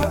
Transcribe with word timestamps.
Hi, 0.00 0.06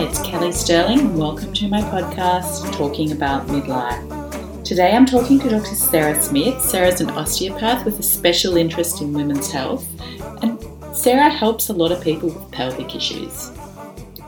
it's 0.00 0.18
Kelly 0.22 0.50
Sterling, 0.50 0.98
and 0.98 1.16
welcome 1.16 1.52
to 1.52 1.68
my 1.68 1.82
podcast, 1.82 2.72
Talking 2.72 3.12
About 3.12 3.46
Midlife. 3.46 4.64
Today 4.64 4.96
I'm 4.96 5.06
talking 5.06 5.38
to 5.38 5.48
Dr. 5.48 5.76
Sarah 5.76 6.20
Smith. 6.20 6.60
Sarah's 6.60 7.00
an 7.00 7.10
osteopath 7.10 7.84
with 7.84 8.00
a 8.00 8.02
special 8.02 8.56
interest 8.56 9.00
in 9.02 9.12
women's 9.12 9.52
health, 9.52 9.86
and 10.42 10.60
Sarah 10.96 11.30
helps 11.30 11.68
a 11.68 11.72
lot 11.72 11.92
of 11.92 12.02
people 12.02 12.30
with 12.30 12.50
pelvic 12.50 12.96
issues. 12.96 13.52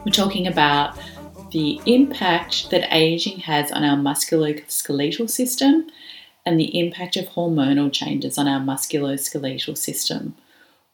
We're 0.07 0.12
talking 0.12 0.46
about 0.46 0.96
the 1.55 1.80
impact 1.86 2.68
that 2.71 2.93
aging 2.93 3.39
has 3.39 3.71
on 3.71 3.84
our 3.84 3.96
musculoskeletal 3.96 5.30
system 5.30 5.86
and 6.45 6.58
the 6.58 6.76
impact 6.76 7.17
of 7.17 7.26
hormonal 7.26 7.93
changes 7.93 8.36
on 8.36 8.49
our 8.49 8.58
musculoskeletal 8.58 9.79
system. 9.79 10.35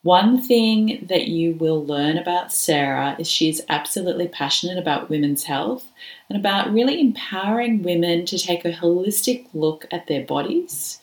One 0.03 0.43
thing 0.43 1.07
that 1.09 1.29
you 1.29 1.55
will 1.55 1.83
learn 1.83 2.19
about 2.19 2.53
Sarah 2.53 3.17
is 3.19 3.27
she's 3.27 3.63
absolutely 3.71 4.29
passionate 4.29 4.77
about 4.77 5.09
women's 5.09 5.45
health 5.45 5.87
and 6.29 6.39
about 6.39 6.71
really 6.71 7.01
empowering 7.01 7.83
women 7.83 8.27
to 8.27 8.39
take 8.39 8.67
a 8.67 8.73
holistic 8.73 9.47
look 9.55 9.87
at 9.91 10.09
their 10.09 10.27
bodies, 10.27 11.01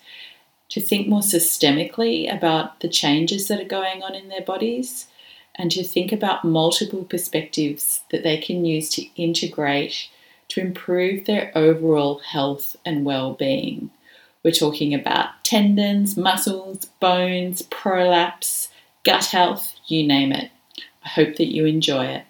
to 0.69 0.79
think 0.79 1.07
more 1.07 1.21
systemically 1.21 2.31
about 2.31 2.81
the 2.81 2.89
changes 2.89 3.47
that 3.47 3.59
are 3.59 3.67
going 3.67 4.03
on 4.03 4.13
in 4.13 4.29
their 4.29 4.41
bodies, 4.41 5.07
and 5.57 5.71
to 5.71 5.83
think 5.83 6.11
about 6.11 6.45
multiple 6.45 7.03
perspectives 7.03 8.01
that 8.11 8.23
they 8.23 8.37
can 8.37 8.65
use 8.65 8.89
to 8.91 9.03
integrate 9.15 10.09
to 10.49 10.61
improve 10.61 11.25
their 11.25 11.51
overall 11.55 12.19
health 12.19 12.75
and 12.85 13.05
well 13.05 13.33
being. 13.33 13.89
We're 14.43 14.51
talking 14.51 14.93
about 14.93 15.43
tendons, 15.43 16.15
muscles, 16.15 16.85
bones, 16.99 17.63
prolapse 17.63 18.69
gut 19.03 19.25
health, 19.25 19.73
you 19.87 20.07
name 20.07 20.31
it. 20.31 20.51
I 21.03 21.09
hope 21.09 21.35
that 21.37 21.51
you 21.53 21.65
enjoy 21.65 22.05
it. 22.05 22.23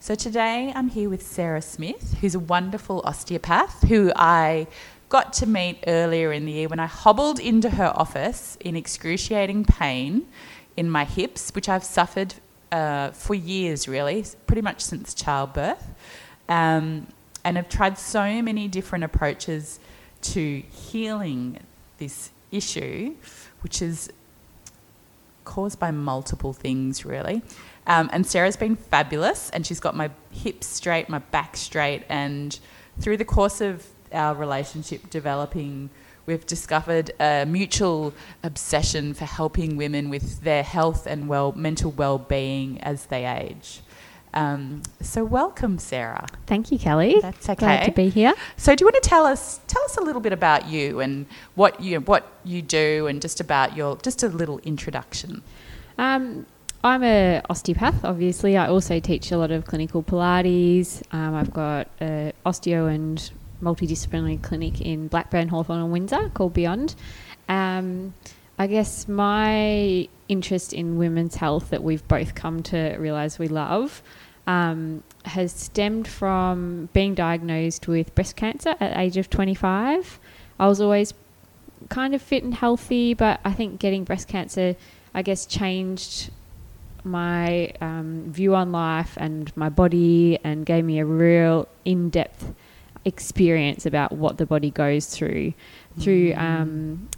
So 0.00 0.14
today 0.14 0.72
I'm 0.74 0.88
here 0.88 1.08
with 1.08 1.22
Sarah 1.22 1.62
Smith, 1.62 2.16
who's 2.20 2.34
a 2.34 2.40
wonderful 2.40 3.02
osteopath 3.04 3.84
who 3.84 4.12
I 4.16 4.66
got 5.08 5.32
to 5.34 5.46
meet 5.46 5.84
earlier 5.86 6.32
in 6.32 6.46
the 6.46 6.52
year 6.52 6.68
when 6.68 6.80
I 6.80 6.86
hobbled 6.86 7.38
into 7.38 7.70
her 7.70 7.92
office 7.94 8.56
in 8.60 8.74
excruciating 8.74 9.64
pain 9.64 10.26
in 10.76 10.90
my 10.90 11.04
hips, 11.04 11.50
which 11.54 11.68
I've 11.68 11.84
suffered 11.84 12.34
uh, 12.72 13.10
for 13.12 13.34
years, 13.34 13.86
really, 13.86 14.24
pretty 14.46 14.62
much 14.62 14.80
since 14.80 15.14
childbirth. 15.14 15.86
Um, 16.48 17.06
and 17.44 17.58
I've 17.58 17.68
tried 17.68 17.98
so 17.98 18.42
many 18.42 18.66
different 18.66 19.04
approaches 19.04 19.78
to 20.22 20.62
healing 20.70 21.58
this 21.98 22.30
issue, 22.50 23.14
which 23.60 23.82
is 23.82 24.10
caused 25.44 25.78
by 25.78 25.90
multiple 25.90 26.52
things, 26.52 27.04
really. 27.04 27.42
Um, 27.86 28.08
and 28.12 28.26
Sarah's 28.26 28.56
been 28.56 28.76
fabulous, 28.76 29.50
and 29.50 29.66
she's 29.66 29.80
got 29.80 29.96
my 29.96 30.10
hips 30.30 30.66
straight, 30.66 31.08
my 31.08 31.18
back 31.18 31.56
straight, 31.56 32.04
and 32.08 32.58
through 33.00 33.16
the 33.16 33.24
course 33.24 33.60
of 33.60 33.86
our 34.12 34.34
relationship 34.34 35.10
developing, 35.10 35.90
we've 36.26 36.46
discovered 36.46 37.10
a 37.20 37.44
mutual 37.46 38.14
obsession 38.42 39.14
for 39.14 39.24
helping 39.24 39.76
women 39.76 40.10
with 40.10 40.42
their 40.42 40.62
health 40.62 41.06
and 41.06 41.28
well 41.28 41.52
mental 41.52 41.90
well-being 41.90 42.80
as 42.80 43.06
they 43.06 43.26
age. 43.26 43.80
Um, 44.34 44.82
so 45.00 45.24
welcome, 45.24 45.78
Sarah. 45.78 46.26
Thank 46.46 46.72
you, 46.72 46.78
Kelly. 46.78 47.16
That's 47.20 47.48
okay. 47.50 47.58
Glad 47.58 47.84
to 47.84 47.92
be 47.92 48.08
here. 48.08 48.32
So, 48.56 48.74
do 48.74 48.82
you 48.82 48.86
want 48.86 49.02
to 49.02 49.08
tell 49.08 49.26
us 49.26 49.60
tell 49.66 49.82
us 49.82 49.96
a 49.98 50.00
little 50.00 50.22
bit 50.22 50.32
about 50.32 50.68
you 50.68 51.00
and 51.00 51.26
what 51.54 51.82
you 51.82 52.00
what 52.00 52.32
you 52.44 52.62
do, 52.62 53.06
and 53.06 53.20
just 53.20 53.40
about 53.40 53.76
your 53.76 53.96
just 53.98 54.22
a 54.22 54.28
little 54.28 54.58
introduction? 54.60 55.42
Um, 55.98 56.46
I'm 56.82 57.04
a 57.04 57.42
osteopath. 57.50 58.04
Obviously, 58.04 58.56
I 58.56 58.68
also 58.68 59.00
teach 59.00 59.30
a 59.32 59.36
lot 59.36 59.50
of 59.50 59.66
clinical 59.66 60.02
Pilates. 60.02 61.02
Um, 61.12 61.34
I've 61.34 61.52
got 61.52 61.88
a 62.00 62.32
osteo 62.46 62.92
and 62.92 63.30
multidisciplinary 63.62 64.42
clinic 64.42 64.80
in 64.80 65.08
Blackburn, 65.08 65.48
Hawthorn, 65.48 65.80
and 65.80 65.92
Windsor 65.92 66.30
called 66.34 66.52
Beyond. 66.52 66.94
Um, 67.48 68.14
I 68.58 68.66
guess 68.66 69.08
my 69.08 70.08
interest 70.28 70.72
in 70.72 70.98
women's 70.98 71.36
health 71.36 71.70
that 71.70 71.82
we've 71.82 72.06
both 72.08 72.34
come 72.34 72.62
to 72.64 72.96
realise 72.98 73.38
we 73.38 73.48
love 73.48 74.02
um, 74.46 75.02
has 75.24 75.52
stemmed 75.52 76.08
from 76.08 76.88
being 76.92 77.14
diagnosed 77.14 77.86
with 77.88 78.14
breast 78.14 78.36
cancer 78.36 78.70
at 78.70 78.78
the 78.78 79.00
age 79.00 79.16
of 79.16 79.30
25. 79.30 80.18
I 80.58 80.66
was 80.66 80.80
always 80.80 81.14
kind 81.88 82.14
of 82.14 82.22
fit 82.22 82.42
and 82.42 82.54
healthy, 82.54 83.14
but 83.14 83.40
I 83.44 83.52
think 83.52 83.80
getting 83.80 84.04
breast 84.04 84.28
cancer, 84.28 84.76
I 85.14 85.22
guess, 85.22 85.46
changed 85.46 86.30
my 87.04 87.72
um, 87.80 88.24
view 88.28 88.54
on 88.54 88.70
life 88.72 89.14
and 89.16 89.54
my 89.56 89.68
body 89.68 90.38
and 90.44 90.64
gave 90.64 90.84
me 90.84 91.00
a 91.00 91.04
real 91.04 91.68
in 91.84 92.10
depth 92.10 92.52
experience 93.04 93.86
about 93.86 94.12
what 94.12 94.38
the 94.38 94.46
body 94.46 94.70
goes 94.70 95.06
through 95.06 95.52
through 95.98 96.32
um, 96.34 97.08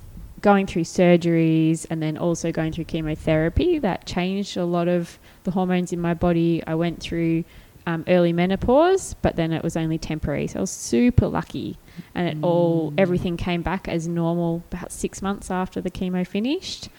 going 0.40 0.66
through 0.66 0.84
surgeries 0.84 1.86
and 1.88 2.02
then 2.02 2.18
also 2.18 2.52
going 2.52 2.70
through 2.70 2.84
chemotherapy 2.84 3.78
that 3.78 4.04
changed 4.06 4.58
a 4.58 4.64
lot 4.64 4.88
of 4.88 5.18
the 5.44 5.50
hormones 5.50 5.90
in 5.90 5.98
my 5.98 6.12
body. 6.12 6.62
I 6.66 6.74
went 6.74 7.00
through 7.00 7.44
um, 7.86 8.04
early 8.08 8.32
menopause, 8.32 9.14
but 9.22 9.36
then 9.36 9.52
it 9.52 9.62
was 9.62 9.74
only 9.74 9.96
temporary. 9.96 10.46
So 10.46 10.58
I 10.58 10.60
was 10.60 10.70
super 10.70 11.28
lucky, 11.28 11.78
and 12.14 12.28
it 12.28 12.44
all 12.44 12.92
everything 12.98 13.36
came 13.38 13.62
back 13.62 13.88
as 13.88 14.06
normal 14.06 14.62
about 14.70 14.92
six 14.92 15.22
months 15.22 15.50
after 15.50 15.80
the 15.80 15.90
chemo 15.90 16.26
finished. 16.26 16.90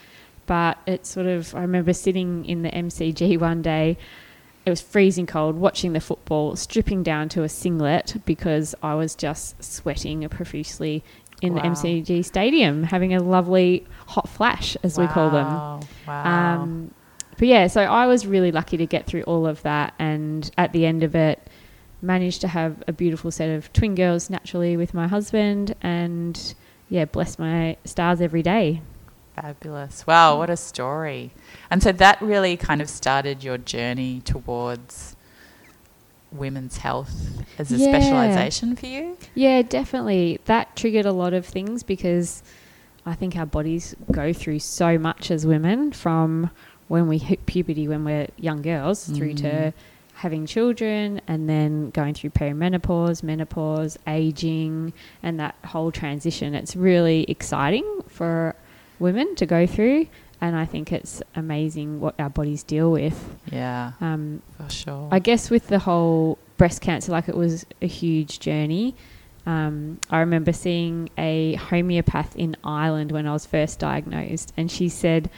But 0.47 0.79
it 0.85 1.05
sort 1.05 1.27
of 1.27 1.53
I 1.53 1.61
remember 1.61 1.93
sitting 1.93 2.45
in 2.45 2.63
the 2.63 2.69
MCG 2.69 3.39
one 3.49 3.61
day. 3.61 3.97
It 4.65 4.69
was 4.69 4.81
freezing 4.81 5.27
cold, 5.27 5.55
watching 5.55 5.93
the 5.93 5.99
football, 5.99 6.55
stripping 6.55 7.03
down 7.03 7.29
to 7.29 7.43
a 7.43 7.49
singlet 7.49 8.15
because 8.25 8.73
I 8.81 8.95
was 8.95 9.13
just 9.15 9.63
sweating 9.63 10.27
profusely 10.29 11.03
in 11.41 11.53
Wow. 11.53 11.61
the 11.61 11.67
MCG 11.69 12.23
stadium, 12.25 12.83
having 12.83 13.13
a 13.13 13.21
lovely 13.21 13.85
hot 14.07 14.27
flash, 14.27 14.75
as 14.83 14.97
we 14.97 15.05
call 15.07 15.29
them. 15.29 15.45
Wow. 15.45 15.79
Wow. 16.07 16.61
Um, 16.63 16.91
but 17.37 17.47
yeah, 17.47 17.67
so 17.67 17.81
I 17.81 18.07
was 18.07 18.25
really 18.25 18.51
lucky 18.51 18.77
to 18.77 18.85
get 18.85 19.05
through 19.05 19.23
all 19.23 19.45
of 19.45 19.61
that, 19.63 19.93
and 19.99 20.49
at 20.57 20.71
the 20.71 20.85
end 20.85 21.03
of 21.03 21.13
it, 21.15 21.45
managed 22.01 22.41
to 22.41 22.47
have 22.47 22.81
a 22.87 22.93
beautiful 22.93 23.31
set 23.31 23.49
of 23.49 23.71
twin 23.73 23.93
girls 23.95 24.29
naturally 24.29 24.77
with 24.77 24.93
my 24.93 25.07
husband, 25.07 25.75
and 25.81 26.55
yeah, 26.89 27.05
bless 27.05 27.37
my 27.37 27.75
stars 27.83 28.21
every 28.21 28.41
day. 28.41 28.81
Fabulous. 29.35 30.07
Wow, 30.07 30.37
what 30.37 30.49
a 30.49 30.57
story. 30.57 31.31
And 31.69 31.83
so 31.83 31.91
that 31.91 32.21
really 32.21 32.55
kind 32.55 32.81
of 32.81 32.89
started 32.89 33.43
your 33.43 33.57
journey 33.57 34.21
towards 34.23 35.15
women's 36.31 36.77
health 36.77 37.43
as 37.57 37.71
a 37.71 37.77
Yeah. 37.77 37.89
specialization 37.89 38.75
for 38.75 38.85
you? 38.85 39.17
Yeah, 39.33 39.61
definitely. 39.61 40.39
That 40.45 40.75
triggered 40.75 41.05
a 41.05 41.11
lot 41.11 41.33
of 41.33 41.45
things 41.45 41.83
because 41.83 42.43
I 43.05 43.13
think 43.13 43.35
our 43.35 43.45
bodies 43.45 43.95
go 44.11 44.33
through 44.33 44.59
so 44.59 44.97
much 44.97 45.29
as 45.31 45.45
women 45.45 45.91
from 45.91 46.49
when 46.87 47.07
we 47.07 47.17
hit 47.17 47.45
puberty 47.45 47.87
when 47.87 48.03
we're 48.03 48.27
young 48.37 48.61
girls 48.61 49.05
through 49.09 49.33
to 49.33 49.47
mm. 49.47 49.73
having 50.15 50.45
children 50.45 51.19
and 51.27 51.49
then 51.49 51.89
going 51.89 52.13
through 52.13 52.29
perimenopause, 52.29 53.23
menopause, 53.23 53.97
aging, 54.07 54.93
and 55.23 55.39
that 55.39 55.55
whole 55.65 55.91
transition. 55.91 56.53
It's 56.53 56.75
really 56.75 57.25
exciting 57.27 57.85
for 58.07 58.55
women 58.99 59.35
to 59.35 59.45
go 59.45 59.65
through. 59.65 60.07
And 60.41 60.55
I 60.55 60.65
think 60.65 60.91
it's 60.91 61.21
amazing 61.35 62.01
what 62.01 62.13
our 62.19 62.29
bodies 62.29 62.61
deal 62.63 62.91
with. 62.91 63.35
Yeah, 63.51 63.93
Um, 64.01 64.41
for 64.57 64.69
sure. 64.69 65.07
I 65.11 65.19
guess 65.19 65.49
with 65.49 65.67
the 65.67 65.79
whole 65.79 66.37
breast 66.57 66.81
cancer, 66.81 67.11
like 67.13 67.29
it 67.29 67.37
was 67.37 67.65
a 67.81 67.87
huge 67.87 68.39
journey. 68.39 68.95
Um, 69.45 69.99
I 70.09 70.19
remember 70.19 70.51
seeing 70.51 71.09
a 71.17 71.53
homeopath 71.55 72.35
in 72.35 72.57
Ireland 72.63 73.11
when 73.11 73.27
I 73.27 73.31
was 73.33 73.45
first 73.45 73.79
diagnosed, 73.79 74.51
and 74.57 74.69
she 74.69 74.89
said, 74.89 75.29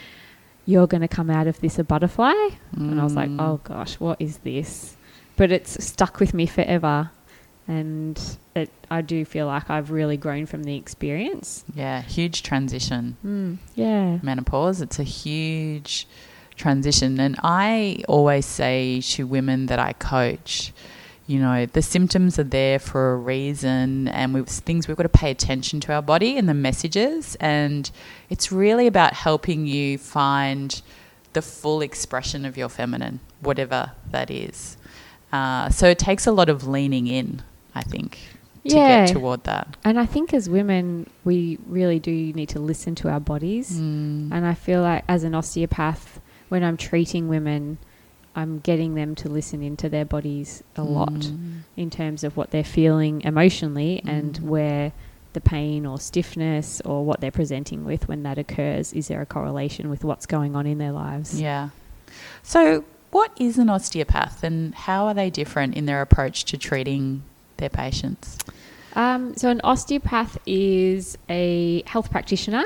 You're 0.65 0.87
going 0.87 1.01
to 1.01 1.07
come 1.07 1.29
out 1.29 1.45
of 1.47 1.59
this 1.61 1.77
a 1.77 1.83
butterfly. 1.83 2.33
And 2.75 2.99
I 2.99 3.03
was 3.03 3.15
like, 3.15 3.29
Mm. 3.29 3.39
Oh 3.41 3.59
gosh, 3.63 3.99
what 3.99 4.19
is 4.19 4.39
this? 4.39 4.97
But 5.35 5.51
it's 5.51 5.83
stuck 5.85 6.19
with 6.19 6.33
me 6.33 6.47
forever. 6.47 7.11
And 7.67 8.19
it, 8.55 8.69
I 8.89 9.01
do 9.01 9.25
feel 9.25 9.47
like 9.47 9.69
I've 9.69 9.91
really 9.91 10.15
grown 10.17 10.45
from 10.45 10.63
the 10.63 10.75
experience. 10.75 11.65
yeah, 11.73 12.01
huge 12.01 12.43
transition. 12.43 13.17
Mm, 13.25 13.57
yeah. 13.75 14.19
menopause. 14.21 14.81
It's 14.81 14.99
a 14.99 15.03
huge 15.03 16.07
transition. 16.55 17.19
And 17.19 17.35
I 17.43 18.03
always 18.07 18.45
say 18.45 19.01
to 19.01 19.27
women 19.27 19.65
that 19.67 19.79
I 19.79 19.93
coach, 19.93 20.71
you 21.27 21.39
know, 21.39 21.65
the 21.65 21.81
symptoms 21.81 22.39
are 22.39 22.45
there 22.45 22.79
for 22.79 23.11
a 23.11 23.17
reason, 23.17 24.07
and 24.07 24.33
we 24.33 24.41
things 24.43 24.87
we've 24.87 24.95
got 24.95 25.03
to 25.03 25.09
pay 25.09 25.29
attention 25.29 25.81
to 25.81 25.93
our 25.93 26.01
body 26.01 26.37
and 26.37 26.47
the 26.47 26.53
messages. 26.53 27.35
And 27.41 27.91
it's 28.29 28.49
really 28.49 28.87
about 28.87 29.13
helping 29.13 29.67
you 29.67 29.97
find 29.97 30.81
the 31.33 31.41
full 31.41 31.81
expression 31.81 32.45
of 32.45 32.57
your 32.57 32.69
feminine, 32.69 33.19
whatever 33.41 33.91
that 34.09 34.31
is. 34.31 34.77
Uh, 35.31 35.69
so 35.69 35.87
it 35.89 35.99
takes 35.99 36.25
a 36.25 36.31
lot 36.31 36.47
of 36.47 36.65
leaning 36.65 37.07
in, 37.07 37.43
I 37.77 37.81
think. 37.81 38.17
to 38.65 38.75
Yeah. 38.75 39.05
get 39.05 39.13
toward 39.13 39.43
that. 39.45 39.77
And 39.85 39.97
I 39.97 40.05
think 40.05 40.33
as 40.33 40.49
women, 40.49 41.09
we 41.23 41.57
really 41.67 41.99
do 41.99 42.11
need 42.11 42.49
to 42.49 42.59
listen 42.59 42.95
to 42.95 43.07
our 43.09 43.19
bodies. 43.21 43.79
Mm. 43.79 44.29
And 44.33 44.45
I 44.45 44.55
feel 44.55 44.81
like 44.81 45.05
as 45.07 45.23
an 45.23 45.33
osteopath, 45.33 46.19
when 46.49 46.63
I'm 46.65 46.75
treating 46.75 47.29
women, 47.29 47.77
I'm 48.35 48.59
getting 48.59 48.95
them 48.95 49.15
to 49.15 49.29
listen 49.29 49.63
into 49.63 49.87
their 49.87 50.03
bodies 50.03 50.63
a 50.75 50.83
lot 50.83 51.13
Mm. 51.13 51.59
in 51.77 51.89
terms 51.89 52.25
of 52.25 52.35
what 52.35 52.51
they're 52.51 52.63
feeling 52.65 53.21
emotionally 53.21 54.01
and 54.05 54.33
Mm. 54.33 54.41
where 54.43 54.91
the 55.31 55.39
pain 55.39 55.85
or 55.85 55.97
stiffness 55.97 56.81
or 56.81 57.05
what 57.05 57.21
they're 57.21 57.31
presenting 57.31 57.85
with 57.85 58.09
when 58.09 58.23
that 58.23 58.37
occurs. 58.37 58.91
Is 58.91 59.07
there 59.07 59.21
a 59.21 59.25
correlation 59.25 59.89
with 59.89 60.03
what's 60.03 60.25
going 60.25 60.57
on 60.57 60.65
in 60.67 60.77
their 60.77 60.91
lives? 60.91 61.39
Yeah. 61.39 61.69
So, 62.43 62.83
what 63.11 63.31
is 63.39 63.57
an 63.57 63.69
osteopath 63.69 64.43
and 64.43 64.75
how 64.75 65.05
are 65.07 65.13
they 65.13 65.29
different 65.29 65.75
in 65.75 65.85
their 65.85 66.01
approach 66.01 66.43
to 66.45 66.57
treating 66.57 67.23
their 67.57 67.69
patients? 67.69 68.37
Um, 68.95 69.35
so, 69.35 69.49
an 69.49 69.61
osteopath 69.63 70.37
is 70.47 71.17
a 71.29 71.83
health 71.85 72.09
practitioner, 72.09 72.63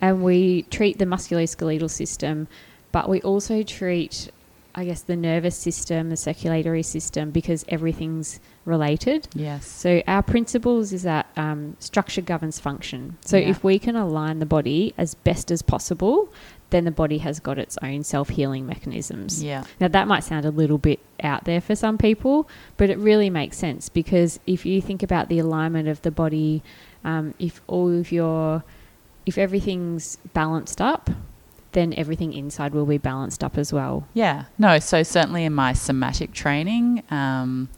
and 0.00 0.22
we 0.22 0.62
treat 0.64 0.98
the 0.98 1.06
musculoskeletal 1.06 1.90
system, 1.90 2.46
but 2.92 3.08
we 3.08 3.20
also 3.22 3.62
treat, 3.62 4.30
I 4.74 4.84
guess, 4.84 5.02
the 5.02 5.16
nervous 5.16 5.56
system, 5.56 6.10
the 6.10 6.16
circulatory 6.16 6.84
system, 6.84 7.30
because 7.30 7.64
everything's 7.68 8.38
related. 8.64 9.26
Yes. 9.34 9.66
So, 9.66 10.02
our 10.06 10.22
principles 10.22 10.92
is 10.92 11.02
that 11.02 11.26
um, 11.36 11.76
structure 11.80 12.20
governs 12.20 12.60
function. 12.60 13.16
So, 13.24 13.36
Yeah. 13.36 13.48
if 13.48 13.64
we 13.64 13.80
can 13.80 13.96
align 13.96 14.38
the 14.38 14.46
body 14.46 14.94
as 14.96 15.14
best 15.14 15.50
as 15.50 15.62
possible, 15.62 16.32
then 16.72 16.84
the 16.84 16.90
body 16.90 17.18
has 17.18 17.38
got 17.38 17.58
its 17.58 17.78
own 17.82 18.02
self 18.02 18.30
healing 18.30 18.66
mechanisms. 18.66 19.42
Yeah. 19.42 19.64
Now, 19.78 19.88
that 19.88 20.08
might 20.08 20.24
sound 20.24 20.44
a 20.44 20.50
little 20.50 20.78
bit 20.78 20.98
out 21.22 21.44
there 21.44 21.60
for 21.60 21.76
some 21.76 21.96
people, 21.96 22.48
but 22.76 22.90
it 22.90 22.98
really 22.98 23.30
makes 23.30 23.56
sense 23.56 23.88
because 23.88 24.40
if 24.46 24.66
you 24.66 24.82
think 24.82 25.02
about 25.02 25.28
the 25.28 25.38
alignment 25.38 25.88
of 25.88 26.02
the 26.02 26.10
body, 26.10 26.62
um, 27.04 27.34
if 27.38 27.60
all 27.68 27.96
of 27.96 28.10
your, 28.10 28.64
if 29.24 29.38
everything's 29.38 30.18
balanced 30.34 30.80
up, 30.80 31.10
then 31.72 31.94
everything 31.94 32.32
inside 32.32 32.74
will 32.74 32.86
be 32.86 32.98
balanced 32.98 33.42
up 33.42 33.56
as 33.56 33.72
well. 33.72 34.06
Yeah. 34.12 34.44
No, 34.58 34.78
so 34.78 35.02
certainly 35.02 35.44
in 35.44 35.54
my 35.54 35.72
somatic 35.72 36.32
training, 36.32 37.02
um, 37.10 37.68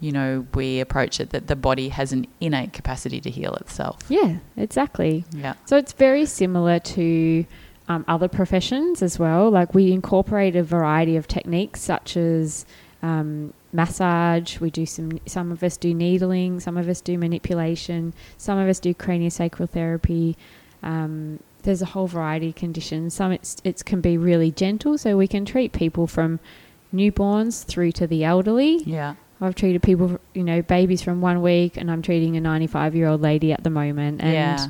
you 0.00 0.12
know, 0.12 0.46
we 0.54 0.80
approach 0.80 1.20
it 1.20 1.30
that 1.30 1.46
the 1.46 1.56
body 1.56 1.88
has 1.90 2.12
an 2.12 2.26
innate 2.40 2.72
capacity 2.72 3.20
to 3.20 3.30
heal 3.30 3.54
itself. 3.54 4.00
Yeah, 4.08 4.38
exactly. 4.56 5.24
Yeah. 5.32 5.54
So 5.64 5.76
it's 5.76 5.92
very 5.92 6.26
similar 6.26 6.80
to 6.80 7.46
um, 7.88 8.04
other 8.08 8.28
professions 8.28 9.02
as 9.02 9.18
well. 9.18 9.50
Like 9.50 9.74
we 9.74 9.92
incorporate 9.92 10.56
a 10.56 10.62
variety 10.62 11.16
of 11.16 11.26
techniques 11.26 11.80
such 11.80 12.16
as 12.16 12.64
um, 13.02 13.52
massage. 13.72 14.60
We 14.60 14.70
do 14.70 14.86
some. 14.86 15.18
Some 15.26 15.50
of 15.52 15.62
us 15.62 15.76
do 15.76 15.92
needling. 15.94 16.60
Some 16.60 16.76
of 16.76 16.88
us 16.88 17.00
do 17.00 17.18
manipulation. 17.18 18.14
Some 18.36 18.58
of 18.58 18.68
us 18.68 18.78
do 18.78 18.94
craniosacral 18.94 19.68
therapy. 19.68 20.36
Um, 20.82 21.40
there's 21.62 21.82
a 21.82 21.86
whole 21.86 22.06
variety 22.06 22.50
of 22.50 22.54
conditions. 22.54 23.14
Some 23.14 23.32
it's 23.32 23.56
it 23.64 23.84
can 23.84 24.00
be 24.00 24.16
really 24.16 24.50
gentle, 24.50 24.98
so 24.98 25.16
we 25.16 25.26
can 25.26 25.44
treat 25.44 25.72
people 25.72 26.06
from 26.06 26.40
newborns 26.94 27.64
through 27.64 27.92
to 27.92 28.06
the 28.06 28.24
elderly. 28.24 28.82
Yeah. 28.84 29.14
I've 29.40 29.56
treated 29.56 29.82
people, 29.82 30.20
you 30.34 30.44
know, 30.44 30.62
babies 30.62 31.02
from 31.02 31.20
one 31.20 31.42
week, 31.42 31.76
and 31.76 31.90
I'm 31.90 32.00
treating 32.00 32.36
a 32.36 32.40
95 32.40 32.94
year 32.94 33.08
old 33.08 33.20
lady 33.20 33.52
at 33.52 33.64
the 33.64 33.70
moment. 33.70 34.20
And 34.22 34.32
yeah. 34.32 34.66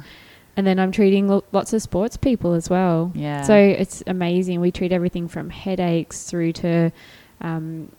And 0.57 0.67
then 0.67 0.79
I'm 0.79 0.93
treating 0.93 1.29
lo- 1.29 1.45
lots 1.53 1.73
of 1.73 1.83
sports 1.83 2.17
people 2.17 2.53
as 2.53 2.69
well. 2.69 3.13
Yeah. 3.15 3.43
So 3.43 3.57
it's 3.57 4.03
amazing. 4.07 4.61
We 4.61 4.71
treat 4.71 4.93
everything 4.93 5.29
from 5.29 5.51
headaches 5.51 6.25
through 6.25 6.53
to 6.55 6.93
um, 7.41 7.91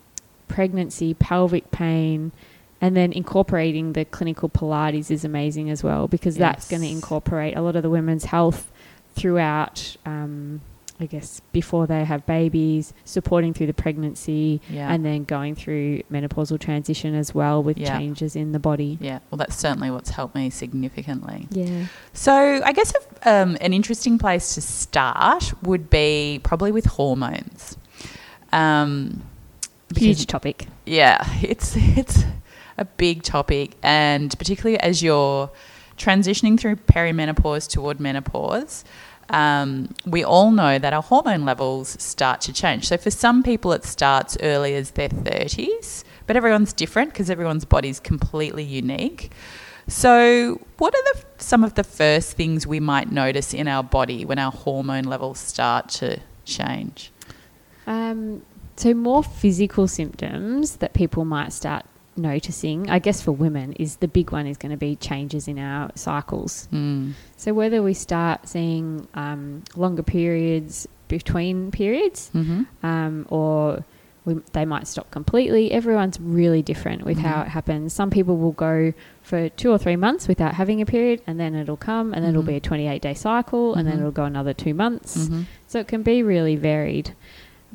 pregnancy, 0.48 1.14
pelvic 1.14 1.70
pain, 1.70 2.32
and 2.80 2.96
then 2.96 3.12
incorporating 3.12 3.94
the 3.94 4.04
clinical 4.04 4.48
Pilates 4.48 5.10
is 5.10 5.24
amazing 5.24 5.70
as 5.70 5.82
well 5.82 6.06
because 6.06 6.36
that's 6.36 6.68
going 6.68 6.82
to 6.82 6.88
incorporate 6.88 7.56
a 7.56 7.62
lot 7.62 7.76
of 7.76 7.82
the 7.82 7.90
women's 7.90 8.26
health 8.26 8.70
throughout. 9.14 9.96
Um, 10.04 10.60
I 11.00 11.06
guess 11.06 11.40
before 11.52 11.88
they 11.88 12.04
have 12.04 12.24
babies, 12.24 12.92
supporting 13.04 13.52
through 13.52 13.66
the 13.66 13.74
pregnancy, 13.74 14.60
yeah. 14.70 14.92
and 14.92 15.04
then 15.04 15.24
going 15.24 15.56
through 15.56 16.02
menopausal 16.10 16.60
transition 16.60 17.16
as 17.16 17.34
well 17.34 17.62
with 17.62 17.76
Yeah. 17.78 17.98
changes 17.98 18.36
in 18.36 18.52
the 18.52 18.60
body. 18.60 18.96
yeah. 19.00 19.18
Well, 19.30 19.36
that's 19.38 19.56
certainly 19.56 19.90
what's 19.90 20.10
helped 20.10 20.36
me 20.36 20.50
significantly. 20.50 21.48
Yeah. 21.50 21.86
So, 22.12 22.32
I 22.64 22.72
guess 22.72 22.94
if, 22.94 23.26
um, 23.26 23.56
an 23.60 23.72
interesting 23.72 24.18
place 24.18 24.54
to 24.54 24.60
start 24.60 25.52
would 25.64 25.90
be 25.90 26.40
probably 26.44 26.70
with 26.70 26.86
hormones. 26.86 27.76
Um, 28.52 29.24
Huge 29.96 30.26
topic. 30.26 30.66
Yeah, 30.86 31.18
it's 31.42 31.74
it's 31.76 32.24
a 32.78 32.84
big 32.84 33.22
topic, 33.22 33.72
and 33.82 34.36
particularly 34.38 34.78
as 34.80 35.02
you're 35.02 35.50
transitioning 35.96 36.58
through 36.58 36.76
perimenopause 36.76 37.68
toward 37.70 38.00
menopause, 38.00 38.84
um, 39.30 39.94
we 40.06 40.24
all 40.24 40.50
know 40.50 40.78
that 40.78 40.92
our 40.92 41.02
hormone 41.02 41.44
levels 41.44 41.96
start 42.02 42.40
to 42.42 42.52
change. 42.52 42.88
So 42.88 42.96
for 42.96 43.10
some 43.10 43.42
people, 43.42 43.72
it 43.72 43.84
starts 43.84 44.36
early 44.42 44.74
as 44.74 44.92
their 44.92 45.08
thirties, 45.08 46.04
but 46.26 46.36
everyone's 46.36 46.72
different 46.72 47.12
because 47.12 47.30
everyone's 47.30 47.64
body's 47.64 48.00
completely 48.00 48.64
unique. 48.64 49.32
So, 49.86 50.60
what 50.78 50.94
are 50.94 51.02
the, 51.12 51.24
some 51.36 51.62
of 51.62 51.74
the 51.74 51.84
first 51.84 52.38
things 52.38 52.66
we 52.66 52.80
might 52.80 53.12
notice 53.12 53.52
in 53.52 53.68
our 53.68 53.82
body 53.82 54.24
when 54.24 54.38
our 54.38 54.50
hormone 54.50 55.04
levels 55.04 55.38
start 55.38 55.90
to 55.90 56.20
change? 56.46 57.12
Um, 57.86 58.42
so 58.76 58.94
more 58.94 59.22
physical 59.22 59.86
symptoms 59.86 60.76
that 60.76 60.94
people 60.94 61.24
might 61.24 61.52
start 61.52 61.84
noticing, 62.16 62.90
I 62.90 62.98
guess 62.98 63.20
for 63.22 63.32
women, 63.32 63.72
is 63.74 63.96
the 63.96 64.08
big 64.08 64.32
one 64.32 64.46
is 64.46 64.56
going 64.56 64.70
to 64.72 64.76
be 64.78 64.96
changes 64.96 65.48
in 65.48 65.58
our 65.58 65.90
cycles. 65.94 66.68
Mm. 66.72 67.12
So 67.36 67.52
whether 67.54 67.82
we 67.82 67.94
start 67.94 68.48
seeing 68.48 69.06
um, 69.14 69.62
longer 69.76 70.02
periods 70.02 70.86
between 71.08 71.70
periods, 71.70 72.30
hmm 72.32 72.62
um, 72.82 73.26
or 73.30 73.84
we, 74.24 74.34
they 74.54 74.64
might 74.64 74.86
stop 74.86 75.10
completely. 75.10 75.70
Everyone's 75.70 76.18
really 76.18 76.62
different 76.62 77.04
with 77.04 77.18
how 77.18 77.42
Mhm. 77.42 77.46
it 77.46 77.48
happens. 77.50 77.92
Some 77.92 78.08
people 78.08 78.38
will 78.38 78.52
go 78.52 78.94
for 79.20 79.50
two 79.50 79.70
or 79.70 79.76
three 79.76 79.96
months 79.96 80.26
without 80.28 80.54
having 80.54 80.80
a 80.80 80.86
period, 80.86 81.20
and 81.26 81.38
then 81.38 81.54
it'll 81.54 81.76
come, 81.76 82.14
and 82.14 82.24
then 82.24 82.30
Mhm. 82.32 82.36
it'll 82.36 82.42
be 82.54 82.56
a 82.56 82.60
28 82.60 83.02
day 83.02 83.12
cycle, 83.12 83.74
and 83.74 83.86
then 83.86 83.96
Mhm. 83.96 84.00
it'll 84.00 84.12
go 84.12 84.24
another 84.24 84.54
two 84.54 84.72
months. 84.72 85.28
hmm 85.28 85.42
So 85.66 85.78
it 85.78 85.88
can 85.88 86.02
be 86.02 86.22
really 86.22 86.56
varied. 86.56 87.10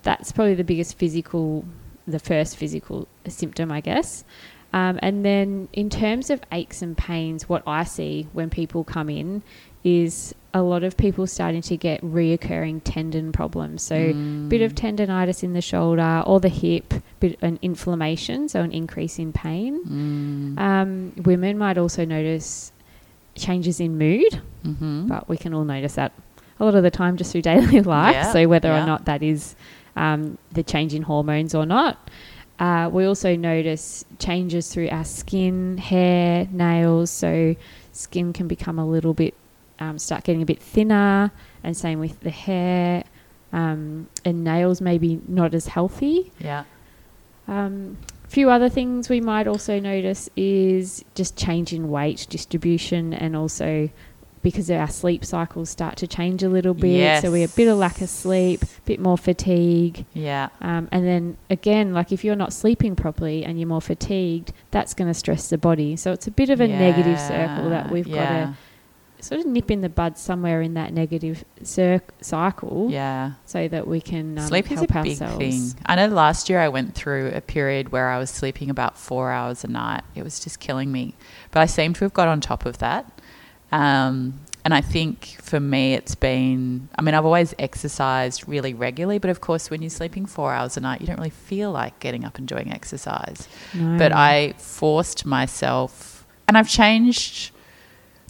That's 0.02 0.32
probably 0.32 0.56
the 0.56 0.64
biggest 0.64 0.98
physical, 0.98 1.66
the 2.12 2.20
first 2.20 2.58
physical 2.58 3.08
symptom, 3.28 3.72
I 3.72 3.82
guess. 3.82 4.24
Um, 4.72 5.00
and 5.02 5.26
then 5.26 5.68
in 5.74 5.90
terms 5.90 6.30
of 6.30 6.42
aches 6.52 6.82
and 6.82 6.96
pains, 6.98 7.50
what 7.50 7.64
I 7.66 7.84
see 7.86 8.28
when 8.34 8.50
people 8.50 8.84
come 8.84 9.10
in 9.10 9.42
is 9.84 10.36
a 10.54 10.62
lot 10.62 10.84
of 10.84 10.98
people 10.98 11.26
starting 11.26 11.62
to 11.62 11.78
get 11.78 12.02
reoccurring 12.02 12.82
tendon 12.84 13.32
problems. 13.32 13.82
So 13.82 13.96
Mm. 13.96 14.50
bit 14.50 14.62
of 14.62 14.76
tendonitis 14.76 15.44
in 15.44 15.54
the 15.54 15.62
shoulder 15.62 16.24
or 16.26 16.40
the 16.40 16.50
hip, 16.50 16.94
bit 17.20 17.38
an 17.42 17.58
inflammation, 17.62 18.48
so 18.50 18.62
an 18.62 18.72
increase 18.72 19.18
in 19.20 19.32
pain. 19.34 19.80
Mm. 19.86 20.60
Um, 20.60 21.14
women 21.24 21.58
might 21.58 21.78
also 21.78 22.06
notice 22.06 22.72
changes 23.36 23.80
in 23.80 23.98
mood 23.98 24.42
hmm 24.64 25.08
but 25.08 25.30
we 25.30 25.38
can 25.38 25.54
all 25.54 25.64
notice 25.64 25.94
that 25.96 26.12
a 26.60 26.66
lot 26.66 26.76
of 26.76 26.84
the 26.84 26.92
time 26.92 27.16
just 27.16 27.32
through 27.32 27.42
daily 27.42 27.80
life. 27.98 28.14
Yeah, 28.14 28.34
so 28.34 28.48
whether 28.50 28.68
yeah. 28.68 28.84
or 28.84 28.86
not 28.86 29.06
that 29.06 29.24
is 29.24 29.56
um, 29.96 30.38
the 30.52 30.64
change 30.64 30.94
in 30.94 31.04
hormones 31.04 31.54
or 31.56 31.66
not. 31.66 32.10
Uh, 32.60 32.90
we 32.92 33.06
also 33.06 33.36
notice 33.36 34.04
changes 34.20 34.72
through 34.72 34.90
our 34.90 35.06
skin, 35.06 35.78
hair, 35.78 36.48
nails. 36.52 37.10
So 37.10 37.56
skin 37.94 38.34
can 38.34 38.48
become 38.48 38.78
a 38.78 38.86
little 38.86 39.14
bit, 39.14 39.34
um, 39.80 39.98
start 39.98 40.26
getting 40.26 40.42
a 40.42 40.46
bit 40.46 40.62
thinner, 40.62 41.32
and 41.64 41.76
same 41.76 42.00
with 42.00 42.20
the 42.20 42.32
hair. 42.32 43.04
Um, 43.52 44.08
and 44.26 44.44
nails 44.44 44.80
maybe 44.80 45.22
not 45.28 45.56
as 45.56 45.68
healthy. 45.68 46.32
Yeah. 46.40 46.66
Um, 47.48 47.98
a 48.26 48.30
few 48.30 48.52
other 48.52 48.70
things 48.70 49.10
we 49.10 49.22
might 49.22 49.48
also 49.48 49.80
notice 49.80 50.30
is 50.36 51.04
just 51.16 51.36
change 51.36 51.74
in 51.74 51.90
weight 51.90 52.28
distribution 52.30 53.12
and 53.12 53.36
also 53.36 53.90
because 54.42 54.72
our 54.72 54.88
sleep 54.88 55.26
cycles 55.26 55.70
start 55.70 55.98
to 55.98 56.08
change 56.08 56.44
a 56.44 56.50
little 56.50 56.74
bit. 56.74 57.22
So 57.22 57.32
we 57.32 57.42
have 57.42 57.52
a 57.52 57.56
bit 57.56 57.68
of 57.68 57.78
lack 57.78 58.02
of 58.02 58.10
sleep, 58.10 58.64
a 58.64 58.68
bit 58.86 59.00
more 59.00 59.18
fatigue. 59.18 60.06
Yeah. 60.14 60.50
Um, 60.62 60.88
and 60.92 61.06
then 61.06 61.38
again, 61.50 61.94
like 61.94 62.12
if 62.12 62.24
you're 62.24 62.36
not 62.36 62.54
sleeping 62.54 62.96
properly 62.96 63.44
and 63.44 63.60
you're 63.60 63.68
more 63.68 63.82
fatigued, 63.82 64.54
that's 64.72 64.94
going 64.94 65.08
to 65.10 65.14
stress 65.14 65.50
the 65.50 65.58
body. 65.58 65.96
So 65.96 66.12
it's 66.14 66.28
a 66.28 66.32
bit 66.32 66.50
of 66.50 66.62
a 66.62 66.68
negative 66.68 67.20
circle 67.20 67.70
that 67.70 67.92
we've 67.92 68.08
yeah, 68.08 68.16
got 68.46 68.52
to 68.52 68.58
sort 69.22 69.42
of 69.42 69.48
nip 69.48 69.70
in 69.70 69.82
the 69.82 69.90
bud 69.90 70.18
somewhere 70.18 70.62
in 70.62 70.76
that 70.76 70.94
negative 70.94 71.44
cir- 71.62 72.00
cycle 72.22 72.88
Yeah. 72.90 73.34
so 73.46 73.68
that 73.68 73.86
we 73.86 74.00
can 74.00 74.38
um, 74.40 74.48
Sleep 74.48 74.72
is 74.72 74.82
a 74.82 74.88
big 74.88 74.96
ourselves. 74.96 75.38
thing. 75.74 75.84
I 75.86 75.96
know 75.96 76.08
last 76.08 76.50
year 76.50 76.60
I 76.62 76.70
went 76.70 76.96
through 76.96 77.32
a 77.36 77.42
period 77.42 77.92
where 77.92 78.08
I 78.10 78.18
was 78.18 78.30
sleeping 78.30 78.70
about 78.70 78.98
four 78.98 79.32
hours 79.32 79.66
a 79.66 79.68
night. 79.68 80.04
It 80.16 80.24
was 80.24 80.40
just 80.40 80.62
killing 80.62 80.90
me. 80.94 81.16
But 81.52 81.60
I 81.60 81.66
seem 81.66 81.92
to 81.96 82.06
have 82.06 82.14
got 82.14 82.30
on 82.30 82.40
top 82.40 82.66
of 82.66 82.78
that. 82.78 83.12
Um, 83.72 84.40
and 84.66 84.74
I 84.74 84.82
think 84.82 85.38
for 85.42 85.60
me, 85.60 85.94
it's 85.94 86.16
been, 86.16 86.90
I 86.96 87.02
mean, 87.02 87.16
I've 87.16 87.26
always 87.26 87.56
exercised 87.58 88.48
really 88.48 88.74
regularly, 88.74 89.18
but 89.18 89.30
of 89.30 89.42
course, 89.42 89.70
when 89.70 89.82
you're 89.82 89.90
sleeping 89.90 90.26
four 90.26 90.54
hours 90.54 90.76
a 90.76 90.82
night, 90.82 91.02
you 91.02 91.08
don't 91.08 91.18
really 91.18 91.30
feel 91.30 91.72
like 91.72 92.00
getting 92.00 92.26
up 92.26 92.38
and 92.38 92.48
doing 92.48 92.72
exercise. 92.72 93.48
No. 93.74 93.98
But 93.98 94.12
I 94.12 94.54
forced 94.58 95.26
myself 95.26 96.26
and 96.48 96.58
I've 96.58 96.70
changed 96.70 97.52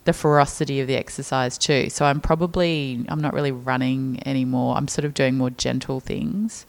the 0.06 0.14
ferocity 0.14 0.80
of 0.80 0.88
the 0.88 0.96
exercise 0.96 1.58
too. 1.58 1.90
So 1.90 2.06
I'm 2.06 2.22
probably 2.22 3.06
I'm 3.10 3.20
not 3.20 3.34
really 3.34 3.52
running 3.52 4.20
anymore. 4.26 4.76
I'm 4.76 4.88
sort 4.88 5.06
of 5.06 5.14
doing 5.14 5.36
more 5.36 5.50
gentle 5.50 6.00
things. 6.00 6.66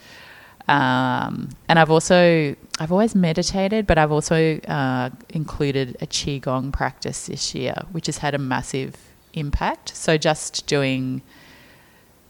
Um, 0.70 1.48
and 1.68 1.80
I've 1.80 1.90
also 1.90 2.54
I've 2.78 2.92
always 2.92 3.16
meditated, 3.16 3.88
but 3.88 3.98
I've 3.98 4.12
also 4.12 4.58
uh, 4.60 5.10
included 5.28 5.96
a 6.00 6.06
qigong 6.06 6.72
practice 6.72 7.26
this 7.26 7.56
year, 7.56 7.74
which 7.90 8.06
has 8.06 8.18
had 8.18 8.34
a 8.34 8.38
massive 8.38 8.94
impact. 9.32 9.96
So 9.96 10.16
just 10.16 10.68
doing, 10.68 11.22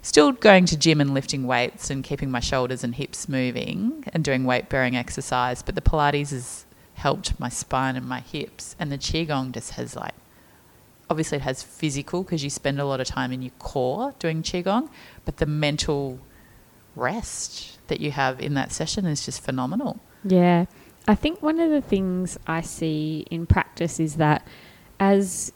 still 0.01 0.33
going 0.33 0.65
to 0.65 0.79
gym 0.79 1.03
and 1.03 1.13
lifting 1.13 1.47
weights 1.47 1.91
and 1.91 2.03
keeping 2.03 2.31
my 2.31 2.41
shoulders 2.41 2.83
and 2.83 2.95
hips 2.95 3.29
moving 3.29 4.05
and 4.15 4.25
doing 4.25 4.45
weight 4.45 4.71
bearing 4.71 4.97
exercise, 4.97 5.63
but 5.63 5.75
the 5.75 5.83
Pilates 5.83 6.31
has 6.31 6.65
helped 6.95 7.39
my 7.39 7.51
spine 7.51 7.95
and 7.95 8.09
my 8.09 8.21
hips, 8.21 8.75
and 8.79 8.91
the 8.91 8.99
qigong 8.99 9.53
just 9.53 9.73
has 9.73 9.95
like 9.95 10.15
obviously 11.11 11.37
it 11.37 11.43
has 11.43 11.63
physical 11.63 12.23
because 12.23 12.43
you 12.43 12.49
spend 12.49 12.81
a 12.81 12.85
lot 12.85 13.01
of 13.01 13.07
time 13.07 13.33
in 13.33 13.43
your 13.43 13.53
core 13.59 14.15
doing 14.19 14.43
qigong, 14.43 14.89
but 15.27 15.37
the 15.37 15.47
mental 15.47 16.21
rest 16.97 17.79
that 17.91 18.01
you 18.01 18.11
have 18.13 18.41
in 18.41 18.55
that 18.55 18.73
session 18.73 19.05
is 19.05 19.25
just 19.25 19.45
phenomenal. 19.45 20.01
Yeah. 20.25 20.65
I 21.07 21.15
think 21.15 21.43
one 21.43 21.61
of 21.61 21.71
the 21.71 21.81
things 21.83 22.39
I 22.47 22.63
see 22.63 23.27
in 23.31 23.47
practice 23.47 24.01
is 24.01 24.17
that 24.17 24.47
as 24.99 25.53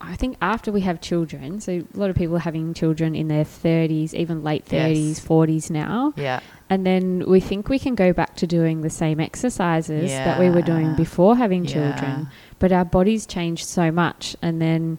I 0.00 0.16
think 0.16 0.36
after 0.42 0.72
we 0.72 0.80
have 0.80 1.00
children, 1.00 1.60
so 1.60 1.72
a 1.94 1.96
lot 1.98 2.10
of 2.10 2.16
people 2.16 2.34
are 2.34 2.40
having 2.40 2.74
children 2.74 3.14
in 3.14 3.28
their 3.28 3.44
30s, 3.44 4.12
even 4.14 4.42
late 4.42 4.64
30s, 4.66 5.08
Yes. 5.08 5.20
40s 5.20 5.70
now. 5.70 6.12
Yeah. 6.16 6.40
And 6.68 6.84
then 6.84 7.24
we 7.28 7.38
think 7.38 7.68
we 7.68 7.78
can 7.78 7.94
go 7.94 8.12
back 8.12 8.34
to 8.36 8.46
doing 8.46 8.80
the 8.80 8.90
same 8.90 9.20
exercises 9.20 10.10
that 10.10 10.40
we 10.40 10.50
were 10.50 10.62
doing 10.62 10.94
before 10.96 11.36
having 11.36 11.64
Yeah. 11.64 11.72
children. 11.92 12.28
But 12.58 12.72
our 12.72 12.84
bodies 12.84 13.26
change 13.26 13.64
so 13.64 13.92
much. 13.92 14.34
And 14.42 14.60
then 14.60 14.98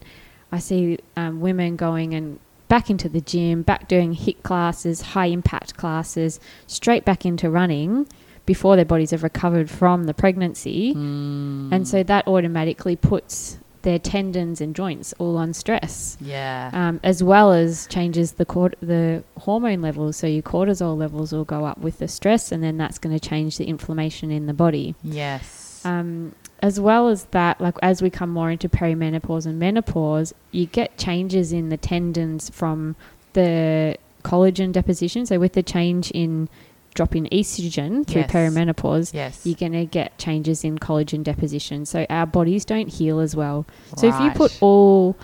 I 0.52 0.58
see 0.58 0.98
um, 1.16 1.40
women 1.40 1.76
going 1.76 2.14
and 2.14 2.38
back 2.68 2.90
into 2.90 3.08
the 3.08 3.20
gym, 3.20 3.62
back 3.62 3.88
doing 3.88 4.14
HIIT 4.14 4.42
classes, 4.42 5.00
high 5.00 5.26
impact 5.26 5.76
classes, 5.76 6.40
straight 6.66 7.04
back 7.04 7.24
into 7.26 7.50
running 7.50 8.06
before 8.46 8.76
their 8.76 8.84
bodies 8.84 9.10
have 9.10 9.22
recovered 9.22 9.70
from 9.70 10.04
the 10.04 10.14
pregnancy. 10.14 10.94
Mm. 10.94 11.72
And 11.72 11.88
so 11.88 12.02
that 12.02 12.26
automatically 12.26 12.96
puts 12.96 13.58
their 13.82 13.98
tendons 13.98 14.62
and 14.62 14.74
joints 14.74 15.12
all 15.18 15.36
on 15.36 15.52
stress 15.52 16.16
Yeah. 16.18 16.70
um, 16.72 17.00
as 17.04 17.22
well 17.22 17.52
as 17.52 17.86
changes 17.88 18.32
the 18.32 18.46
cort- 18.46 18.76
the 18.80 19.22
hormone 19.40 19.82
levels. 19.82 20.16
So 20.16 20.26
your 20.26 20.42
cortisol 20.42 20.96
levels 20.96 21.32
will 21.32 21.44
go 21.44 21.66
up 21.66 21.76
with 21.78 21.98
the 21.98 22.08
stress, 22.08 22.50
and 22.50 22.62
then 22.62 22.78
that's 22.78 22.98
going 22.98 23.14
to 23.18 23.20
change 23.28 23.58
the 23.58 23.66
inflammation 23.66 24.30
in 24.30 24.46
the 24.46 24.54
body. 24.54 24.94
yes. 25.02 25.82
Um, 25.84 26.34
as 26.60 26.80
well 26.80 27.08
as 27.08 27.24
that, 27.26 27.60
like 27.60 27.76
as 27.82 28.00
we 28.02 28.10
come 28.10 28.30
more 28.30 28.50
into 28.50 28.68
perimenopause 28.68 29.46
and 29.46 29.58
menopause, 29.58 30.32
you 30.50 30.66
get 30.66 30.96
changes 30.96 31.52
in 31.52 31.68
the 31.68 31.76
tendons 31.76 32.50
from 32.50 32.96
the 33.34 33.96
collagen 34.22 34.72
deposition. 34.72 35.26
So 35.26 35.38
with 35.38 35.52
the 35.52 35.62
change 35.62 36.10
in 36.12 36.48
drop 36.94 37.16
in 37.16 37.26
estrogen 37.26 38.06
through 38.06 38.22
Yes. 38.22 38.30
perimenopause, 38.30 39.12
yes. 39.12 39.44
you're 39.44 39.56
going 39.56 39.72
to 39.72 39.84
get 39.84 40.16
changes 40.16 40.62
in 40.64 40.78
collagen 40.78 41.24
deposition. 41.24 41.84
So 41.84 42.06
our 42.08 42.24
bodies 42.24 42.64
don't 42.64 42.88
heal 42.88 43.18
as 43.18 43.34
well. 43.34 43.66
So 43.96 44.06
if 44.06 44.18
you 44.20 44.30
put 44.30 44.56
all 44.62 45.16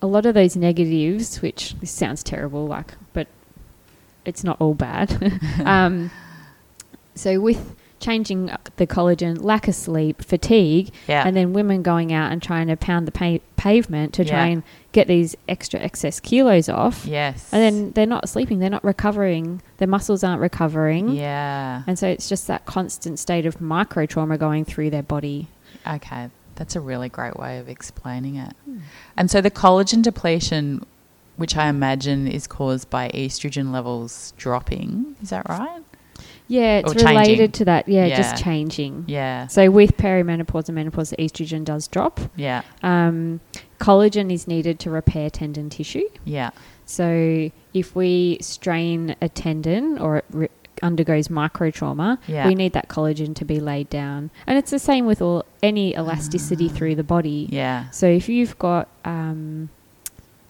a 0.00 0.06
lot 0.06 0.26
of 0.26 0.34
those 0.34 0.56
negatives, 0.56 1.42
which 1.42 1.74
this 1.80 1.90
sounds 1.90 2.22
terrible, 2.22 2.66
like, 2.68 2.94
but 3.12 3.26
it's 4.24 4.44
not 4.44 4.60
all 4.60 4.74
bad. 4.74 5.40
um, 5.64 6.10
so 7.16 7.40
with 7.40 7.74
changing 8.00 8.50
the 8.76 8.86
collagen, 8.86 9.42
lack 9.42 9.68
of 9.68 9.74
sleep, 9.74 10.22
fatigue, 10.22 10.90
yeah. 11.06 11.26
and 11.26 11.36
then 11.36 11.52
women 11.52 11.82
going 11.82 12.12
out 12.12 12.32
and 12.32 12.42
trying 12.42 12.68
to 12.68 12.76
pound 12.76 13.06
the 13.06 13.12
pa- 13.12 13.44
pavement 13.56 14.14
to 14.14 14.24
try 14.24 14.46
and 14.46 14.62
get 14.92 15.08
these 15.08 15.36
extra 15.48 15.80
excess 15.80 16.20
kilos 16.20 16.68
off, 16.68 17.04
yes. 17.04 17.52
and 17.52 17.62
then 17.62 17.90
they're 17.92 18.06
not 18.06 18.28
sleeping, 18.28 18.58
they're 18.58 18.70
not 18.70 18.84
recovering, 18.84 19.60
their 19.78 19.88
muscles 19.88 20.24
aren't 20.24 20.40
recovering. 20.40 21.10
Yeah. 21.10 21.82
And 21.86 21.98
so 21.98 22.08
it's 22.08 22.28
just 22.28 22.46
that 22.46 22.66
constant 22.66 23.18
state 23.18 23.46
of 23.46 23.60
micro 23.60 24.06
trauma 24.06 24.38
going 24.38 24.64
through 24.64 24.90
their 24.90 25.02
body. 25.02 25.48
Okay, 25.86 26.30
that's 26.54 26.76
a 26.76 26.80
really 26.80 27.08
great 27.08 27.36
way 27.36 27.58
of 27.58 27.68
explaining 27.68 28.36
it. 28.36 28.54
Hmm. 28.64 28.78
And 29.16 29.30
so 29.30 29.40
the 29.40 29.50
collagen 29.50 30.02
depletion, 30.02 30.84
which 31.36 31.56
I 31.56 31.68
imagine 31.68 32.26
is 32.26 32.46
caused 32.46 32.90
by 32.90 33.10
estrogen 33.10 33.72
levels 33.72 34.32
dropping, 34.36 35.16
is 35.22 35.30
that 35.30 35.48
right? 35.48 35.82
Yeah, 36.48 36.78
it's 36.78 36.90
Or 36.92 36.94
changing. 36.94 37.16
related 37.18 37.54
to 37.54 37.64
that. 37.66 37.88
Yeah, 37.88 38.06
Yeah. 38.06 38.16
just 38.16 38.42
changing. 38.42 39.04
Yeah. 39.06 39.46
So 39.48 39.70
with 39.70 39.96
perimenopause 39.98 40.68
and 40.68 40.74
menopause, 40.76 41.10
the 41.10 41.16
estrogen 41.18 41.62
does 41.64 41.86
drop. 41.88 42.18
Yeah. 42.36 42.62
Um, 42.82 43.40
collagen 43.80 44.32
is 44.32 44.48
needed 44.48 44.78
to 44.80 44.90
repair 44.90 45.28
tendon 45.30 45.68
tissue. 45.70 46.08
Yeah. 46.24 46.50
So 46.86 47.50
if 47.74 47.94
we 47.94 48.38
strain 48.40 49.14
a 49.20 49.28
tendon 49.28 49.98
or 49.98 50.16
it 50.18 50.24
re- 50.32 50.48
undergoes 50.82 51.28
micro 51.28 51.70
trauma, 51.70 52.18
Yeah. 52.26 52.46
we 52.46 52.54
need 52.54 52.72
that 52.72 52.88
collagen 52.88 53.34
to 53.36 53.44
be 53.44 53.60
laid 53.60 53.90
down. 53.90 54.30
And 54.46 54.56
it's 54.58 54.70
the 54.70 54.78
same 54.78 55.04
with 55.06 55.20
all 55.20 55.44
any 55.62 55.94
elasticity 55.94 56.68
through 56.68 56.94
the 56.94 57.02
body. 57.04 57.46
Yeah. 57.50 57.90
So 57.90 58.06
if 58.06 58.28
you've 58.28 58.58
got 58.58 58.88
um, 59.04 59.68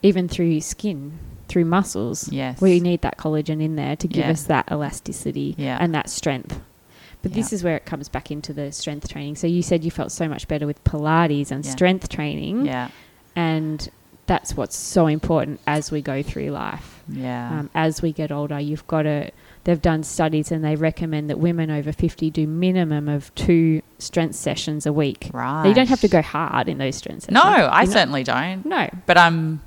even 0.02 0.28
through 0.28 0.60
skin, 0.60 1.18
through 1.48 1.64
muscles, 1.64 2.30
Yes. 2.32 2.60
we 2.60 2.80
need 2.80 3.02
that 3.02 3.18
collagen 3.18 3.62
in 3.62 3.76
there 3.76 3.96
to 3.96 4.06
give 4.08 4.24
Yeah. 4.24 4.30
us 4.32 4.42
that 4.44 4.68
elasticity 4.70 5.54
Yeah. 5.58 5.78
and 5.80 5.94
that 5.94 6.08
strength. 6.10 6.60
But 7.22 7.32
this 7.34 7.52
is 7.52 7.64
where 7.64 7.74
it 7.76 7.84
comes 7.84 8.08
back 8.08 8.30
into 8.30 8.52
the 8.52 8.70
strength 8.70 9.08
training. 9.08 9.34
So 9.36 9.46
you 9.48 9.60
said 9.62 9.82
you 9.84 9.90
felt 9.90 10.12
so 10.12 10.28
much 10.28 10.46
better 10.46 10.66
with 10.66 10.82
Pilates 10.84 11.50
and 11.50 11.64
Yeah. 11.64 11.70
strength 11.72 12.08
training, 12.08 12.66
Yeah. 12.66 12.88
and 13.34 13.88
that's 14.26 14.56
what's 14.56 14.76
so 14.76 15.06
important 15.06 15.58
as 15.66 15.90
we 15.90 16.00
go 16.02 16.22
through 16.22 16.50
life. 16.50 17.02
Yeah. 17.08 17.60
Um, 17.60 17.70
as 17.74 18.02
we 18.02 18.12
get 18.12 18.30
older, 18.30 18.60
you've 18.60 18.86
got 18.86 19.02
to. 19.02 19.30
They've 19.64 19.80
done 19.82 20.02
studies 20.02 20.52
and 20.52 20.64
they 20.64 20.76
recommend 20.76 21.28
that 21.28 21.38
women 21.38 21.70
over 21.70 21.92
50 21.92 22.30
do 22.30 22.46
minimum 22.46 23.08
of 23.08 23.34
two 23.34 23.82
strength 23.98 24.34
sessions 24.36 24.86
a 24.86 24.92
week. 24.92 25.30
right. 25.34 25.62
Now, 25.64 25.68
you 25.68 25.74
don't 25.74 25.88
have 25.88 26.00
to 26.02 26.08
go 26.08 26.22
hard 26.22 26.68
in 26.68 26.78
those 26.78 26.96
strength 26.96 27.22
sessions. 27.24 27.34
No, 27.34 27.42
I 27.42 27.56
You're 27.58 27.68
not- 27.86 27.88
certainly 27.88 28.22
don't. 28.24 28.64
No. 28.64 28.88
But 29.06 29.18
I'm 29.18 29.60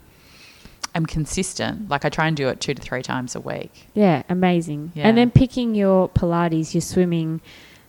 I'm 0.93 1.05
consistent. 1.05 1.89
Like 1.89 2.03
I 2.05 2.10
try 2.10 2.27
and 2.27 2.36
do 2.36 2.48
it 2.50 2.60
two 2.60 2.74
to 2.74 2.81
three 2.81 3.01
times 3.01 3.36
a 3.36 3.39
week. 3.39 3.88
Yeah, 3.93 4.24
amazing. 4.29 4.91
Yeah. 4.95 5.07
And 5.07 5.17
then 5.17 5.31
picking 5.31 5.74
your 5.75 6.10
Pilates, 6.10 6.74
your 6.74 6.81
swimming, 6.81 7.39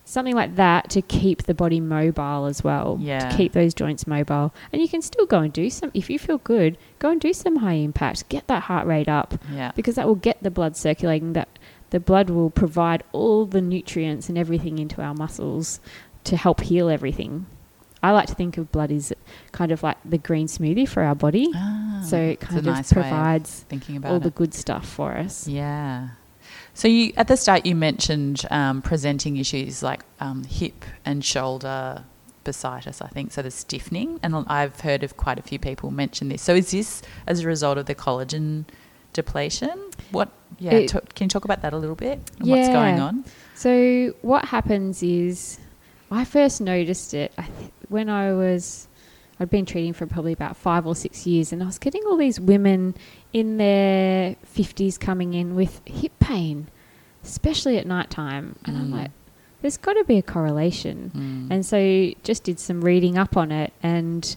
something 0.05 0.35
like 0.35 0.57
that 0.57 0.91
to 0.91 1.03
keep 1.03 1.45
the 1.45 1.55
body 1.55 1.81
mobile 1.81 2.47
as 2.47 2.63
well. 2.63 2.99
Yeah. 3.01 3.29
To 3.31 3.37
keep 3.37 3.53
those 3.53 3.75
joints 3.75 4.07
mobile. 4.07 4.55
And 4.73 4.81
you 4.83 4.89
can 4.89 5.03
still 5.03 5.27
go 5.27 5.39
and 5.41 5.53
do 5.53 5.69
some, 5.71 5.91
if 5.95 6.09
you 6.11 6.19
feel 6.19 6.39
good, 6.39 6.79
go 6.99 7.11
and 7.11 7.21
do 7.21 7.33
some 7.33 7.57
high 7.57 7.75
impact. 7.75 8.29
Get 8.29 8.47
that 8.49 8.65
heart 8.65 8.87
rate 8.87 9.09
up 9.09 9.35
Yeah. 9.53 9.73
because 9.75 9.97
that 9.97 10.07
will 10.07 10.15
get 10.15 10.43
the 10.43 10.51
blood 10.51 10.77
circulating. 10.77 11.33
That 11.33 11.49
the 11.91 12.01
blood 12.01 12.31
will 12.31 12.51
provide 12.51 13.03
all 13.13 13.47
the 13.47 13.61
nutrients 13.61 14.29
and 14.29 14.39
everything 14.39 14.79
into 14.79 15.03
our 15.03 15.15
muscles 15.15 15.81
to 16.25 16.37
help 16.37 16.61
heal 16.61 16.89
everything. 16.89 17.47
I 18.05 18.11
like 18.11 18.27
to 18.27 18.35
think 18.35 18.59
of 18.59 18.73
blood 18.73 18.91
as 18.91 19.13
kind 19.53 19.71
of 19.71 19.83
like 19.85 19.97
the 20.05 20.19
green 20.19 20.49
smoothie 20.49 20.89
for 20.89 21.03
our 21.05 21.15
body. 21.15 21.51
Ah, 21.55 21.82
so 22.03 22.17
it 22.19 22.41
kind 22.41 22.59
of 22.59 22.65
nice 22.65 22.91
of 22.91 22.97
provides 22.99 23.61
thinking 23.69 23.97
about 23.97 24.11
all 24.11 24.17
it. 24.19 24.23
the 24.25 24.31
good 24.31 24.55
stuff 24.55 24.87
for 24.89 25.13
us. 25.17 25.49
Yeah. 25.49 26.09
So 26.75 26.89
you 26.89 27.13
at 27.17 27.29
the 27.29 27.37
start 27.37 27.67
you 27.67 27.75
mentioned 27.75 28.45
um, 28.51 28.83
presenting 28.83 29.37
issues 29.37 29.83
like 29.83 30.03
um, 30.21 30.45
hip 30.45 30.85
and 31.05 31.25
shoulder 31.25 32.05
bursitis, 32.45 33.01
I 33.03 33.09
think. 33.09 33.33
So 33.33 33.43
the 33.43 33.51
stiffening, 33.51 34.19
and 34.23 34.35
I've 34.49 34.81
heard 34.81 35.03
of 35.05 35.17
quite 35.17 35.39
a 35.39 35.43
few 35.43 35.59
people 35.59 35.91
mention 35.91 36.29
this. 36.29 36.43
So 36.43 36.55
is 36.55 36.71
this 36.71 37.03
as 37.27 37.41
a 37.41 37.47
result 37.47 37.79
of 37.79 37.87
the 37.87 37.95
collagen 37.95 38.65
depletion? 39.13 39.91
What? 40.11 40.31
Yeah. 40.59 40.73
It- 40.73 40.89
ta- 40.89 41.01
can 41.15 41.27
you 41.27 41.29
talk 41.29 41.45
about 41.45 41.63
that 41.63 41.73
a 41.73 41.79
little 41.79 41.95
bit? 41.97 42.19
And 42.39 42.49
What's 42.49 42.69
going 42.69 42.97
Yeah. 42.97 43.05
on? 43.05 43.25
So 43.55 44.15
what 44.23 44.47
happens 44.47 45.03
is, 45.03 45.59
I 46.11 46.25
first 46.25 46.61
noticed 46.61 47.15
it 47.15 47.33
I 47.39 47.43
th- 47.43 47.71
when 47.89 48.09
I 48.09 48.33
was, 48.33 48.89
I'd 49.43 49.51
been 49.51 49.67
treating 49.67 49.93
for 49.93 50.07
probably 50.07 50.33
about 50.33 50.57
five 50.57 50.87
or 50.87 50.95
six 50.95 51.27
years, 51.27 51.53
and 51.53 51.63
I 51.63 51.67
was 51.67 51.79
getting 51.79 52.03
all 52.07 52.17
these 52.17 52.39
women 52.39 52.95
in 53.33 53.57
their 53.57 54.37
fifties 54.45 54.97
coming 54.99 55.35
in 55.35 55.55
with 55.57 55.81
hip 55.85 56.13
pain, 56.21 56.69
especially 57.25 57.77
at 57.77 57.87
night 57.87 58.09
time, 58.09 58.55
and 58.65 58.77
I'm 58.77 58.89
Mm. 58.91 58.93
like, 58.93 59.11
there's 59.61 59.77
got 59.77 59.95
to 59.95 60.05
be 60.05 60.17
a 60.19 60.23
correlation. 60.23 61.11
Mm. 61.15 61.55
And 61.55 61.67
so 61.67 62.13
just 62.23 62.45
did 62.45 62.59
some 62.61 62.83
reading 62.83 63.19
up 63.19 63.37
on 63.37 63.51
it. 63.53 63.73
And 63.83 64.37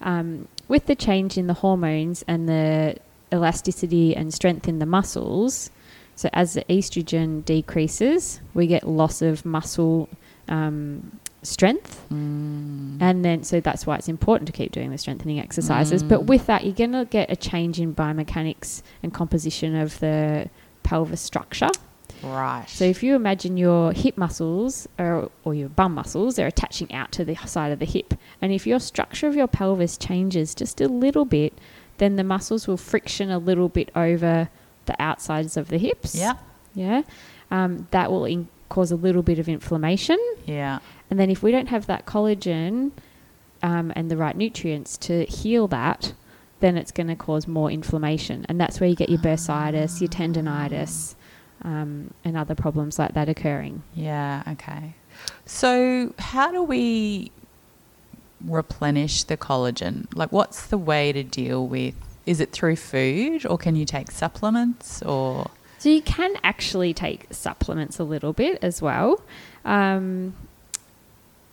um, 0.00 0.48
with 0.68 0.86
the 0.86 0.94
change 0.96 1.38
in 1.38 1.46
the 1.46 1.54
hormones 1.54 2.24
and 2.26 2.48
the 2.48 2.96
elasticity 3.32 4.16
and 4.16 4.34
strength 4.34 4.66
in 4.68 4.80
the 4.80 4.86
muscles, 4.86 5.70
so 6.16 6.28
as 6.32 6.54
the 6.54 6.64
estrogen 6.64 7.44
decreases, 7.44 8.40
we 8.54 8.66
get 8.66 8.86
loss 8.88 9.22
of 9.22 9.44
muscle 9.44 10.08
um, 10.48 11.19
strength. 11.42 12.04
Mm. 12.12 13.00
And 13.00 13.24
then, 13.24 13.42
so 13.44 13.60
that's 13.60 13.86
why 13.86 13.96
it's 13.96 14.08
important 14.08 14.46
to 14.46 14.52
keep 14.52 14.72
doing 14.72 14.90
the 14.90 14.98
strengthening 14.98 15.38
exercises. 15.40 16.02
But 16.02 16.20
Mm. 16.22 16.26
with 16.26 16.46
that, 16.46 16.64
you're 16.64 16.74
going 16.74 16.92
to 16.92 17.04
get 17.04 17.30
a 17.30 17.36
change 17.36 17.80
in 17.80 17.94
biomechanics 17.94 18.82
and 19.02 19.12
composition 19.12 19.74
of 19.76 19.98
the 20.00 20.48
pelvis 20.82 21.20
structure. 21.20 21.68
Right. 22.22 22.66
So 22.68 22.84
if 22.84 23.02
you 23.02 23.14
imagine 23.14 23.56
your 23.56 23.92
hip 23.92 24.18
muscles 24.18 24.86
or, 24.98 25.30
or 25.44 25.54
your 25.54 25.70
bum 25.70 25.94
muscles, 25.94 26.36
they're 26.36 26.46
attaching 26.46 26.92
out 26.92 27.12
to 27.12 27.24
the 27.24 27.34
side 27.46 27.72
of 27.72 27.78
the 27.78 27.86
hip. 27.86 28.12
And 28.42 28.52
if 28.52 28.66
your 28.66 28.78
structure 28.80 29.26
of 29.26 29.34
your 29.34 29.46
pelvis 29.46 29.96
changes 29.96 30.54
just 30.54 30.80
a 30.82 30.88
little 30.88 31.24
bit, 31.24 31.54
then 31.96 32.16
the 32.16 32.24
muscles 32.24 32.66
will 32.68 32.76
friction 32.76 33.30
a 33.30 33.38
little 33.38 33.68
bit 33.70 33.90
over 33.96 34.50
the 34.86 34.96
outsides 35.02 35.56
of 35.56 35.68
the 35.68 35.78
hips. 35.78 36.14
yeah. 36.14 36.34
Yeah. 36.74 37.02
Um, 37.50 37.88
that 37.90 38.10
will 38.12 38.24
in- 38.26 38.48
cause 38.68 38.92
a 38.92 38.96
little 38.96 39.22
bit 39.22 39.38
of 39.40 39.48
inflammation. 39.48 40.18
Yeah. 40.46 40.78
And 41.10 41.18
then 41.18 41.30
if 41.30 41.42
we 41.42 41.50
don't 41.50 41.68
have 41.68 41.86
that 41.86 42.06
collagen 42.06 42.92
um, 43.62 43.92
and 43.96 44.10
the 44.10 44.16
right 44.16 44.36
nutrients 44.36 44.96
to 44.98 45.24
heal 45.24 45.66
that, 45.68 46.14
then 46.60 46.76
it's 46.76 46.92
going 46.92 47.08
to 47.08 47.16
cause 47.16 47.46
more 47.48 47.70
inflammation. 47.70 48.46
And 48.48 48.60
that's 48.60 48.80
where 48.80 48.88
you 48.88 48.94
get 48.94 49.08
your 49.08 49.18
bursitis, 49.18 50.00
your 50.00 50.08
tendonitis, 50.08 51.14
um, 51.62 52.14
and 52.24 52.36
other 52.36 52.54
problems 52.54 52.98
like 52.98 53.14
that 53.14 53.28
occurring. 53.28 53.82
Yeah, 53.94 54.42
okay. 54.46 54.94
So, 55.44 56.14
how 56.18 56.52
do 56.52 56.62
we 56.62 57.32
replenish 58.44 59.24
the 59.24 59.36
collagen? 59.36 60.06
Like, 60.14 60.32
what's 60.32 60.66
the 60.66 60.78
way 60.78 61.12
to 61.12 61.22
deal 61.22 61.66
with? 61.66 61.94
Is 62.26 62.40
it 62.40 62.52
through 62.52 62.76
food, 62.76 63.44
or 63.46 63.58
can 63.58 63.76
you 63.76 63.84
take 63.84 64.10
supplements, 64.10 65.02
or 65.02 65.50
So 65.78 65.88
you 65.88 66.02
can 66.02 66.34
actually 66.44 66.94
take 66.94 67.26
supplements 67.30 67.98
a 67.98 68.04
little 68.04 68.32
bit 68.32 68.58
as 68.62 68.80
well. 68.80 69.22
Um, 69.64 70.34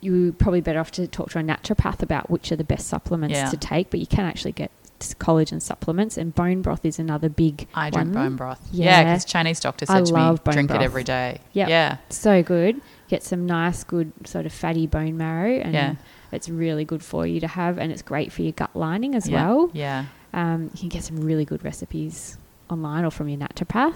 you're 0.00 0.32
probably 0.32 0.60
better 0.60 0.78
off 0.80 0.90
to 0.92 1.06
talk 1.06 1.30
to 1.30 1.38
a 1.38 1.42
naturopath 1.42 2.02
about 2.02 2.30
which 2.30 2.50
are 2.52 2.56
the 2.56 2.64
best 2.64 2.86
supplements 2.88 3.34
Yeah. 3.36 3.50
to 3.50 3.56
take, 3.56 3.90
but 3.90 4.00
you 4.00 4.06
can 4.06 4.24
actually 4.24 4.52
get 4.52 4.70
collagen 5.00 5.62
supplements, 5.62 6.16
and 6.16 6.34
bone 6.34 6.60
broth 6.60 6.84
is 6.84 6.98
another 6.98 7.28
big 7.28 7.68
I 7.74 7.90
drink 7.90 8.14
one. 8.14 8.28
bone 8.30 8.36
broth? 8.36 8.60
Yeah. 8.72 8.84
Yeah, 8.86 9.04
because 9.04 9.24
Chinese 9.24 9.60
doctor 9.60 9.86
I 9.88 9.94
said 9.98 10.06
to 10.06 10.12
me, 10.14 10.20
love 10.20 10.42
bone 10.42 10.54
drink 10.54 10.68
broth. 10.70 10.80
it 10.80 10.84
every 10.84 11.04
day. 11.04 11.40
Yep. 11.52 11.68
Yeah, 11.68 11.96
So 12.10 12.42
good. 12.42 12.80
Get 13.08 13.22
some 13.22 13.46
nice, 13.46 13.84
good 13.84 14.12
sort 14.24 14.44
of 14.44 14.52
fatty 14.52 14.86
bone 14.88 15.16
marrow, 15.16 15.52
and 15.52 15.72
Yeah. 15.72 15.94
it's 16.32 16.48
really 16.48 16.84
good 16.84 17.02
for 17.02 17.26
you 17.26 17.38
to 17.40 17.46
have, 17.46 17.78
and 17.78 17.92
it's 17.92 18.02
great 18.02 18.32
for 18.32 18.42
your 18.42 18.52
gut 18.52 18.70
lining 18.74 19.14
as 19.14 19.28
yeah. 19.28 19.46
well. 19.46 19.70
Yeah, 19.72 20.04
Um, 20.34 20.64
you 20.74 20.80
can 20.80 20.88
get 20.88 21.04
some 21.04 21.16
really 21.20 21.44
good 21.44 21.64
recipes 21.64 22.36
online 22.68 23.04
or 23.04 23.10
from 23.10 23.28
your 23.28 23.38
naturopath, 23.38 23.94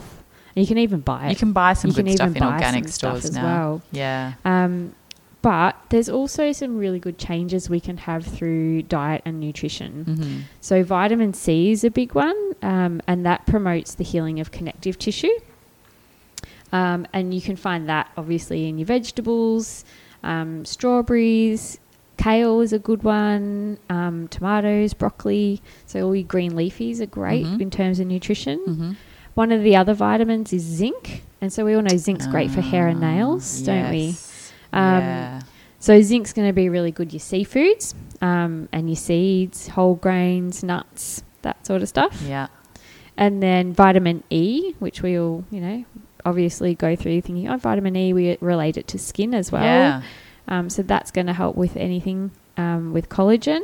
and 0.54 0.62
you 0.62 0.66
can 0.66 0.78
even 0.78 1.00
buy 1.00 1.26
it. 1.26 1.30
you 1.30 1.36
can 1.36 1.52
buy 1.52 1.72
some 1.74 1.90
You 1.90 1.96
good 2.02 2.12
stuff 2.12 2.36
in 2.36 2.42
organic 2.44 2.88
stores 2.88 3.24
as 3.26 3.32
now. 3.34 3.42
well. 3.44 3.82
Yeah, 3.90 4.32
Um, 4.44 4.94
but 5.42 5.76
there's 5.90 6.08
also 6.08 6.52
some 6.52 6.78
really 6.78 6.98
good 7.00 7.18
changes 7.18 7.68
we 7.68 7.80
can 7.80 7.96
have 7.98 8.24
through 8.24 8.82
diet 8.82 9.22
and 9.24 9.40
nutrition. 9.40 10.04
hmm 10.04 10.38
So, 10.60 10.82
vitamin 10.84 11.34
C 11.34 11.72
is 11.72 11.82
a 11.84 11.90
big 11.90 12.14
one, 12.14 12.36
um, 12.62 13.00
and 13.06 13.26
that 13.26 13.44
promotes 13.46 13.94
the 13.94 14.04
healing 14.04 14.38
of 14.40 14.50
connective 14.52 14.98
tissue. 14.98 15.36
Um, 16.72 17.06
and 17.12 17.34
you 17.34 17.40
can 17.42 17.56
find 17.56 17.88
that 17.88 18.10
obviously 18.16 18.66
in 18.68 18.78
your 18.78 18.86
vegetables, 18.86 19.84
um, 20.22 20.64
strawberries, 20.64 21.78
kale 22.16 22.60
is 22.60 22.72
a 22.72 22.78
good 22.78 23.02
one, 23.02 23.78
um, 23.90 24.28
tomatoes, 24.28 24.94
broccoli. 24.94 25.60
So, 25.86 26.06
all 26.06 26.14
your 26.14 26.24
green 26.26 26.52
leafies 26.52 27.00
are 27.00 27.06
great 27.06 27.44
Mhm. 27.46 27.60
in 27.60 27.70
terms 27.70 27.98
of 28.00 28.06
nutrition. 28.06 28.58
hmm 28.60 28.92
One 29.34 29.50
of 29.50 29.62
the 29.62 29.74
other 29.76 29.94
vitamins 29.94 30.52
is 30.52 30.62
zinc. 30.62 31.22
And 31.40 31.50
so, 31.52 31.64
we 31.64 31.74
all 31.74 31.82
know 31.82 31.96
zinc's 31.96 32.26
great 32.26 32.50
for 32.50 32.60
hair 32.60 32.86
and 32.86 33.00
nails, 33.00 33.62
don't 33.62 33.90
we? 33.90 34.14
Um, 34.72 35.00
yeah. 35.00 35.40
So 35.78 36.00
zinc's 36.00 36.32
going 36.32 36.48
to 36.48 36.52
be 36.52 36.68
really 36.68 36.92
good 36.92 37.12
your 37.12 37.20
seafoods 37.20 37.94
um, 38.20 38.68
and 38.72 38.88
your 38.88 38.96
seeds, 38.96 39.68
whole 39.68 39.96
grains, 39.96 40.62
nuts, 40.62 41.24
that 41.42 41.66
sort 41.66 41.82
of 41.82 41.88
stuff. 41.88 42.22
Yeah. 42.22 42.46
And 43.16 43.42
then 43.42 43.72
vitamin 43.72 44.22
E, 44.30 44.74
which 44.78 45.02
we 45.02 45.18
all, 45.18 45.44
you 45.50 45.60
know, 45.60 45.84
obviously 46.24 46.74
go 46.74 46.94
through 46.94 47.20
thinking, 47.22 47.48
oh, 47.48 47.56
vitamin 47.56 47.96
E, 47.96 48.12
we 48.12 48.38
relate 48.40 48.76
it 48.76 48.86
to 48.88 48.98
skin 48.98 49.34
as 49.34 49.50
well. 49.50 49.64
Yeah. 49.64 50.02
Um, 50.48 50.70
so 50.70 50.82
that's 50.82 51.10
going 51.10 51.26
to 51.26 51.32
help 51.32 51.56
with 51.56 51.76
anything 51.76 52.30
um, 52.56 52.92
with 52.92 53.08
collagen. 53.08 53.60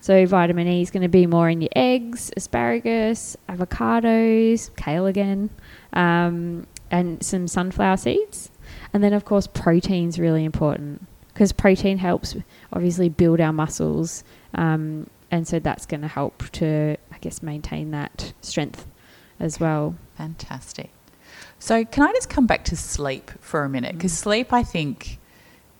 So 0.00 0.26
vitamin 0.26 0.68
E 0.68 0.82
is 0.82 0.90
going 0.90 1.02
to 1.02 1.08
be 1.08 1.26
more 1.26 1.48
in 1.48 1.62
your 1.62 1.70
eggs, 1.74 2.30
asparagus, 2.36 3.38
avocados, 3.48 4.74
kale 4.76 5.06
again, 5.06 5.48
um, 5.94 6.66
and 6.90 7.24
some 7.24 7.48
sunflower 7.48 7.96
seeds. 7.96 8.50
And 8.92 9.02
then, 9.02 9.12
of 9.12 9.24
course, 9.24 9.46
protein's 9.46 10.18
really 10.18 10.44
important 10.44 11.06
because 11.28 11.52
protein 11.52 11.98
helps 11.98 12.36
obviously 12.72 13.08
build 13.08 13.40
our 13.40 13.52
muscles. 13.52 14.24
Um, 14.54 15.08
and 15.30 15.48
so 15.48 15.58
that's 15.58 15.84
going 15.84 16.02
to 16.02 16.08
help 16.08 16.48
to, 16.52 16.96
I 17.12 17.18
guess, 17.20 17.42
maintain 17.42 17.90
that 17.90 18.32
strength 18.40 18.86
as 19.40 19.58
well. 19.58 19.96
Fantastic. 20.16 20.90
So, 21.58 21.84
can 21.84 22.04
I 22.04 22.12
just 22.12 22.28
come 22.28 22.46
back 22.46 22.64
to 22.66 22.76
sleep 22.76 23.30
for 23.40 23.64
a 23.64 23.68
minute? 23.68 23.94
Because 23.94 24.12
sleep, 24.12 24.52
I 24.52 24.62
think, 24.62 25.18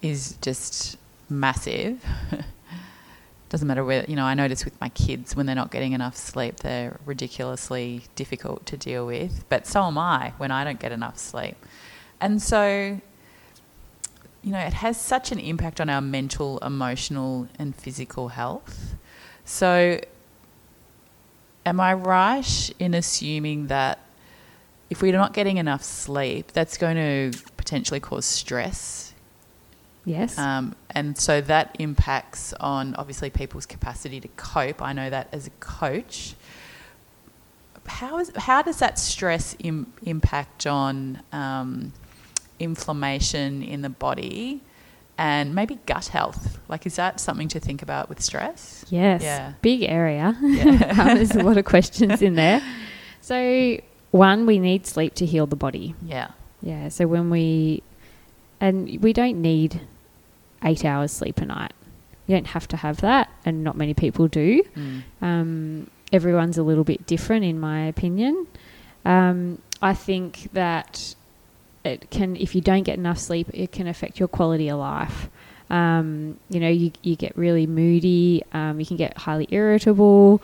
is 0.02 0.36
just 0.40 0.96
massive. 1.28 2.04
Doesn't 3.48 3.68
matter 3.68 3.84
where, 3.84 4.04
you 4.08 4.16
know, 4.16 4.24
I 4.24 4.34
notice 4.34 4.64
with 4.64 4.80
my 4.80 4.88
kids 4.88 5.36
when 5.36 5.46
they're 5.46 5.54
not 5.54 5.70
getting 5.70 5.92
enough 5.92 6.16
sleep, 6.16 6.56
they're 6.56 6.98
ridiculously 7.04 8.02
difficult 8.16 8.66
to 8.66 8.76
deal 8.76 9.06
with. 9.06 9.44
But 9.48 9.66
so 9.66 9.84
am 9.84 9.96
I 9.98 10.32
when 10.38 10.50
I 10.50 10.64
don't 10.64 10.80
get 10.80 10.90
enough 10.90 11.18
sleep. 11.18 11.56
And 12.24 12.40
so, 12.40 12.98
you 14.42 14.50
know, 14.50 14.58
it 14.58 14.72
has 14.72 14.98
such 14.98 15.30
an 15.30 15.38
impact 15.38 15.78
on 15.78 15.90
our 15.90 16.00
mental, 16.00 16.56
emotional, 16.60 17.48
and 17.58 17.76
physical 17.76 18.28
health. 18.28 18.94
So, 19.44 20.00
am 21.66 21.80
I 21.80 21.92
right 21.92 22.70
in 22.78 22.94
assuming 22.94 23.66
that 23.66 23.98
if 24.88 25.02
we're 25.02 25.12
not 25.12 25.34
getting 25.34 25.58
enough 25.58 25.84
sleep, 25.84 26.52
that's 26.52 26.78
going 26.78 26.96
to 26.96 27.38
potentially 27.58 28.00
cause 28.00 28.24
stress? 28.24 29.12
Yes. 30.06 30.38
Um, 30.38 30.74
and 30.92 31.18
so 31.18 31.42
that 31.42 31.76
impacts 31.78 32.54
on 32.54 32.94
obviously 32.94 33.28
people's 33.28 33.66
capacity 33.66 34.18
to 34.20 34.28
cope. 34.28 34.80
I 34.80 34.94
know 34.94 35.10
that 35.10 35.28
as 35.30 35.46
a 35.46 35.50
coach. 35.60 36.36
How, 37.84 38.18
is, 38.18 38.32
how 38.34 38.62
does 38.62 38.78
that 38.78 38.98
stress 38.98 39.54
Im- 39.58 39.92
impact 40.04 40.66
on 40.66 41.20
um, 41.32 41.92
inflammation 42.58 43.62
in 43.62 43.82
the 43.82 43.88
body 43.88 44.60
and 45.16 45.54
maybe 45.54 45.78
gut 45.86 46.06
health? 46.06 46.58
Like, 46.68 46.86
is 46.86 46.96
that 46.96 47.20
something 47.20 47.48
to 47.48 47.60
think 47.60 47.82
about 47.82 48.08
with 48.08 48.20
stress? 48.20 48.84
Yes. 48.88 49.22
Yeah. 49.22 49.52
Big 49.62 49.82
area. 49.82 50.36
Yeah. 50.40 50.94
Um, 50.98 51.16
There's 51.16 51.32
a 51.32 51.42
lot 51.42 51.56
of 51.56 51.64
questions 51.64 52.22
in 52.22 52.34
there. 52.34 52.62
So, 53.20 53.78
one, 54.10 54.46
we 54.46 54.58
need 54.58 54.86
sleep 54.86 55.14
to 55.16 55.26
heal 55.26 55.46
the 55.46 55.56
body. 55.56 55.94
Yeah. 56.02 56.30
Yeah. 56.62 56.88
So, 56.88 57.06
when 57.06 57.30
we, 57.30 57.82
and 58.60 59.00
we 59.02 59.12
don't 59.12 59.40
need 59.40 59.80
eight 60.62 60.84
hours 60.84 61.12
sleep 61.12 61.38
a 61.38 61.46
night. 61.46 61.72
You 62.26 62.36
don't 62.36 62.46
have 62.48 62.66
to 62.68 62.76
have 62.78 63.02
that, 63.02 63.30
and 63.44 63.62
not 63.62 63.76
many 63.76 63.92
people 63.92 64.28
do. 64.28 64.62
Mm. 64.74 65.02
Um, 65.20 65.90
everyone's 66.12 66.56
a 66.56 66.62
little 66.62 66.84
bit 66.84 67.06
different, 67.06 67.44
in 67.44 67.60
my 67.60 67.84
opinion. 67.84 68.46
Um, 69.04 69.60
I 69.82 69.92
think 69.92 70.48
that 70.54 71.14
it 71.84 72.10
can, 72.10 72.36
if 72.36 72.54
you 72.54 72.60
don't 72.60 72.82
get 72.84 72.96
enough 72.98 73.18
sleep, 73.18 73.48
it 73.52 73.72
can 73.72 73.86
affect 73.86 74.18
your 74.18 74.28
quality 74.28 74.68
of 74.70 74.78
life. 74.78 75.28
Um, 75.70 76.38
you 76.50 76.60
know, 76.60 76.68
you, 76.68 76.92
you 77.02 77.16
get 77.16 77.36
really 77.36 77.66
moody, 77.66 78.42
um, 78.52 78.80
you 78.80 78.86
can 78.86 78.96
get 78.96 79.16
highly 79.18 79.46
irritable, 79.50 80.42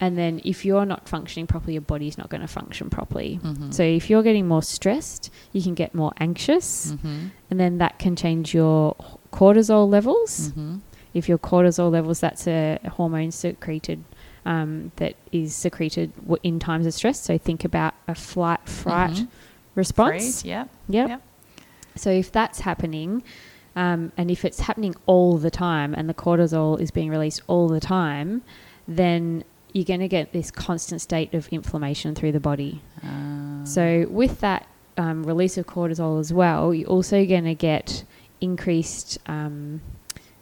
and 0.00 0.16
then 0.16 0.40
if 0.44 0.64
you're 0.64 0.84
not 0.86 1.08
functioning 1.08 1.46
properly, 1.46 1.72
your 1.72 1.82
body's 1.82 2.16
not 2.18 2.28
going 2.28 2.42
to 2.42 2.46
function 2.48 2.88
properly. 2.90 3.40
Mhm. 3.42 3.72
So 3.74 3.82
if 3.82 4.08
you're 4.08 4.22
getting 4.22 4.46
more 4.46 4.62
stressed, 4.62 5.30
you 5.52 5.60
can 5.62 5.74
get 5.74 5.94
more 5.94 6.12
anxious, 6.18 6.92
Mhm. 6.92 7.30
and 7.50 7.58
then 7.58 7.78
that 7.78 7.98
can 7.98 8.14
change 8.14 8.54
your 8.54 8.94
cortisol 9.32 9.88
levels 9.88 10.52
Mhm. 10.52 10.80
if 11.14 11.28
your 11.28 11.38
cortisol 11.38 11.90
levels, 11.90 12.20
that's 12.20 12.46
a 12.46 12.78
hormone 12.92 13.30
secreted 13.30 14.04
um, 14.46 14.92
that 14.96 15.14
is 15.32 15.54
secreted 15.54 16.10
in 16.42 16.58
times 16.58 16.86
of 16.86 16.94
stress. 16.94 17.20
So 17.20 17.36
think 17.36 17.64
about 17.66 17.92
a 18.06 18.14
flight 18.14 18.60
fright 18.66 19.10
Mhm. 19.10 19.28
Response. 19.78 20.10
Freeze, 20.12 20.44
Yeah. 20.44 20.66
Yep. 20.88 21.08
Yep. 21.08 21.22
So 21.94 22.10
if 22.10 22.30
that's 22.30 22.60
happening, 22.60 23.22
um, 23.74 24.12
and 24.16 24.30
if 24.30 24.44
it's 24.44 24.60
happening 24.60 24.94
all 25.06 25.38
the 25.38 25.50
time, 25.50 25.94
and 25.94 26.08
the 26.08 26.14
cortisol 26.14 26.78
is 26.80 26.90
being 26.90 27.08
released 27.10 27.42
all 27.46 27.68
the 27.68 27.80
time, 27.80 28.42
then 28.86 29.44
you're 29.72 29.84
going 29.84 30.00
to 30.00 30.08
get 30.08 30.32
this 30.32 30.50
constant 30.50 31.00
state 31.00 31.32
of 31.34 31.48
inflammation 31.48 32.14
through 32.14 32.32
the 32.32 32.40
body. 32.40 32.80
Um, 33.02 33.62
So 33.64 34.06
with 34.10 34.40
that 34.40 34.66
um, 34.96 35.24
release 35.24 35.58
of 35.58 35.66
cortisol 35.66 36.18
as 36.20 36.32
well, 36.32 36.72
you're 36.74 36.88
also 36.88 37.24
going 37.26 37.44
to 37.44 37.54
get 37.54 38.04
increased 38.40 39.18
um, 39.26 39.80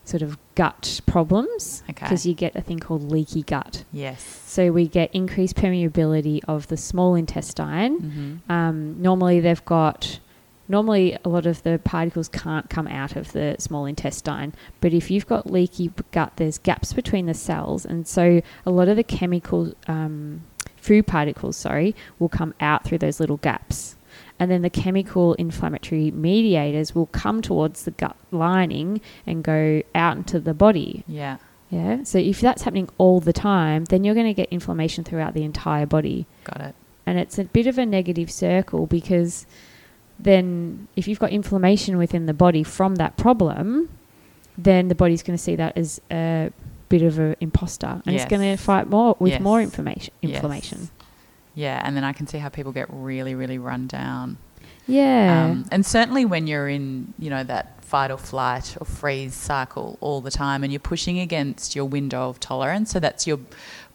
sort 0.07 0.23
of 0.23 0.39
gut 0.55 1.01
problems 1.07 1.83
Okay. 1.91 2.05
because 2.07 2.25
you 2.25 2.33
get 2.33 2.55
a 2.57 2.61
thing 2.63 2.79
called 2.79 3.11
leaky 3.11 3.43
gut. 3.43 3.85
yes. 3.93 4.23
So 4.47 4.71
we 4.73 4.87
get 4.89 5.11
increased 5.15 5.57
permeability 5.57 6.41
of 6.49 6.69
the 6.69 6.77
small 6.79 7.15
intestine. 7.15 8.41
Mhm. 8.49 8.51
Um, 8.51 9.03
normally 9.03 9.41
they've 9.41 9.65
got. 9.65 10.21
Normally, 10.69 11.17
a 11.25 11.29
lot 11.29 11.47
of 11.47 11.63
the 11.63 11.79
particles 11.85 12.29
can't 12.29 12.69
come 12.69 12.89
out 12.89 13.15
of 13.15 13.31
the 13.33 13.55
small 13.61 13.85
intestine, 13.87 14.53
but 14.81 14.93
if 14.93 15.11
you've 15.13 15.27
got 15.29 15.49
leaky 15.49 15.93
gut, 16.11 16.33
there's 16.37 16.59
gaps 16.59 16.93
between 16.93 17.27
the 17.27 17.35
cells, 17.35 17.85
and 17.87 18.05
so 18.07 18.41
a 18.65 18.71
lot 18.73 18.89
of 18.89 18.97
the 18.97 19.05
chemical 19.05 19.73
um, 19.87 20.43
food 20.77 21.07
particles, 21.07 21.57
sorry, 21.57 21.95
will 22.19 22.29
come 22.29 22.53
out 22.61 22.83
through 22.85 22.99
those 22.99 23.21
little 23.21 23.37
gaps. 23.37 23.96
And 24.39 24.51
then 24.51 24.63
the 24.63 24.71
chemical 24.71 25.35
inflammatory 25.35 26.11
mediators 26.11 26.95
will 26.95 27.07
come 27.07 27.41
towards 27.43 27.85
the 27.85 27.91
gut 27.93 28.17
lining 28.31 29.01
and 29.27 29.43
go 29.43 29.83
out 29.95 30.17
into 30.19 30.39
the 30.41 30.53
body. 30.55 31.05
Yeah. 31.09 31.39
Yeah. 31.71 32.05
So 32.05 32.19
if 32.19 32.41
that's 32.41 32.63
happening 32.63 32.89
all 32.99 33.19
the 33.21 33.33
time, 33.33 33.87
then 33.87 34.05
you're 34.05 34.15
going 34.15 34.27
to 34.27 34.35
get 34.35 34.49
inflammation 34.51 35.03
throughout 35.05 35.35
the 35.35 35.43
entire 35.43 35.87
body. 35.87 36.27
Got 36.45 36.61
it. 36.61 36.75
And 37.07 37.19
it's 37.19 37.39
a 37.39 37.45
bit 37.45 37.67
of 37.67 37.79
a 37.79 37.87
negative 37.87 38.31
circle 38.31 38.87
because 38.87 39.47
then 40.19 40.89
if 40.97 41.07
you've 41.09 41.19
got 41.19 41.31
inflammation 41.31 41.99
within 41.99 42.27
the 42.27 42.35
body 42.35 42.63
from 42.63 42.97
that 42.97 43.17
problem, 43.17 43.89
then 44.57 44.89
the 44.89 44.95
body's 44.95 45.23
going 45.23 45.37
to 45.37 45.43
see 45.43 45.57
that 45.57 45.77
as 45.77 46.01
a 46.11 46.51
bit 46.89 47.03
of 47.03 47.19
an 47.19 47.37
imposter 47.41 48.01
and 48.07 48.15
it's 48.15 48.25
going 48.27 48.41
to 48.43 48.57
fight 48.63 48.89
more 48.89 49.17
with 49.19 49.33
Yes. 49.33 49.41
more 49.43 49.61
information 49.61 50.15
Yes. 50.23 50.89
Yeah, 51.57 51.81
and 51.83 51.97
then 51.97 52.05
I 52.05 52.13
can 52.13 52.27
see 52.27 52.37
how 52.37 52.51
people 52.51 52.71
get 52.71 52.87
really, 52.91 53.35
really 53.35 53.59
run 53.59 53.87
down. 53.87 54.37
Yeah. 54.87 55.47
Um, 55.51 55.65
and 55.73 55.85
certainly 55.85 56.27
when 56.27 56.47
you're 56.47 56.69
in, 56.69 57.15
you 57.19 57.31
know, 57.31 57.43
that 57.45 57.83
fight 57.83 58.11
or 58.11 58.19
flight 58.19 58.77
or 58.79 58.85
freeze 58.85 59.35
cycle 59.35 59.97
all 60.01 60.21
the 60.21 60.31
time 60.31 60.63
and 60.63 60.73
you're 60.73 60.81
pushing 60.81 61.19
against 61.19 61.75
your 61.75 61.87
window 61.87 62.29
of 62.29 62.39
tolerance, 62.39 62.91
so 62.93 63.01
that's 63.01 63.27
your 63.27 63.41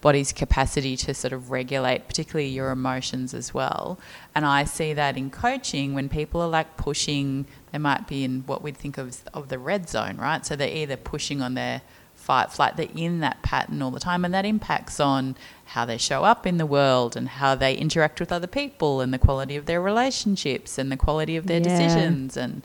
body's 0.00 0.32
capacity 0.32 0.96
to 0.96 1.14
sort 1.14 1.32
of 1.32 1.52
regulate, 1.52 2.08
particularly 2.08 2.48
your 2.48 2.72
emotions 2.72 3.32
as 3.32 3.54
well. 3.54 3.96
And 4.34 4.44
I 4.44 4.64
see 4.64 4.92
that 4.94 5.16
in 5.16 5.30
coaching 5.30 5.94
when 5.94 6.08
people 6.08 6.40
are 6.40 6.48
like 6.48 6.76
pushing, 6.76 7.46
they 7.70 7.78
might 7.78 8.08
be 8.08 8.24
in 8.24 8.42
what 8.46 8.60
we'd 8.60 8.76
think 8.76 8.98
of 8.98 9.22
of 9.32 9.48
the 9.48 9.58
red 9.58 9.88
zone, 9.88 10.16
right? 10.16 10.44
So 10.44 10.56
they're 10.56 10.68
either 10.68 10.96
pushing 10.96 11.40
on 11.40 11.54
their 11.54 11.82
fight, 12.22 12.52
flight, 12.52 12.76
they're 12.76 12.86
in 12.94 13.20
that 13.20 13.42
pattern 13.42 13.82
all 13.82 13.90
the 13.90 14.00
time, 14.00 14.24
and 14.24 14.32
that 14.32 14.44
impacts 14.44 15.00
on 15.00 15.34
how 15.66 15.84
they 15.84 15.98
show 15.98 16.22
up 16.24 16.46
in 16.46 16.56
the 16.58 16.66
world 16.66 17.16
and 17.16 17.28
how 17.28 17.54
they 17.54 17.74
interact 17.74 18.20
with 18.20 18.30
other 18.32 18.46
people 18.46 19.00
and 19.00 19.12
the 19.12 19.18
quality 19.18 19.56
of 19.56 19.66
their 19.66 19.80
relationships 19.80 20.78
and 20.78 20.90
the 20.92 20.96
quality 20.96 21.36
of 21.36 21.46
their 21.46 21.58
Yeah. 21.60 21.64
decisions 21.64 22.36
and 22.36 22.62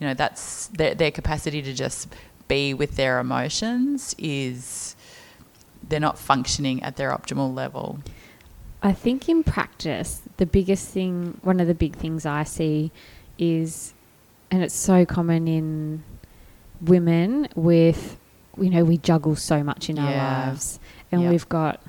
you 0.00 0.06
know 0.06 0.14
that's 0.14 0.68
their, 0.68 0.94
their 0.94 1.10
capacity 1.10 1.60
to 1.62 1.74
just 1.74 2.08
be 2.48 2.72
with 2.72 2.96
their 2.96 3.18
emotions 3.18 4.14
is 4.18 4.96
they're 5.86 6.00
not 6.00 6.18
functioning 6.18 6.82
at 6.82 6.96
their 6.96 7.10
optimal 7.10 7.54
level 7.54 7.98
I 8.82 8.92
think 8.92 9.28
in 9.28 9.42
practice, 9.42 10.22
the 10.36 10.46
biggest 10.46 10.88
thing, 10.88 11.38
one 11.42 11.58
of 11.58 11.66
the 11.66 11.74
big 11.74 11.96
things 11.96 12.24
I 12.24 12.44
see 12.44 12.92
is, 13.36 13.92
and 14.52 14.62
it's 14.62 14.74
so 14.76 15.04
common 15.04 15.48
in 15.48 16.04
women 16.80 17.48
with, 17.56 18.16
you 18.60 18.70
know, 18.70 18.84
we 18.84 18.98
juggle 18.98 19.36
so 19.36 19.62
much 19.62 19.88
in 19.90 19.98
our 19.98 20.10
lives. 20.16 20.78
And 21.12 21.22
Yeah. 21.22 21.30
we've 21.30 21.48
got 21.48 21.80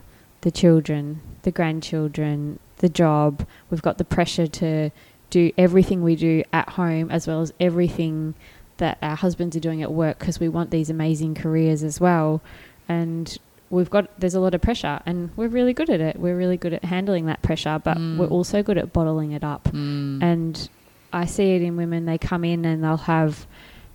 the 0.42 0.52
children, 0.52 1.20
the 1.44 1.52
grandchildren, 1.52 2.60
the 2.78 2.90
job, 2.90 3.46
we've 3.70 3.82
got 3.82 3.98
the 3.98 4.06
pressure 4.06 4.48
to 4.48 4.90
do 5.30 5.52
everything 5.58 6.02
we 6.04 6.16
do 6.16 6.44
at 6.54 6.70
home 6.70 7.12
as 7.12 7.28
well 7.28 7.42
as 7.42 7.54
everything 7.60 8.34
that 8.78 8.98
our 9.02 9.16
husbands 9.16 9.56
are 9.56 9.60
doing 9.60 9.82
at 9.84 9.92
work 9.92 10.18
because 10.20 10.40
we 10.40 10.48
want 10.50 10.72
these 10.72 10.90
amazing 10.90 11.36
careers 11.36 11.84
as 11.84 12.00
well. 12.00 12.42
And 12.88 13.38
we've 13.70 13.90
got 13.90 14.20
there's 14.20 14.34
a 14.34 14.40
lot 14.40 14.56
of 14.56 14.62
pressure 14.62 15.00
and 15.06 15.30
we're 15.36 15.48
really 15.50 15.74
good 15.74 15.90
at 15.90 16.00
it. 16.00 16.18
We're 16.20 16.38
really 16.38 16.58
good 16.58 16.74
at 16.74 16.84
handling 16.86 17.26
that 17.28 17.42
pressure, 17.42 17.80
but 17.84 17.98
Mm. 17.98 18.18
we're 18.18 18.28
also 18.28 18.64
good 18.64 18.78
at 18.78 18.94
bottling 18.94 19.32
it 19.34 19.44
up. 19.44 19.66
mm. 19.66 20.24
And 20.24 20.70
I 21.12 21.26
see 21.26 21.52
it 21.56 21.62
in 21.62 21.76
women. 21.76 22.06
They 22.06 22.18
come 22.18 22.44
in 22.46 22.64
and 22.66 22.84
they'll 22.84 22.98
have 22.98 23.46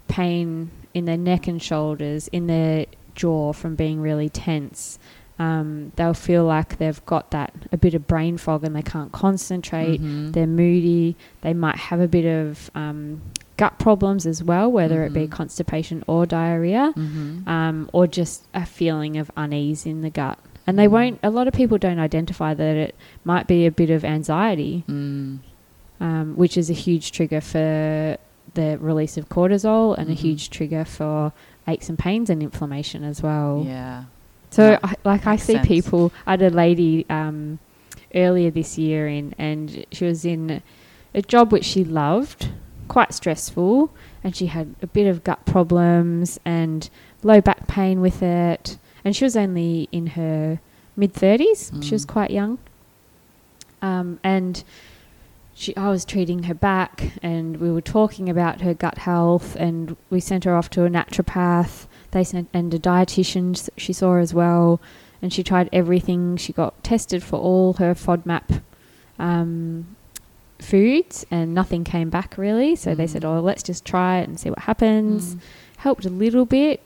pain 0.09 0.71
in 0.93 1.05
their 1.07 1.17
neck 1.17 1.47
and 1.47 1.62
shoulders, 1.62 2.29
in 2.29 2.47
their 2.47 2.87
jaw 3.14 3.53
from 3.53 3.75
being 3.75 4.01
really 4.01 4.29
tense. 4.29 4.99
Um, 5.38 5.90
they'll 5.97 6.14
feel 6.14 6.45
like 6.45 6.79
they've 6.79 7.05
got 7.07 7.33
that 7.33 7.53
a 7.73 7.77
bit 7.77 7.95
of 7.95 8.07
brain 8.07 8.37
fog 8.38 8.62
and 8.62 8.75
they 8.77 8.83
can't 8.83 9.11
concentrate. 9.11 10.01
Mhm. 10.01 10.33
They're 10.33 10.47
moody. 10.47 11.17
They 11.40 11.53
might 11.55 11.75
have 11.77 11.99
a 12.01 12.07
bit 12.07 12.25
of 12.25 12.71
um, 12.77 13.21
gut 13.57 13.79
problems 13.81 14.27
as 14.27 14.45
well, 14.45 14.71
whether 14.71 15.03
it 15.05 15.12
be 15.12 15.27
Mhm. 15.27 15.31
constipation 15.31 16.05
or 16.07 16.25
diarrhea 16.27 16.93
Mhm. 16.97 17.47
um, 17.49 17.90
or 17.93 18.07
just 18.07 18.45
a 18.55 18.64
feeling 18.64 19.17
of 19.17 19.31
unease 19.37 19.87
in 19.87 20.03
the 20.03 20.11
gut. 20.11 20.38
And 20.69 20.79
they 20.79 20.87
Mm. 20.87 20.90
won't, 20.93 21.19
a 21.25 21.31
lot 21.31 21.49
of 21.49 21.55
people 21.55 21.79
don't 21.79 21.99
identify 21.99 22.55
that 22.55 22.77
it 22.77 22.95
might 23.25 23.47
be 23.49 23.67
a 23.67 23.71
bit 23.73 23.90
of 23.90 24.05
anxiety, 24.05 24.85
Mm. 24.88 25.38
um, 26.01 26.35
which 26.37 26.57
is 26.57 26.71
a 26.71 26.75
huge 26.75 27.11
trigger 27.12 27.40
for 27.40 28.17
the 28.55 28.79
release 28.81 29.17
of 29.17 29.29
cortisol 29.29 29.97
and 29.99 30.09
a 30.09 30.12
Mhm. 30.14 30.17
huge 30.19 30.51
trigger 30.51 30.85
for 30.85 31.33
aches 31.67 31.88
and 31.88 31.99
pains 31.99 32.31
and 32.31 32.43
inflammation 32.43 33.05
as 33.05 33.23
well. 33.23 33.64
yeah 33.67 34.05
So, 34.51 34.79
I, 34.85 34.95
like, 35.05 35.27
I 35.27 35.37
see 35.37 35.55
sense. 35.55 35.67
people, 35.67 36.12
I 36.27 36.33
had 36.33 36.43
a 36.43 36.51
lady 36.51 37.05
um, 37.11 37.59
earlier 38.14 38.51
this 38.51 38.79
year 38.79 39.09
in, 39.09 39.35
and 39.38 39.85
she 39.90 40.05
was 40.05 40.25
in 40.25 40.62
a 41.12 41.23
job 41.23 41.51
which 41.53 41.64
she 41.64 41.83
loved, 41.85 42.51
quite 42.87 43.12
stressful, 43.12 43.90
and 44.23 44.37
she 44.37 44.47
had 44.47 44.75
a 44.81 44.87
bit 44.87 45.07
of 45.09 45.25
gut 45.25 45.45
problems 45.47 46.38
and 46.45 46.88
low 47.25 47.40
back 47.40 47.67
pain 47.67 48.01
with 48.01 48.23
it. 48.23 48.79
And 49.05 49.17
she 49.17 49.25
was 49.25 49.37
only 49.37 49.88
in 49.90 50.09
her 50.09 50.61
mid 50.97 51.12
30s, 51.12 51.73
she 51.83 51.93
was 51.93 52.07
Mm. 52.07 52.09
quite 52.09 52.31
young. 52.31 52.59
Um, 53.83 54.19
and 54.23 54.62
she, 55.55 55.77
I 55.77 55.88
was 55.88 56.05
treating 56.05 56.45
her 56.45 56.55
back, 56.55 57.12
and 57.23 57.59
we 57.59 57.71
were 57.71 57.81
talking 57.81 58.29
about 58.29 58.61
her 58.62 58.75
gut 58.75 58.99
health, 58.99 59.55
and 59.57 59.97
we 60.11 60.21
sent 60.21 60.45
her 60.45 60.55
off 60.57 60.69
to 60.71 60.85
a 60.85 60.88
naturopath. 60.90 61.87
They 62.11 62.25
sent 62.25 62.49
and 62.53 62.73
a 62.75 62.79
dietitian 62.79 63.69
she 63.77 63.93
saw 63.93 64.17
as 64.17 64.35
well, 64.35 64.81
and 65.23 65.33
she 65.33 65.43
tried 65.43 65.69
everything. 65.73 66.37
She 66.37 66.53
got 66.53 66.83
tested 66.85 67.23
for 67.23 67.38
all 67.38 67.75
her 67.75 67.95
FODMAP 67.95 68.62
um, 69.19 69.97
foods, 70.59 71.25
and 71.31 71.55
nothing 71.55 71.85
came 71.85 72.11
back 72.11 72.37
really. 72.38 72.75
So 72.77 72.95
they 72.95 73.05
Mm. 73.05 73.11
said, 73.11 73.25
"Oh, 73.25 73.40
let's 73.40 73.62
just 73.62 73.85
try 73.85 74.19
it 74.19 74.29
and 74.29 74.38
see 74.38 74.51
what 74.51 74.61
happens." 74.61 75.35
Mm. 75.35 75.40
Helped 75.79 76.05
a 76.05 76.11
little 76.11 76.45
bit, 76.47 76.81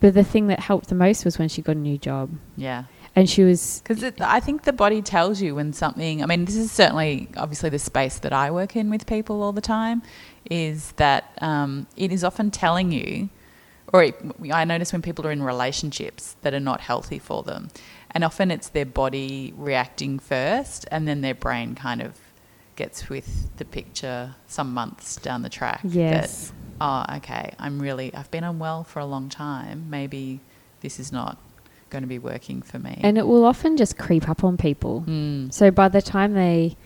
but 0.00 0.14
the 0.14 0.24
thing 0.24 0.46
that 0.48 0.60
helped 0.60 0.88
the 0.88 0.94
most 0.94 1.24
was 1.24 1.38
when 1.38 1.48
she 1.48 1.62
got 1.62 1.76
a 1.76 1.78
new 1.78 1.98
job, 1.98 2.30
yeah 2.56 2.84
and 3.14 3.28
she 3.28 3.44
was 3.44 3.82
Because 3.86 4.02
I 4.20 4.40
think 4.40 4.62
the 4.62 4.72
body 4.72 5.02
tells 5.02 5.40
you 5.40 5.54
when 5.54 5.72
something, 5.72 6.22
I 6.22 6.26
mean, 6.26 6.44
this 6.44 6.56
is 6.56 6.72
certainly 6.72 7.28
obviously 7.36 7.70
the 7.70 7.78
space 7.78 8.18
that 8.20 8.32
I 8.32 8.50
work 8.50 8.76
in 8.76 8.90
with 8.90 9.06
people 9.06 9.42
all 9.42 9.52
the 9.52 9.60
time, 9.60 10.02
is 10.50 10.92
that 10.92 11.36
um, 11.40 11.86
it 11.96 12.12
is 12.12 12.24
often 12.24 12.50
telling 12.50 12.90
you, 12.92 13.28
or 13.92 14.02
it, 14.02 14.16
I 14.50 14.64
notice 14.64 14.92
when 14.92 15.02
people 15.02 15.26
are 15.26 15.32
in 15.32 15.42
relationships 15.42 16.36
that 16.42 16.54
are 16.54 16.60
not 16.60 16.80
healthy 16.80 17.18
for 17.18 17.42
them. 17.42 17.68
And 18.10 18.24
often 18.24 18.50
it's 18.50 18.68
their 18.68 18.86
body 18.86 19.52
reacting 19.56 20.18
first, 20.18 20.86
and 20.90 21.06
then 21.06 21.20
their 21.20 21.34
brain 21.34 21.74
kind 21.74 22.00
of 22.00 22.18
gets 22.76 23.10
with 23.10 23.54
the 23.58 23.64
picture 23.66 24.34
some 24.46 24.72
months 24.72 25.16
down 25.16 25.42
the 25.42 25.50
track. 25.50 25.80
that, 25.82 25.94
yes. 25.94 26.52
oh, 26.80 27.04
okay, 27.16 27.54
I'm 27.58 27.80
really, 27.80 28.14
I've 28.14 28.30
been 28.30 28.44
unwell 28.44 28.84
for 28.84 29.00
a 29.00 29.06
long 29.06 29.28
time. 29.28 29.90
Maybe 29.90 30.40
this 30.80 30.98
is 30.98 31.12
not 31.12 31.38
going 31.92 32.02
to 32.02 32.08
be 32.08 32.18
working 32.18 32.62
for 32.62 32.78
me. 32.78 32.98
And 33.02 33.16
it 33.16 33.26
will 33.26 33.44
often 33.44 33.76
just 33.76 33.96
creep 33.98 34.28
up 34.28 34.42
on 34.42 34.56
people. 34.56 35.04
Mm. 35.06 35.52
So 35.52 35.70
by 35.70 35.88
the 35.88 36.02
time 36.02 36.32
they 36.32 36.76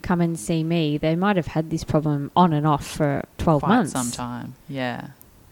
come 0.00 0.20
and 0.20 0.38
see 0.38 0.62
me, 0.64 0.96
they 0.96 1.16
might 1.16 1.36
have 1.36 1.48
had 1.48 1.68
this 1.68 1.84
problem 1.84 2.30
on 2.34 2.52
and 2.52 2.66
off 2.66 2.86
for 2.86 3.24
12 3.38 3.62
quite 3.62 3.68
months. 3.68 3.92
some 3.92 4.10
time. 4.10 4.54
Yeah. 4.68 5.08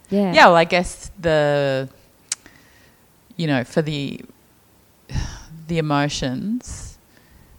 Yeah. 0.08 0.32
yeah. 0.32 0.46
Well, 0.46 0.56
I 0.56 0.64
guess 0.64 1.10
the, 1.18 1.88
you 3.36 3.46
know, 3.46 3.64
for 3.64 3.82
the, 3.82 4.20
the 5.66 5.78
emotions 5.78 6.98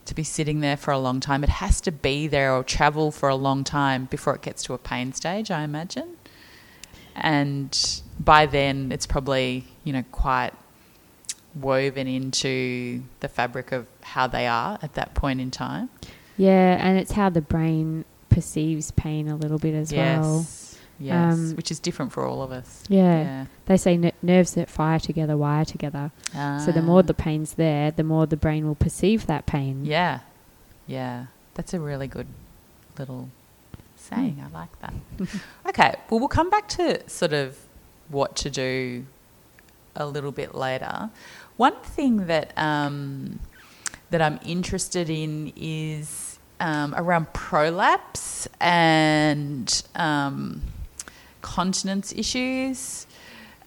to 0.06 0.16
be 0.16 0.24
sitting 0.24 0.62
there 0.62 0.78
for 0.78 0.92
a 0.92 1.00
long 1.00 1.20
time, 1.20 1.44
it 1.44 1.50
has 1.50 1.82
to 1.82 1.92
be 1.92 2.28
there 2.28 2.54
or 2.54 2.64
travel 2.64 3.12
for 3.12 3.30
a 3.30 3.36
long 3.36 3.64
time 3.64 4.06
before 4.06 4.34
it 4.36 4.42
gets 4.42 4.64
to 4.64 4.74
a 4.74 4.78
pain 4.78 5.14
stage, 5.14 5.52
I 5.52 5.64
imagine. 5.64 6.18
And 7.14 8.02
by 8.20 8.46
then, 8.46 8.92
it's 8.92 9.06
probably, 9.06 9.66
you 9.84 9.92
know, 9.92 10.04
quite 10.12 10.54
woven 11.56 12.08
into 12.08 13.04
the 13.20 13.28
fabric 13.28 13.72
of 13.72 13.88
how 14.02 14.28
they 14.28 14.48
are 14.48 14.80
at 14.82 14.94
that 14.94 15.14
point 15.14 15.42
in 15.42 15.52
time. 15.52 15.90
Yeah, 16.38 16.78
and 16.80 16.98
it's 16.98 17.12
how 17.12 17.30
the 17.30 17.42
brain 17.42 18.06
perceives 18.30 18.92
pain 18.92 19.28
a 19.28 19.36
little 19.36 19.60
bit 19.60 19.74
as 19.74 19.92
well. 19.92 20.38
yes. 20.40 20.68
Yes. 21.00 21.34
Um, 21.34 21.56
which 21.56 21.72
is 21.72 21.80
different 21.80 22.12
for 22.12 22.26
all 22.28 22.44
of 22.44 22.52
us. 22.52 22.84
Yeah. 22.88 23.22
yeah. 23.22 23.46
They 23.66 23.78
say 23.78 23.94
n- 23.96 24.12
nerves 24.22 24.54
that 24.54 24.70
fire 24.70 25.00
together 25.00 25.36
wire 25.36 25.66
together. 25.66 26.12
So 26.32 26.72
the 26.72 26.84
more 26.84 27.00
Ah. 27.00 27.02
the 27.02 27.16
pain's 27.16 27.56
there, 27.56 27.90
the 27.90 28.04
more 28.04 28.28
the 28.28 28.38
brain 28.38 28.68
will 28.68 28.76
perceive 28.76 29.26
that 29.26 29.48
pain. 29.48 29.84
Yeah. 29.84 30.20
Yeah. 30.86 31.26
That's 31.56 31.74
a 31.74 31.80
really 31.80 32.06
good 32.08 32.28
little 33.00 33.30
saying. 33.98 34.44
I 34.48 34.56
like 34.56 34.80
that. 34.82 34.94
okay. 35.70 35.96
Well, 36.12 36.20
we'll 36.20 36.30
come 36.30 36.52
back 36.52 36.68
to 36.70 37.10
sort 37.10 37.34
of 37.34 37.58
what 38.10 38.36
to 38.38 38.52
do 38.52 39.08
a 39.96 40.06
little 40.06 40.32
bit 40.32 40.54
later. 40.54 41.10
One 41.62 41.80
thing 41.84 42.26
that 42.26 42.58
um, 42.58 43.40
that 44.10 44.20
I'm 44.20 44.40
interested 44.44 45.12
in 45.12 45.54
is 45.56 46.40
um, 46.60 46.96
around 46.98 47.32
prolapse 47.34 48.48
and 48.60 49.84
um, 49.94 50.64
continence 51.44 52.14
issues. 52.14 53.06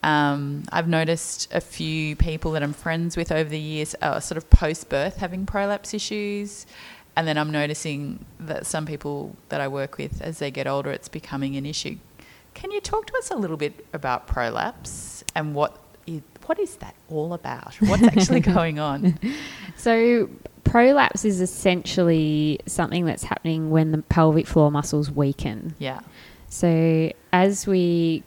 Um, 0.02 0.64
I've 0.72 0.88
noticed 0.88 1.54
a 1.54 1.60
few 1.60 2.16
people 2.16 2.50
that 2.50 2.64
I'm 2.64 2.72
friends 2.72 3.16
with 3.16 3.30
over 3.30 3.48
the 3.48 3.60
years 3.60 3.94
are 4.02 4.20
sort 4.20 4.38
of 4.38 4.50
post 4.50 4.88
birth 4.88 5.18
having 5.18 5.46
prolapse 5.46 5.94
issues. 5.94 6.66
and 7.14 7.28
then 7.28 7.38
I'm 7.38 7.52
noticing 7.52 8.24
that 8.40 8.66
some 8.66 8.86
people 8.86 9.36
that 9.50 9.60
I 9.60 9.68
work 9.68 9.98
with, 9.98 10.20
as 10.20 10.40
they 10.40 10.50
get 10.50 10.66
older, 10.66 10.90
it's 10.90 11.08
becoming 11.08 11.54
an 11.54 11.64
issue. 11.64 11.98
Can 12.54 12.72
you 12.72 12.80
talk 12.80 13.06
to 13.06 13.16
us 13.18 13.30
a 13.30 13.36
little 13.36 13.56
bit 13.56 13.86
about 13.92 14.26
prolapse 14.26 15.22
and 15.36 15.54
what 15.54 15.83
what 16.46 16.58
is 16.58 16.76
that 16.76 16.94
all 17.08 17.32
about? 17.34 17.74
What's 17.80 18.02
actually 18.02 18.40
going 18.58 18.78
on? 18.78 19.18
So, 19.76 20.28
prolapse 20.64 21.24
is 21.24 21.40
essentially 21.40 22.60
something 22.66 23.04
that's 23.04 23.24
happening 23.24 23.70
when 23.70 23.92
the 23.92 23.98
pelvic 24.02 24.46
floor 24.46 24.70
muscles 24.70 25.10
weaken. 25.10 25.74
Yeah. 25.78 26.00
So, 26.48 27.12
as 27.32 27.66
we 27.66 28.22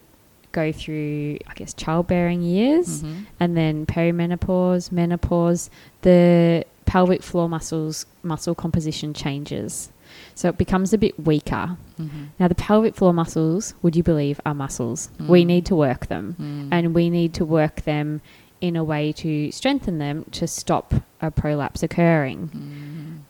go 0.52 0.72
through, 0.72 1.38
I 1.48 1.54
guess, 1.54 1.74
childbearing 1.74 2.42
years 2.42 3.04
Mhm. 3.04 3.26
and 3.40 3.56
then 3.58 3.86
perimenopause, 3.86 4.92
menopause, 4.92 5.70
the 6.02 6.66
pelvic 6.86 7.22
floor 7.22 7.48
muscles 7.50 8.06
muscle 8.24 8.56
composition 8.56 9.14
changes. 9.14 9.92
So 10.38 10.50
it 10.50 10.58
becomes 10.60 10.94
a 10.94 11.00
bit 11.00 11.20
weaker. 11.26 11.78
Mhm. 12.00 12.28
Now, 12.40 12.48
the 12.48 12.54
pelvic 12.54 12.94
floor 12.96 13.12
muscles, 13.12 13.74
would 13.82 13.96
you 13.96 14.04
believe, 14.04 14.40
are 14.46 14.54
muscles. 14.54 15.10
We 15.20 15.44
Mm. 15.44 15.48
need 15.48 15.66
to 15.66 15.76
work 15.76 16.06
them, 16.08 16.36
Mm. 16.40 16.68
and 16.72 16.94
we 16.94 17.10
need 17.10 17.34
to 17.34 17.44
work 17.44 17.82
them 17.82 18.22
in 18.62 18.76
a 18.76 18.84
way 18.84 19.12
to 19.14 19.52
strengthen 19.52 19.98
them 19.98 20.26
to 20.32 20.46
stop 20.46 20.94
a 21.24 21.32
prolapse 21.32 21.82
occurring. 21.82 22.50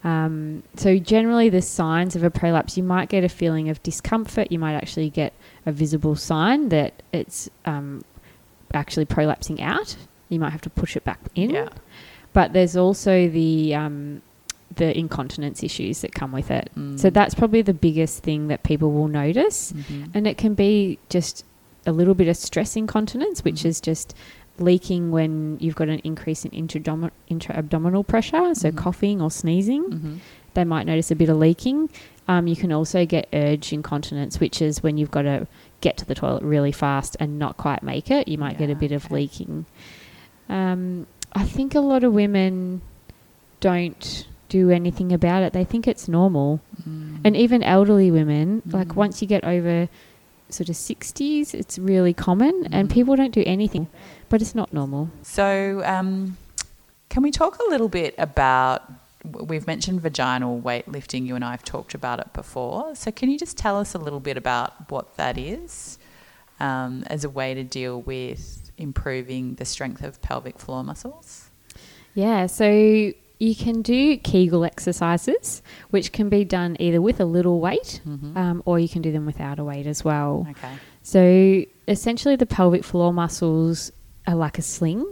Mm. 0.04 0.06
Um, 0.08 0.64
so, 0.76 0.98
generally, 0.98 1.48
the 1.48 1.62
signs 1.62 2.14
of 2.18 2.24
a 2.24 2.30
prolapse, 2.30 2.76
you 2.78 2.84
might 2.84 3.08
get 3.08 3.24
a 3.24 3.30
feeling 3.30 3.70
of 3.70 3.82
discomfort. 3.84 4.52
You 4.52 4.60
might 4.60 4.76
actually 4.76 5.10
get 5.10 5.32
a 5.66 5.72
visible 5.72 6.16
sign 6.18 6.68
that 6.70 6.92
it's 7.14 7.50
um, 7.66 8.04
actually 8.74 9.06
prolapsing 9.06 9.62
out. 9.62 9.96
You 10.28 10.40
might 10.42 10.50
have 10.52 10.62
to 10.62 10.70
push 10.70 10.98
it 10.98 11.06
back 11.06 11.20
in. 11.36 11.52
Yeah. 11.52 11.70
But 12.34 12.52
there's 12.52 12.76
also 12.76 13.30
the 13.30 13.74
um, 13.76 14.22
the 14.76 14.98
incontinence 14.98 15.64
issues 15.64 16.02
that 16.02 16.14
come 16.14 16.32
with 16.32 16.52
it. 16.52 16.70
So 16.76 17.10
Mm. 17.10 17.14
that's 17.14 17.34
probably 17.34 17.62
the 17.62 17.74
biggest 17.74 18.22
thing 18.24 18.48
that 18.50 18.64
people 18.64 18.92
will 18.92 19.08
notice. 19.08 19.74
Mhm. 19.74 20.12
And 20.14 20.28
it 20.28 20.38
can 20.38 20.54
be 20.54 21.00
just 21.10 21.44
a 21.86 21.92
little 21.92 22.14
bit 22.14 22.28
of 22.28 22.36
stress 22.38 22.76
incontinence, 22.76 23.44
which 23.44 23.62
Mhm. 23.64 23.66
is 23.66 23.82
just 23.82 24.14
leaking 24.60 25.12
when 25.12 25.58
you've 25.60 25.76
got 25.76 25.88
an 25.88 26.00
increase 26.00 26.44
in 26.44 26.52
intra 26.52 27.12
intra-abdominal 27.30 28.04
pressure, 28.04 28.54
so 28.56 28.72
Mhm. 28.72 28.76
coughing 28.76 29.22
or 29.22 29.32
sneezing. 29.32 29.84
Mhm. 29.84 30.18
They 30.54 30.64
might 30.64 30.86
notice 30.86 31.12
a 31.12 31.16
bit 31.16 31.30
of 31.30 31.38
leaking. 31.38 31.90
Um, 32.28 32.48
you 32.48 32.56
can 32.56 32.72
also 32.74 33.06
get 33.06 33.30
urge 33.32 33.72
incontinence, 33.72 34.40
which 34.40 34.62
is 34.62 34.84
when 34.84 34.98
you've 34.98 35.12
got 35.12 35.22
to 35.22 35.48
get 35.80 35.96
to 35.98 36.06
the 36.06 36.16
toilet 36.16 36.44
really 36.44 36.72
fast 36.74 37.16
and 37.20 37.40
not 37.40 37.56
quite 37.56 37.84
make 37.84 38.10
it. 38.12 38.28
You 38.28 38.38
might 38.38 38.58
get 38.58 38.66
a 38.66 38.74
Yeah, 38.74 38.80
bit 38.80 38.92
of 38.92 39.06
okay. 39.06 39.14
leaking. 39.16 39.66
Um, 40.50 41.06
I 41.34 41.44
think 41.46 41.74
a 41.76 41.80
lot 41.80 42.04
of 42.04 42.14
women 42.14 42.82
don't 43.60 44.28
do 44.50 44.70
anything 44.70 45.12
about 45.12 45.44
it. 45.44 45.54
They 45.54 45.64
think 45.64 45.88
it's 45.88 46.08
normal. 46.08 46.60
Mm. 46.88 47.20
And 47.24 47.36
even 47.38 47.64
elderly 47.64 48.12
women, 48.12 48.62
like 48.66 48.90
Mhm. 48.90 48.96
once 48.96 49.22
you 49.22 49.28
get 49.28 49.44
over 49.44 49.90
sort 50.50 50.70
of 50.70 50.76
60s, 50.76 51.54
it's 51.54 51.78
really 51.78 52.14
common 52.14 52.68
and 52.72 52.88
Mhm. 52.88 52.94
people 52.94 53.16
don't 53.16 53.34
do 53.34 53.44
anything, 53.46 53.88
but 54.30 54.42
it's 54.42 54.56
not 54.56 54.72
normal. 54.74 55.10
So, 55.22 55.82
um, 55.86 56.38
can 57.10 57.22
we 57.24 57.32
talk 57.32 57.60
a 57.60 57.70
little 57.70 57.90
bit 57.90 58.16
about? 58.18 58.84
We've 59.26 59.68
mentioned 59.68 60.00
vaginal 60.02 60.62
weightlifting. 60.62 61.26
You 61.26 61.36
and 61.36 61.44
I 61.44 61.52
have 61.52 61.64
talked 61.64 61.94
about 61.94 62.20
it 62.20 62.32
before. 62.32 62.96
So, 62.96 63.12
can 63.12 63.30
you 63.30 63.38
just 63.38 63.58
tell 63.58 63.78
us 63.78 63.94
a 63.94 63.98
little 63.98 64.22
bit 64.22 64.38
about 64.38 64.90
what 64.90 65.18
that 65.18 65.38
is 65.38 65.98
um, 66.62 67.04
as 67.08 67.24
a 67.26 67.30
way 67.30 67.54
to 67.54 67.64
deal 67.64 68.02
with 68.02 68.72
improving 68.78 69.56
the 69.56 69.66
strength 69.66 70.02
of 70.04 70.22
pelvic 70.22 70.60
floor 70.60 70.84
muscles? 70.84 71.50
Yeah, 72.14 72.46
so 72.48 73.12
you 73.40 73.56
can 73.56 73.82
do 73.82 74.18
Kegel 74.18 74.64
exercises, 74.66 75.62
which 75.92 76.12
can 76.12 76.28
be 76.30 76.44
done 76.44 76.76
either 76.80 77.02
with 77.02 77.20
a 77.20 77.26
little 77.26 77.60
weight 77.60 78.02
Mhm. 78.08 78.36
um, 78.36 78.64
or 78.66 78.80
you 78.80 78.90
can 78.90 79.02
do 79.02 79.12
them 79.12 79.26
without 79.26 79.60
a 79.60 79.64
weight 79.64 79.86
as 79.88 80.04
well. 80.04 80.46
Okay. 80.50 80.74
So 81.04 81.64
essentially, 81.88 82.36
the 82.36 82.46
pelvic 82.48 82.84
floor 82.84 83.14
muscles 83.14 83.92
are 84.26 84.36
like 84.36 84.58
a 84.58 84.62
sling. 84.62 85.06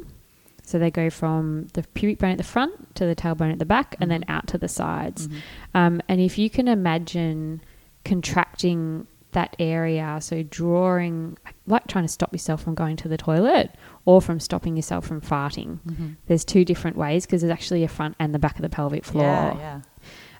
So 0.63 0.79
they 0.79 0.89
go 0.89 1.11
from 1.11 1.67
the 1.73 1.83
pubic 1.93 2.17
bone 2.17 2.31
at 2.31 2.37
the 2.39 2.43
front 2.43 2.95
to 2.95 3.05
the 3.05 3.15
tailbone 3.15 3.51
at 3.51 3.59
the 3.59 3.65
back 3.65 3.95
and 4.01 4.09
then 4.09 4.21
Mhm. 4.21 4.29
out 4.29 4.47
to 4.47 4.57
the 4.57 4.67
sides. 4.67 5.27
Mhm. 5.27 5.33
Um, 5.75 6.01
and 6.09 6.19
if 6.19 6.39
you 6.39 6.49
can 6.49 6.67
imagine 6.67 7.61
contracting 8.03 9.05
that 9.33 9.55
area, 9.59 10.17
so 10.21 10.41
drawing, 10.43 11.37
like 11.67 11.85
trying 11.87 12.05
to 12.05 12.07
stop 12.11 12.31
yourself 12.33 12.63
from 12.63 12.73
going 12.73 12.95
to 12.95 13.07
the 13.07 13.17
toilet 13.17 13.71
or 14.05 14.21
from 14.21 14.39
stopping 14.39 14.75
yourself 14.75 15.05
from 15.05 15.19
farting. 15.21 15.79
Mhm. 15.87 16.15
There's 16.27 16.45
two 16.45 16.63
different 16.63 16.95
ways 16.97 17.25
because 17.25 17.41
there's 17.41 17.51
actually 17.51 17.83
a 17.83 17.87
front 17.87 18.15
and 18.19 18.33
the 18.33 18.39
back 18.39 18.55
of 18.55 18.61
the 18.61 18.69
pelvic 18.69 19.03
floor. 19.03 19.23
Yeah, 19.23 19.57
yeah. 19.57 19.81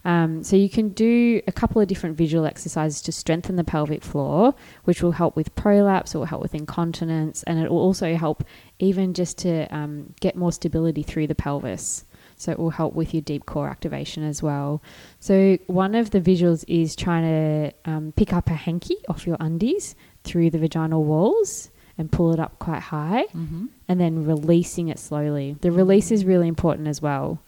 Um, 0.06 0.43
so 0.43 0.56
you 0.56 0.69
can 0.69 0.89
do 0.89 1.41
a 1.47 1.51
couple 1.51 1.82
of 1.82 1.88
different 1.88 2.15
visual 2.15 2.45
exercises 2.45 3.01
to 3.01 3.12
strengthen 3.12 3.56
the 3.56 3.63
pelvic 3.63 4.04
floor, 4.04 4.54
which 4.84 5.01
will 5.01 5.13
help 5.13 5.36
with 5.36 5.54
prolapse, 5.56 6.13
it 6.13 6.19
will 6.19 6.25
help 6.25 6.43
with 6.43 6.54
incontinence, 6.54 7.41
and 7.43 7.58
it 7.58 7.71
will 7.71 7.80
also 7.80 8.15
help 8.15 8.43
even 8.78 9.15
just 9.15 9.39
to 9.39 9.65
um, 9.75 10.13
get 10.21 10.36
more 10.36 10.51
stability 10.51 11.01
through 11.01 11.25
the 11.25 11.34
pelvis. 11.34 12.06
So 12.38 12.51
it 12.51 12.60
will 12.60 12.69
help 12.69 12.93
with 12.93 13.15
your 13.15 13.21
deep 13.21 13.47
core 13.47 13.67
activation 13.67 14.23
as 14.23 14.43
well. 14.43 14.84
So 15.19 15.58
one 15.65 15.95
of 15.95 16.12
the 16.12 16.21
visuals 16.21 16.63
is 16.67 16.95
trying 16.95 17.23
to 17.23 17.91
um, 17.91 18.13
pick 18.15 18.32
up 18.32 18.49
a 18.49 18.54
hanky 18.54 18.97
off 19.10 19.25
your 19.25 19.38
undies 19.39 19.95
through 20.23 20.51
the 20.51 20.60
vaginal 20.60 21.04
walls 21.04 21.71
and 21.97 22.12
pull 22.12 22.34
it 22.34 22.39
up 22.39 22.60
quite 22.60 22.81
high 22.81 23.23
Mhm. 23.34 23.69
and 23.88 23.99
then 23.99 24.25
releasing 24.25 24.89
it 24.89 24.99
slowly. 24.99 25.55
The 25.62 25.71
release 25.71 26.12
is 26.12 26.25
really 26.25 26.47
important 26.47 26.88
as 26.88 27.01
well. 27.01 27.39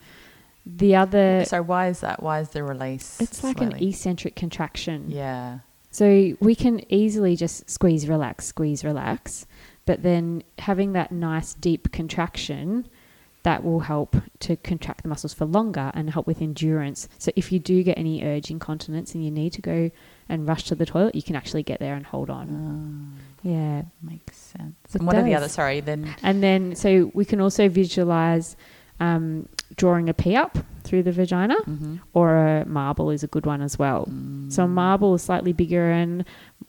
The 0.65 0.95
other 0.95 1.43
So, 1.45 1.61
why 1.61 1.87
is 1.87 1.99
that? 2.01 2.21
Why 2.21 2.39
is 2.41 2.49
the 2.49 2.63
release? 2.63 3.19
it's 3.21 3.43
like 3.43 3.61
an 3.61 3.73
eccentric 3.81 4.35
contraction. 4.35 5.05
Yeah. 5.09 5.59
So 5.91 6.35
we 6.39 6.53
can 6.55 6.81
easily 6.93 7.35
just 7.35 7.69
squeeze, 7.69 8.07
relax, 8.07 8.45
squeeze, 8.45 8.83
relax. 8.83 9.45
But 9.85 10.03
then 10.03 10.43
having 10.59 10.91
that 10.93 11.11
nice 11.11 11.53
deep 11.53 11.91
contraction, 11.91 12.85
that 13.43 13.63
will 13.63 13.79
help 13.79 14.17
to 14.41 14.57
contract 14.57 15.03
the 15.03 15.07
muscles 15.07 15.33
for 15.33 15.45
longer 15.45 15.89
and 15.93 16.09
help 16.09 16.27
with 16.27 16.41
endurance. 16.41 17.07
So 17.17 17.31
if 17.37 17.49
you 17.53 17.59
do 17.59 17.81
get 17.81 17.97
any 17.97 18.21
urge 18.21 18.51
incontinence 18.51 19.15
and 19.15 19.23
you 19.23 19.31
need 19.31 19.53
to 19.53 19.61
go 19.61 19.89
and 20.27 20.45
rush 20.45 20.63
to 20.65 20.75
the 20.75 20.85
toilet, 20.85 21.15
you 21.15 21.21
can 21.23 21.37
actually 21.37 21.63
get 21.63 21.79
there 21.79 21.95
and 21.95 22.05
hold 22.05 22.29
on. 22.29 23.15
Oh, 23.15 23.21
Yeah. 23.43 23.83
makes 24.01 24.35
sense. 24.37 24.75
It 24.89 24.95
and 24.99 25.07
what 25.07 25.15
are 25.15 25.23
the 25.23 25.35
other? 25.35 25.47
Sorry, 25.49 25.79
then. 25.79 26.13
And 26.23 26.41
then, 26.43 26.75
so 26.75 27.11
we 27.13 27.23
can 27.25 27.39
also 27.41 27.69
visualize 27.69 28.55
um, 28.99 29.47
drawing 29.75 30.09
a 30.09 30.13
pea 30.13 30.35
up 30.35 30.57
through 30.83 31.03
the 31.03 31.11
vagina, 31.11 31.55
Mhm. 31.67 31.99
or 32.13 32.35
a 32.35 32.65
marble 32.65 33.11
is 33.11 33.21
a 33.21 33.27
good 33.27 33.45
one 33.45 33.61
as 33.61 33.77
well. 33.77 34.07
So 34.49 34.63
a 34.63 34.67
marble 34.67 35.13
is 35.15 35.21
slightly 35.21 35.53
bigger 35.53 35.91
and 35.91 36.25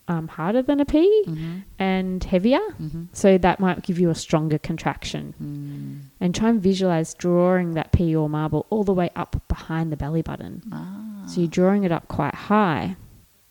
um, 0.08 0.26
harder 0.28 0.60
than 0.62 0.80
a 0.80 0.84
pea 0.86 1.24
Mhm. 1.26 1.62
and 1.78 2.22
heavier. 2.24 2.60
Mhm. 2.80 3.08
So 3.12 3.38
that 3.38 3.60
might 3.60 3.82
give 3.82 3.98
you 3.98 4.08
a 4.10 4.14
stronger 4.14 4.58
contraction. 4.58 5.34
Mm. 5.42 6.08
And 6.20 6.34
try 6.34 6.48
and 6.48 6.62
visualize 6.62 7.12
drawing 7.14 7.74
that 7.74 7.92
pea 7.92 8.16
or 8.16 8.28
marble 8.28 8.66
all 8.70 8.84
the 8.84 8.94
way 8.94 9.10
up 9.16 9.40
behind 9.48 9.92
the 9.92 9.96
belly 9.96 10.22
button. 10.22 10.62
Ah. 10.72 11.24
So 11.26 11.40
you're 11.42 11.48
drawing 11.50 11.84
it 11.84 11.92
up 11.92 12.08
quite 12.08 12.34
high. 12.34 12.96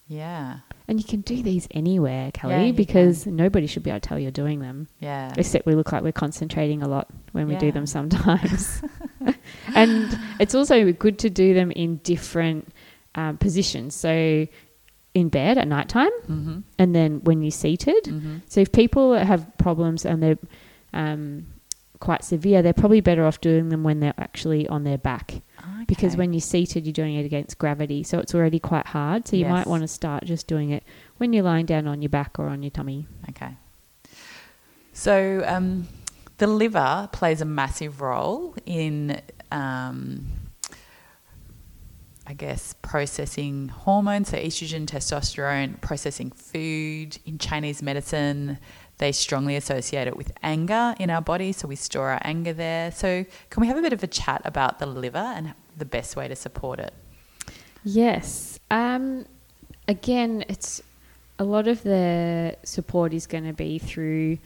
Yeah. 0.08 0.58
And 0.88 1.00
you 1.00 1.06
can 1.06 1.20
do 1.22 1.44
these 1.44 1.68
anywhere, 1.72 2.32
Kelly, 2.32 2.68
Yeah, 2.68 2.72
because 2.72 3.26
nobody 3.28 3.68
should 3.68 3.84
be 3.84 3.90
able 3.90 4.00
to 4.00 4.08
tell 4.08 4.18
you're 4.18 4.32
doing 4.32 4.60
them. 4.60 4.88
Yeah. 5.00 5.34
Except 5.38 5.66
we 5.66 5.76
look 5.76 5.92
like 5.92 6.02
we're 6.02 6.14
concentrating 6.14 6.82
a 6.82 6.88
lot 6.88 7.10
when 7.34 7.48
we 7.48 7.56
do 7.58 7.72
them 7.74 7.86
sometimes. 7.86 8.82
and 9.76 10.18
it's 10.40 10.56
also 10.56 10.92
good 10.94 11.20
to 11.20 11.30
do 11.30 11.54
them 11.54 11.72
in 11.72 11.98
different 11.98 12.70
um, 13.16 13.38
positions. 13.38 13.96
So 13.96 14.48
in 15.14 15.30
bed 15.30 15.58
at 15.58 15.68
nighttime, 15.68 16.12
Mm-hmm. 16.30 16.60
and 16.80 16.96
then 16.96 17.22
when 17.24 17.42
you're 17.42 17.52
seated. 17.52 18.04
Mm-hmm. 18.06 18.38
So 18.48 18.62
if 18.62 18.72
people 18.72 19.14
have 19.14 19.46
problems 19.58 20.06
and 20.06 20.22
they're 20.24 20.38
um, 20.94 21.48
quite 22.00 22.24
severe, 22.24 22.62
they're 22.62 22.74
probably 22.74 23.02
better 23.02 23.26
off 23.26 23.42
doing 23.42 23.70
them 23.70 23.84
when 23.84 24.00
they're 24.00 24.14
actually 24.18 24.68
on 24.70 24.84
their 24.84 24.98
back. 24.98 25.42
Because 25.88 26.16
when 26.18 26.34
you're 26.34 26.42
seated, 26.42 26.86
you're 26.86 26.94
doing 26.94 27.16
it 27.16 27.26
against 27.26 27.58
gravity, 27.58 28.04
so 28.04 28.20
it's 28.20 28.36
already 28.36 28.60
quite 28.60 28.88
hard. 28.88 29.28
So 29.28 29.36
you 29.36 29.44
Yes. 29.44 29.52
might 29.52 29.68
want 29.68 29.84
to 29.84 29.88
start 29.88 30.26
just 30.26 30.48
doing 30.48 30.70
it 30.72 30.84
when 31.18 31.34
you're 31.34 31.44
lying 31.44 31.66
down 31.66 31.88
on 31.88 32.02
your 32.02 32.10
back 32.10 32.38
or 32.40 32.48
on 32.48 32.62
your 32.64 32.72
tummy. 32.72 33.08
Okay. 33.30 33.52
So 34.94 35.44
um, 35.46 35.88
the 36.38 36.48
liver 36.48 37.10
plays 37.12 37.42
a 37.42 37.46
massive 37.46 38.02
role 38.02 38.56
in, 38.66 39.22
um, 39.52 40.26
I 42.26 42.34
guess, 42.34 42.74
processing 42.82 43.70
hormones, 43.70 44.30
so 44.30 44.38
estrogen, 44.38 44.86
testosterone, 44.86 45.80
processing 45.82 46.32
food. 46.32 47.18
In 47.26 47.38
Chinese 47.38 47.82
medicine, 47.82 48.58
they 49.00 49.12
strongly 49.12 49.56
associate 49.56 50.08
it 50.08 50.18
with 50.18 50.32
anger 50.42 50.96
in 51.00 51.10
our 51.10 51.22
body, 51.22 51.52
so 51.52 51.68
we 51.68 51.76
store 51.76 52.10
our 52.10 52.22
anger 52.24 52.54
there. 52.54 52.92
So, 52.92 53.26
can 53.50 53.62
we 53.62 53.68
have 53.68 53.78
a 53.78 53.82
bit 53.82 53.94
of 53.94 54.02
a 54.04 54.08
chat 54.08 54.42
about 54.46 54.80
the 54.80 54.86
liver 54.88 55.18
and 55.18 55.54
the 55.78 55.86
best 55.86 56.16
way 56.16 56.28
to 56.28 56.36
support 56.36 56.80
it? 56.80 56.94
Yes. 57.84 58.60
Um, 58.72 59.26
again, 59.88 60.44
it's 60.50 60.82
a 61.40 61.44
lot 61.44 61.68
of 61.68 61.84
the 61.84 62.58
support 62.64 63.14
is 63.14 63.28
going 63.28 63.46
to 63.46 63.54
be 63.54 63.78
through 63.80 64.40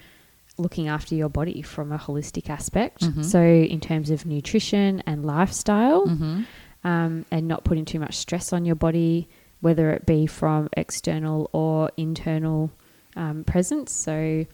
looking 0.57 0.87
after 0.89 1.15
your 1.15 1.29
body 1.29 1.61
from 1.61 1.91
a 1.91 1.97
holistic 1.97 2.49
aspect. 2.49 3.01
Mhm. 3.01 3.23
So, 3.23 3.41
in 3.41 3.79
terms 3.79 4.09
of 4.09 4.25
nutrition 4.25 5.01
and 5.05 5.25
lifestyle, 5.25 6.05
Mm-hmm. 6.07 6.41
um, 6.83 7.25
and 7.31 7.47
not 7.47 7.63
putting 7.63 7.85
too 7.85 7.99
much 7.99 8.15
stress 8.17 8.51
on 8.53 8.65
your 8.65 8.75
body, 8.75 9.29
whether 9.61 9.91
it 9.91 10.05
be 10.05 10.25
from 10.27 10.67
external 10.75 11.49
or 11.53 11.91
internal 11.95 12.71
um, 13.15 13.43
presence. 13.43 13.91
So, 13.91 14.45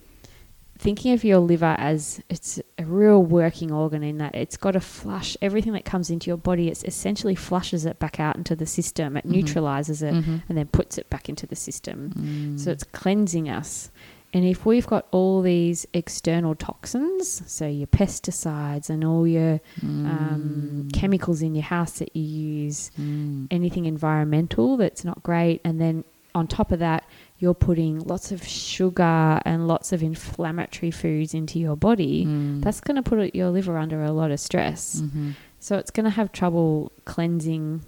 thinking 0.80 1.12
of 1.14 1.24
your 1.24 1.40
liver 1.40 1.76
as 1.80 2.22
it's 2.30 2.60
a 2.78 2.86
real 2.86 3.24
working 3.24 3.72
organ 3.72 4.04
in 4.04 4.20
that 4.20 4.36
it's 4.36 4.58
got 4.58 4.72
to 4.72 4.80
flush 4.80 5.36
everything 5.42 5.74
that 5.74 5.86
comes 5.86 6.10
into 6.12 6.30
your 6.30 6.38
body. 6.38 6.68
It 6.70 6.84
essentially 6.86 7.34
flushes 7.34 7.86
it 7.86 7.98
back 7.98 8.20
out 8.20 8.36
into 8.36 8.56
the 8.56 8.68
system. 8.68 9.18
It 9.18 9.26
Mhm. 9.26 9.32
neutralizes 9.32 10.04
it 10.04 10.14
Mhm. 10.14 10.44
and 10.48 10.58
then 10.58 10.68
puts 10.68 11.00
it 11.00 11.10
back 11.10 11.30
into 11.30 11.48
the 11.48 11.56
system. 11.56 12.12
Mm. 12.16 12.60
So 12.60 12.70
it's 12.70 12.84
cleansing 12.84 13.50
us. 13.50 13.90
And 14.34 14.46
if 14.46 14.66
we've 14.68 14.86
got 14.86 15.08
all 15.12 15.42
these 15.42 15.88
external 15.94 16.54
toxins, 16.54 17.42
so 17.48 17.66
your 17.66 17.88
pesticides 17.88 18.90
and 18.90 19.04
all 19.04 19.26
your 19.26 19.60
um, 19.82 20.90
chemicals 20.94 21.42
in 21.42 21.56
your 21.56 21.64
house 21.64 22.00
that 22.00 22.16
you 22.16 22.22
use, 22.24 22.92
Mm. 23.00 23.48
anything 23.50 23.86
environmental 23.86 24.78
that's 24.78 25.04
not 25.04 25.24
great, 25.24 25.62
and 25.64 25.80
then 25.82 26.04
on 26.36 26.46
top 26.46 26.72
of 26.72 26.80
that, 26.80 27.04
you're 27.40 27.54
putting 27.54 28.00
lots 28.00 28.32
of 28.32 28.44
sugar 28.48 29.40
and 29.46 29.68
lots 29.68 29.94
of 29.94 30.02
inflammatory 30.02 30.90
foods 30.92 31.34
into 31.34 31.60
your 31.60 31.76
body, 31.76 32.26
Mm. 32.26 32.62
that's 32.64 32.82
going 32.82 32.96
to 32.96 33.04
put 33.04 33.36
your 33.36 33.50
liver 33.52 33.78
under 33.78 34.04
a 34.04 34.12
lot 34.12 34.32
of 34.32 34.40
stress. 34.40 35.02
Mhm. 35.02 35.36
So 35.60 35.78
it's 35.78 35.92
going 35.92 36.06
to 36.06 36.10
have 36.12 36.32
trouble 36.32 36.92
cleansing 37.06 37.82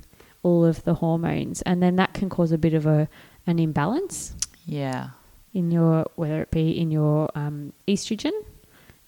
all 0.44 0.64
of 0.66 0.84
the 0.84 0.96
hormones, 0.96 1.62
and 1.64 1.82
then 1.82 1.96
that 1.98 2.14
can 2.14 2.30
cause 2.30 2.52
a 2.52 2.58
bit 2.58 2.74
of 2.74 2.86
a 2.86 3.08
an 3.48 3.58
imbalance 3.60 4.36
Yeah. 4.66 5.10
in 5.54 5.72
your 5.72 6.06
whether 6.16 6.42
it 6.42 6.52
be 6.52 6.70
in 6.80 6.92
your 6.92 7.30
um, 7.36 7.74
estrogen. 7.88 8.32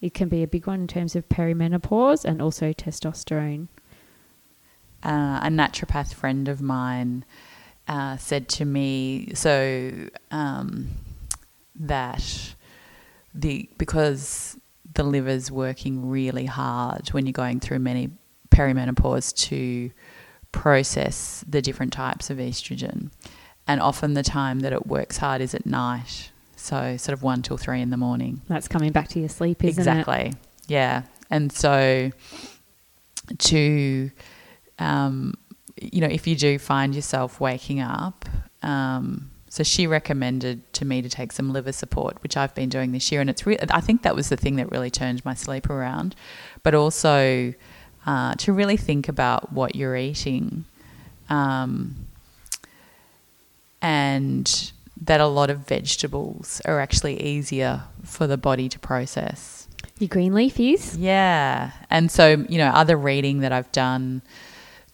It 0.02 0.16
can 0.16 0.28
be 0.30 0.42
a 0.42 0.48
big 0.48 0.66
one 0.66 0.82
in 0.82 0.88
terms 0.88 1.16
of 1.16 1.30
perimenopause 1.30 2.26
and 2.26 2.42
also 2.42 2.74
testosterone. 2.74 3.68
uh, 5.04 5.40
a 5.44 5.48
naturopath 5.50 6.14
friend 6.14 6.48
of 6.48 6.62
mine 6.62 7.26
uh, 7.92 8.16
said 8.16 8.48
to 8.48 8.64
me, 8.64 9.34
so 9.34 9.92
um, 10.32 10.88
that 11.76 12.56
the 13.34 13.70
because 13.78 14.58
the 14.94 15.04
liver's 15.04 15.52
working 15.52 16.10
really 16.10 16.46
hard 16.46 17.10
when 17.10 17.26
you're 17.26 17.34
going 17.34 17.60
through 17.60 17.80
many 17.80 18.10
perimenopause 18.50 19.36
to 19.36 19.92
process 20.54 21.44
the 21.46 21.62
different 21.62 21.92
types 21.92 22.30
of 22.30 22.38
estrogen, 22.38 23.12
and 23.68 23.82
often 23.82 24.14
the 24.14 24.24
time 24.24 24.62
that 24.62 24.72
it 24.72 24.88
works 24.88 25.18
hard 25.18 25.42
is 25.42 25.54
at 25.54 25.66
night. 25.66 26.32
So 26.56 26.96
sort 26.96 27.12
of 27.14 27.24
one 27.24 27.42
till 27.42 27.58
three 27.58 27.82
in 27.82 27.90
the 27.90 27.98
morning. 27.98 28.40
That's 28.48 28.70
coming 28.70 28.94
back 28.94 29.10
to 29.10 29.20
your 29.20 29.28
sleep, 29.28 29.66
isn't 29.66 29.78
it? 29.78 29.82
exactly. 29.82 30.34
Yeah. 30.68 31.04
And 31.30 31.52
so 31.52 32.12
to, 33.38 34.12
um, 34.80 35.34
you 35.82 36.02
know, 36.02 36.08
if 36.08 36.28
you 36.28 36.36
do 36.36 36.60
find 36.60 36.94
yourself 36.94 37.39
waking 37.39 37.80
up, 37.80 38.26
um, 38.62 39.32
so 39.50 39.63
she 39.63 39.88
recommended 39.88 40.72
to 40.74 40.86
me 40.86 41.02
to 41.02 41.10
take 41.10 41.32
some 41.32 41.52
liver 41.52 41.72
support, 41.72 42.22
which 42.24 42.38
I've 42.38 42.56
been 42.56 42.70
doing 42.70 42.91
this 42.91 43.12
year, 43.12 43.20
and 43.20 43.30
it's 43.30 43.46
re- 43.46 43.58
I 43.70 43.82
think 43.82 44.04
that 44.04 44.15
was 44.15 44.30
the 44.30 44.38
thing 44.38 44.56
that 44.56 44.72
really 44.72 44.89
turned 44.89 45.26
my 45.26 45.34
sleep 45.34 45.70
around, 45.70 46.15
but 46.63 46.74
also 46.74 47.54
uh, 48.06 48.36
to 48.36 48.54
really 48.54 48.78
think 48.78 49.10
about 49.10 49.52
what 49.52 49.76
you're 49.76 49.98
eating, 49.98 50.65
um, 51.30 51.96
and 53.82 54.72
that 55.02 55.20
a 55.20 55.28
lot 55.28 55.50
of 55.50 55.67
vegetables 55.67 56.62
are 56.65 56.80
actually 56.80 57.22
easier 57.22 57.84
for 58.04 58.28
the 58.28 58.38
body 58.38 58.70
to 58.70 58.80
process. 58.80 59.67
Your 59.98 60.08
green 60.08 60.34
leafies. 60.34 60.96
Yeah. 60.98 61.72
And 61.89 62.12
so, 62.12 62.46
you 62.48 62.58
know, 62.58 62.70
other 62.70 62.96
reading 62.96 63.39
that 63.39 63.52
I've 63.52 63.72
done 63.72 64.22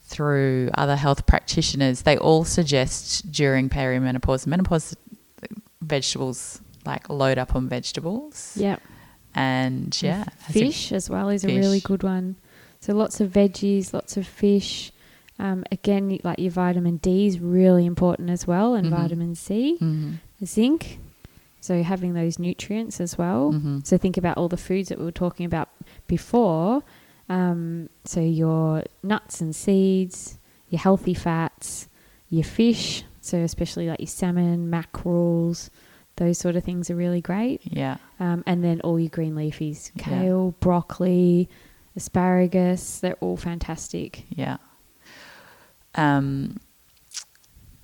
through 0.08 0.70
other 0.74 0.96
health 0.96 1.26
practitioners, 1.26 2.04
they 2.04 2.18
all 2.18 2.44
suggest 2.46 3.30
during 3.32 3.70
perimenopause 3.70 4.44
and 4.46 4.52
menopause 4.52 4.96
vegetables 5.82 6.62
like 6.86 7.10
load 7.10 7.38
up 7.38 7.56
on 7.56 7.68
vegetables. 7.68 8.54
Yep. 8.56 8.82
And 9.36 10.02
yeah, 10.02 10.26
a- 10.50 10.52
Fish 10.54 10.92
as 10.92 11.10
well 11.10 11.30
is 11.30 11.44
a 11.44 11.48
really 11.48 11.80
good 11.82 12.04
one. 12.04 12.36
So 12.80 12.94
lots 12.94 13.20
of 13.20 13.32
veggies, 13.32 13.94
lots 13.94 14.18
of 14.18 14.26
fish. 14.26 14.92
Um, 15.40 15.64
again, 15.72 16.18
like 16.24 16.40
your 16.40 16.52
vitamin 16.52 16.98
D 16.98 17.28
is 17.28 17.40
really 17.40 17.86
important 17.86 18.30
as 18.30 18.48
well, 18.48 18.74
and 18.74 18.88
Mhm. 18.88 18.98
vitamin 18.98 19.36
C, 19.36 19.78
Mhm. 19.80 20.14
zinc. 20.44 21.00
So 21.60 21.84
having 21.84 22.14
those 22.14 22.40
nutrients 22.40 23.00
as 23.02 23.18
well. 23.18 23.52
Mhm. 23.54 23.86
So 23.86 23.98
think 23.98 24.16
about 24.18 24.38
all 24.38 24.48
the 24.48 24.58
foods 24.58 24.90
that 24.90 24.98
we 24.98 25.06
were 25.06 25.12
talking 25.12 25.46
about 25.46 25.70
before. 26.08 26.82
Um, 27.30 27.90
so 28.06 28.20
your 28.22 28.84
nuts 29.04 29.42
and 29.42 29.56
seeds, 29.56 30.38
your 30.70 30.80
healthy 30.80 31.14
fats, 31.14 31.88
your 32.30 32.44
fish. 32.44 33.04
So 33.22 33.38
especially 33.40 33.88
like 33.90 34.00
your 34.00 34.08
salmon, 34.08 34.70
mackerels, 34.70 35.70
those 36.16 36.38
sort 36.38 36.56
of 36.56 36.64
things 36.64 36.90
are 36.90 36.96
really 36.96 37.22
great. 37.22 37.62
Yeah. 37.66 37.98
Um, 38.20 38.44
and 38.48 38.64
then 38.64 38.82
all 38.82 39.00
your 39.00 39.10
green 39.10 39.36
leafies, 39.36 39.92
Yeah. 39.96 40.04
kale, 40.04 40.52
broccoli, 40.60 41.50
asparagus. 41.96 43.00
They're 43.02 43.16
all 43.20 43.38
fantastic. 43.38 44.26
Yeah. 44.30 44.58
Um, 45.96 46.58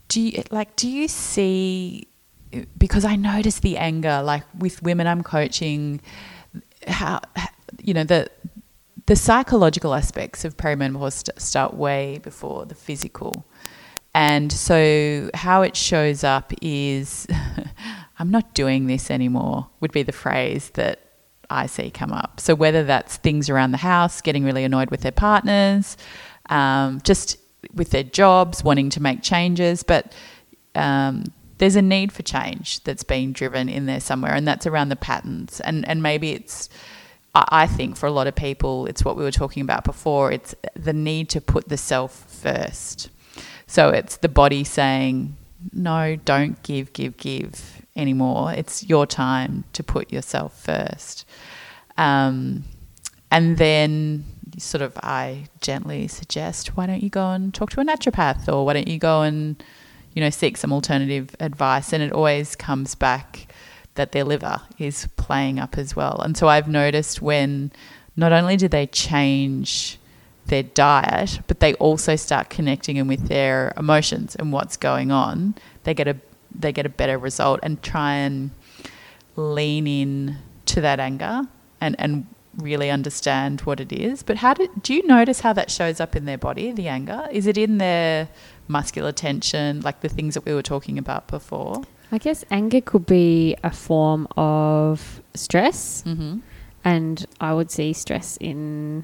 do 0.07 0.21
you 0.21 0.43
like? 0.51 0.75
Do 0.75 0.87
you 0.89 1.07
see? 1.07 2.07
Because 2.77 3.03
I 3.03 3.15
notice 3.15 3.59
the 3.59 3.77
anger, 3.77 4.21
like 4.23 4.43
with 4.57 4.81
women 4.83 5.07
I'm 5.07 5.23
coaching, 5.23 5.99
how 6.87 7.21
you 7.81 7.93
know 7.95 8.03
the 8.03 8.29
the 9.05 9.15
psychological 9.15 9.93
aspects 9.93 10.45
of 10.45 10.57
perimenopause 10.57 11.13
st- 11.13 11.41
start 11.41 11.73
way 11.73 12.19
before 12.23 12.65
the 12.65 12.75
physical, 12.75 13.45
and 14.13 14.51
so 14.51 15.29
how 15.33 15.61
it 15.61 15.75
shows 15.75 16.23
up 16.23 16.53
is, 16.61 17.27
"I'm 18.19 18.31
not 18.31 18.53
doing 18.53 18.87
this 18.87 19.11
anymore." 19.11 19.69
Would 19.79 19.91
be 19.91 20.03
the 20.03 20.11
phrase 20.11 20.69
that 20.71 20.99
I 21.49 21.67
see 21.67 21.91
come 21.91 22.11
up. 22.11 22.39
So 22.39 22.55
whether 22.55 22.83
that's 22.83 23.17
things 23.17 23.49
around 23.49 23.71
the 23.71 23.77
house, 23.77 24.21
getting 24.21 24.43
really 24.43 24.63
annoyed 24.63 24.89
with 24.89 25.01
their 25.01 25.11
partners, 25.11 25.97
um, 26.49 27.01
just 27.03 27.37
with 27.73 27.91
their 27.91 28.03
jobs, 28.03 28.63
wanting 28.63 28.89
to 28.91 29.01
make 29.01 29.21
changes, 29.21 29.83
but 29.83 30.13
um, 30.75 31.25
there's 31.57 31.75
a 31.75 31.81
need 31.81 32.11
for 32.11 32.23
change 32.23 32.83
that's 32.83 33.03
being 33.03 33.31
driven 33.31 33.69
in 33.69 33.85
there 33.85 33.99
somewhere, 33.99 34.33
and 34.33 34.47
that's 34.47 34.65
around 34.65 34.89
the 34.89 34.95
patterns. 34.95 35.59
And 35.61 35.87
and 35.87 36.01
maybe 36.01 36.31
it's, 36.31 36.69
I 37.35 37.65
think 37.65 37.97
for 37.97 38.05
a 38.05 38.11
lot 38.11 38.27
of 38.27 38.35
people, 38.35 38.85
it's 38.85 39.03
what 39.03 39.17
we 39.17 39.23
were 39.23 39.31
talking 39.31 39.61
about 39.61 39.83
before. 39.83 40.31
It's 40.31 40.53
the 40.75 40.93
need 40.93 41.29
to 41.29 41.41
put 41.41 41.67
the 41.67 41.77
self 41.77 42.13
first. 42.13 43.09
So 43.65 43.89
it's 43.89 44.17
the 44.17 44.29
body 44.29 44.63
saying, 44.63 45.35
no, 45.71 46.15
don't 46.15 46.61
give, 46.61 46.93
give, 46.93 47.17
give 47.17 47.81
anymore. 47.95 48.53
It's 48.53 48.87
your 48.87 49.07
time 49.07 49.63
to 49.73 49.83
put 49.83 50.11
yourself 50.11 50.59
first. 50.61 51.25
Um, 51.97 52.65
and 53.31 53.57
then 53.57 54.25
sort 54.59 54.83
of 54.83 54.95
I 55.01 55.45
gently 55.59 56.07
suggest, 56.07 56.77
why 56.77 56.85
don't 56.85 57.01
you 57.01 57.09
go 57.09 57.31
and 57.31 57.51
talk 57.51 57.71
to 57.71 57.81
a 57.81 57.83
naturopath 57.83 58.47
or 58.47 58.63
why 58.63 58.73
don't 58.73 58.87
you 58.87 58.99
go 58.99 59.23
and, 59.23 59.63
you 60.13 60.21
know, 60.21 60.29
seek 60.29 60.55
some 60.55 60.71
alternative 60.71 61.35
advice? 61.39 61.93
And 61.93 62.03
it 62.03 62.11
always 62.11 62.55
comes 62.55 62.93
back 62.93 63.47
that 63.95 64.11
their 64.11 64.23
liver 64.23 64.61
is 64.77 65.07
playing 65.17 65.59
up 65.59 65.77
as 65.77 65.95
well. 65.95 66.19
And 66.21 66.35
so 66.35 66.47
I've 66.47 66.67
noticed 66.67 67.21
when 67.21 67.71
not 68.15 68.31
only 68.31 68.57
do 68.57 68.67
they 68.67 68.87
change 68.87 69.99
their 70.47 70.63
diet, 70.63 71.39
but 71.47 71.59
they 71.59 71.73
also 71.75 72.15
start 72.15 72.49
connecting 72.49 72.97
in 72.97 73.07
with 73.07 73.27
their 73.27 73.73
emotions 73.77 74.35
and 74.35 74.51
what's 74.51 74.77
going 74.77 75.11
on, 75.11 75.55
they 75.83 75.93
get 75.93 76.07
a 76.07 76.17
they 76.55 76.71
get 76.71 76.85
a 76.85 76.89
better 76.89 77.17
result 77.17 77.59
and 77.63 77.81
try 77.81 78.13
and 78.13 78.51
lean 79.35 79.87
in 79.87 80.37
to 80.65 80.81
that 80.81 80.99
anger 80.99 81.47
and, 81.81 81.95
and 81.97 82.27
really 82.57 82.91
understand 82.91 83.61
what 83.61 83.79
it 83.79 83.91
is. 83.91 84.21
But 84.21 84.37
how 84.37 84.53
do, 84.53 84.69
do 84.83 84.93
you 84.93 85.05
notice 85.07 85.39
how 85.39 85.53
that 85.53 85.71
shows 85.71 85.99
up 85.99 86.15
in 86.15 86.25
their 86.25 86.37
body, 86.37 86.71
the 86.71 86.87
anger? 86.87 87.27
Is 87.31 87.47
it 87.47 87.57
in 87.57 87.79
their 87.79 88.29
muscular 88.67 89.11
tension, 89.11 89.81
like 89.81 90.01
the 90.01 90.09
things 90.09 90.35
that 90.35 90.45
we 90.45 90.53
were 90.53 90.61
talking 90.61 90.99
about 90.99 91.27
before? 91.27 91.83
I 92.11 92.17
guess 92.19 92.45
anger 92.51 92.81
could 92.81 93.05
be 93.05 93.55
a 93.63 93.71
form 93.71 94.27
of 94.37 95.21
stress, 95.33 96.03
Mm-hmm. 96.05 96.39
and 96.83 97.25
I 97.41 97.53
would 97.53 97.71
see 97.71 97.93
stress 97.93 98.37
in 98.37 99.03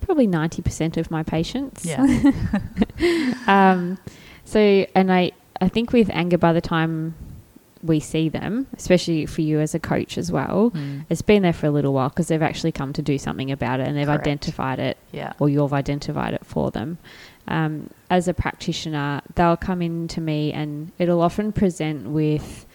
probably 0.00 0.26
90% 0.26 0.96
of 0.96 1.10
my 1.10 1.22
patients. 1.22 1.84
Yeah. 1.84 2.02
um, 3.46 3.98
so, 4.44 4.58
and 4.94 5.12
I, 5.12 5.32
I 5.60 5.68
think 5.68 5.92
with 5.92 6.08
anger, 6.10 6.38
by 6.38 6.52
the 6.52 6.60
time 6.60 7.14
we 7.82 8.00
see 8.00 8.28
them, 8.28 8.66
especially 8.76 9.24
for 9.26 9.40
you 9.42 9.60
as 9.60 9.74
a 9.74 9.78
coach 9.78 10.18
as 10.18 10.32
well, 10.32 10.70
Mm. 10.74 11.04
it's 11.08 11.22
been 11.22 11.42
there 11.42 11.52
for 11.52 11.66
a 11.66 11.70
little 11.70 11.92
while 11.92 12.08
because 12.08 12.28
they've 12.28 12.42
actually 12.42 12.72
come 12.72 12.92
to 12.94 13.02
do 13.02 13.18
something 13.18 13.50
about 13.52 13.80
it 13.80 13.86
and 13.86 13.96
they've 13.96 14.06
Correct. 14.06 14.26
identified 14.26 14.78
it 14.80 14.96
Yeah. 15.12 15.32
or 15.38 15.48
you've 15.48 15.72
identified 15.72 16.34
it 16.34 16.44
for 16.44 16.70
them. 16.70 16.98
Um, 17.48 17.90
as 18.10 18.28
a 18.28 18.34
practitioner, 18.34 19.22
they'll 19.34 19.56
come 19.56 19.82
in 19.82 20.06
to 20.08 20.20
me 20.20 20.52
and 20.52 20.92
it'll 20.98 21.22
often 21.22 21.50
present 21.52 22.08
with 22.10 22.66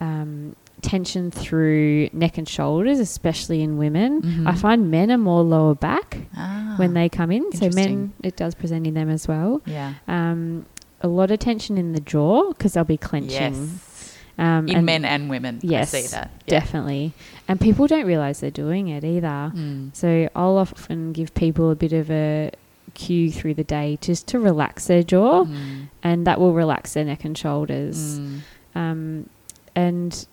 um, 0.00 0.54
tension 0.82 1.30
through 1.30 2.08
neck 2.12 2.38
and 2.38 2.48
shoulders, 2.48 3.00
especially 3.00 3.62
in 3.62 3.78
women. 3.78 4.22
Mhm. 4.22 4.46
I 4.46 4.54
find 4.54 4.90
men 4.90 5.10
are 5.10 5.18
more 5.18 5.42
lower 5.42 5.74
back. 5.74 6.18
Ah. 6.36 6.74
when 6.76 6.94
they 6.94 7.08
come 7.08 7.32
in. 7.32 7.50
So 7.52 7.68
men, 7.74 8.12
it 8.22 8.36
does 8.36 8.54
present 8.54 8.86
in 8.86 8.94
them 8.94 9.10
as 9.10 9.26
well. 9.26 9.60
Yeah. 9.66 9.94
Um, 10.06 10.64
a 11.00 11.08
lot 11.08 11.32
of 11.32 11.40
tension 11.40 11.76
in 11.76 11.92
the 11.92 11.98
jaw 12.00 12.48
because 12.52 12.74
they'll 12.74 12.84
be 12.84 12.96
clenching. 12.96 13.30
Yes. 13.30 14.16
Um, 14.38 14.68
In 14.68 14.76
and 14.76 14.86
men 14.86 15.04
and 15.04 15.28
women. 15.28 15.58
Yes, 15.62 15.92
I 15.92 16.00
see 16.02 16.06
that. 16.14 16.30
Yeah. 16.46 16.60
definitely. 16.60 17.12
And 17.48 17.60
people 17.60 17.88
don't 17.88 18.06
realize 18.06 18.38
they're 18.38 18.52
doing 18.52 18.86
it 18.86 19.02
either. 19.02 19.50
Mm. 19.56 19.90
So 19.96 20.28
I'll 20.36 20.56
often 20.58 21.12
give 21.12 21.34
people 21.34 21.70
a 21.72 21.74
bit 21.74 21.92
of 21.92 22.08
a 22.12 22.52
cue 22.98 23.30
through 23.30 23.54
the 23.54 23.64
day 23.64 23.96
just 24.00 24.26
to 24.28 24.38
relax 24.38 24.86
their 24.88 25.02
jaw, 25.02 25.44
Mm. 25.44 25.88
and 26.02 26.26
that 26.26 26.38
will 26.40 26.52
relax 26.52 26.92
their 26.94 27.04
neck 27.04 27.24
and 27.24 27.36
shoulders. 27.38 28.18
Mm. 28.20 28.38
Um, 28.74 29.30
and 29.74 30.26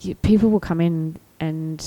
you, 0.00 0.14
people 0.16 0.48
will 0.50 0.60
come 0.70 0.80
in 0.80 1.16
and 1.38 1.78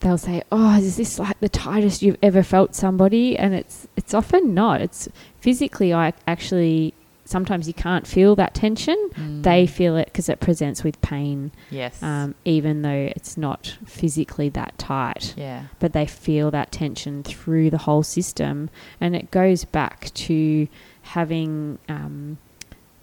they'll 0.00 0.18
say, 0.18 0.42
"Oh, 0.52 0.76
is 0.78 0.96
this 0.96 1.18
like 1.18 1.38
the 1.40 1.48
tightest 1.48 2.02
you've 2.02 2.18
ever 2.22 2.42
felt 2.42 2.74
somebody?" 2.74 3.36
And 3.36 3.54
it's 3.54 3.86
it's 3.96 4.14
often 4.14 4.54
not. 4.54 4.80
It's 4.80 5.08
physically, 5.40 5.92
I 5.92 6.12
actually 6.26 6.94
sometimes 7.26 7.66
you 7.68 7.74
can't 7.74 8.06
feel 8.06 8.34
that 8.36 8.54
tension. 8.54 8.96
Mm. 9.14 9.42
They 9.42 9.66
feel 9.66 9.96
it 9.96 10.06
because 10.06 10.28
it 10.28 10.40
presents 10.40 10.82
with 10.84 11.00
pain, 11.02 11.52
Yes. 11.70 12.02
um, 12.02 12.34
even 12.44 12.82
though 12.82 13.10
it's 13.14 13.36
not 13.36 13.76
physically 13.84 14.48
that 14.50 14.78
tight. 14.78 15.34
yeah. 15.36 15.64
But 15.80 15.92
they 15.92 16.06
feel 16.06 16.50
that 16.52 16.72
tension 16.72 17.22
through 17.22 17.70
the 17.70 17.78
whole 17.78 18.02
system, 18.02 18.70
and 19.00 19.14
it 19.14 19.30
goes 19.30 19.64
back 19.64 20.10
to 20.14 20.68
having, 21.02 21.78
um, 21.88 22.38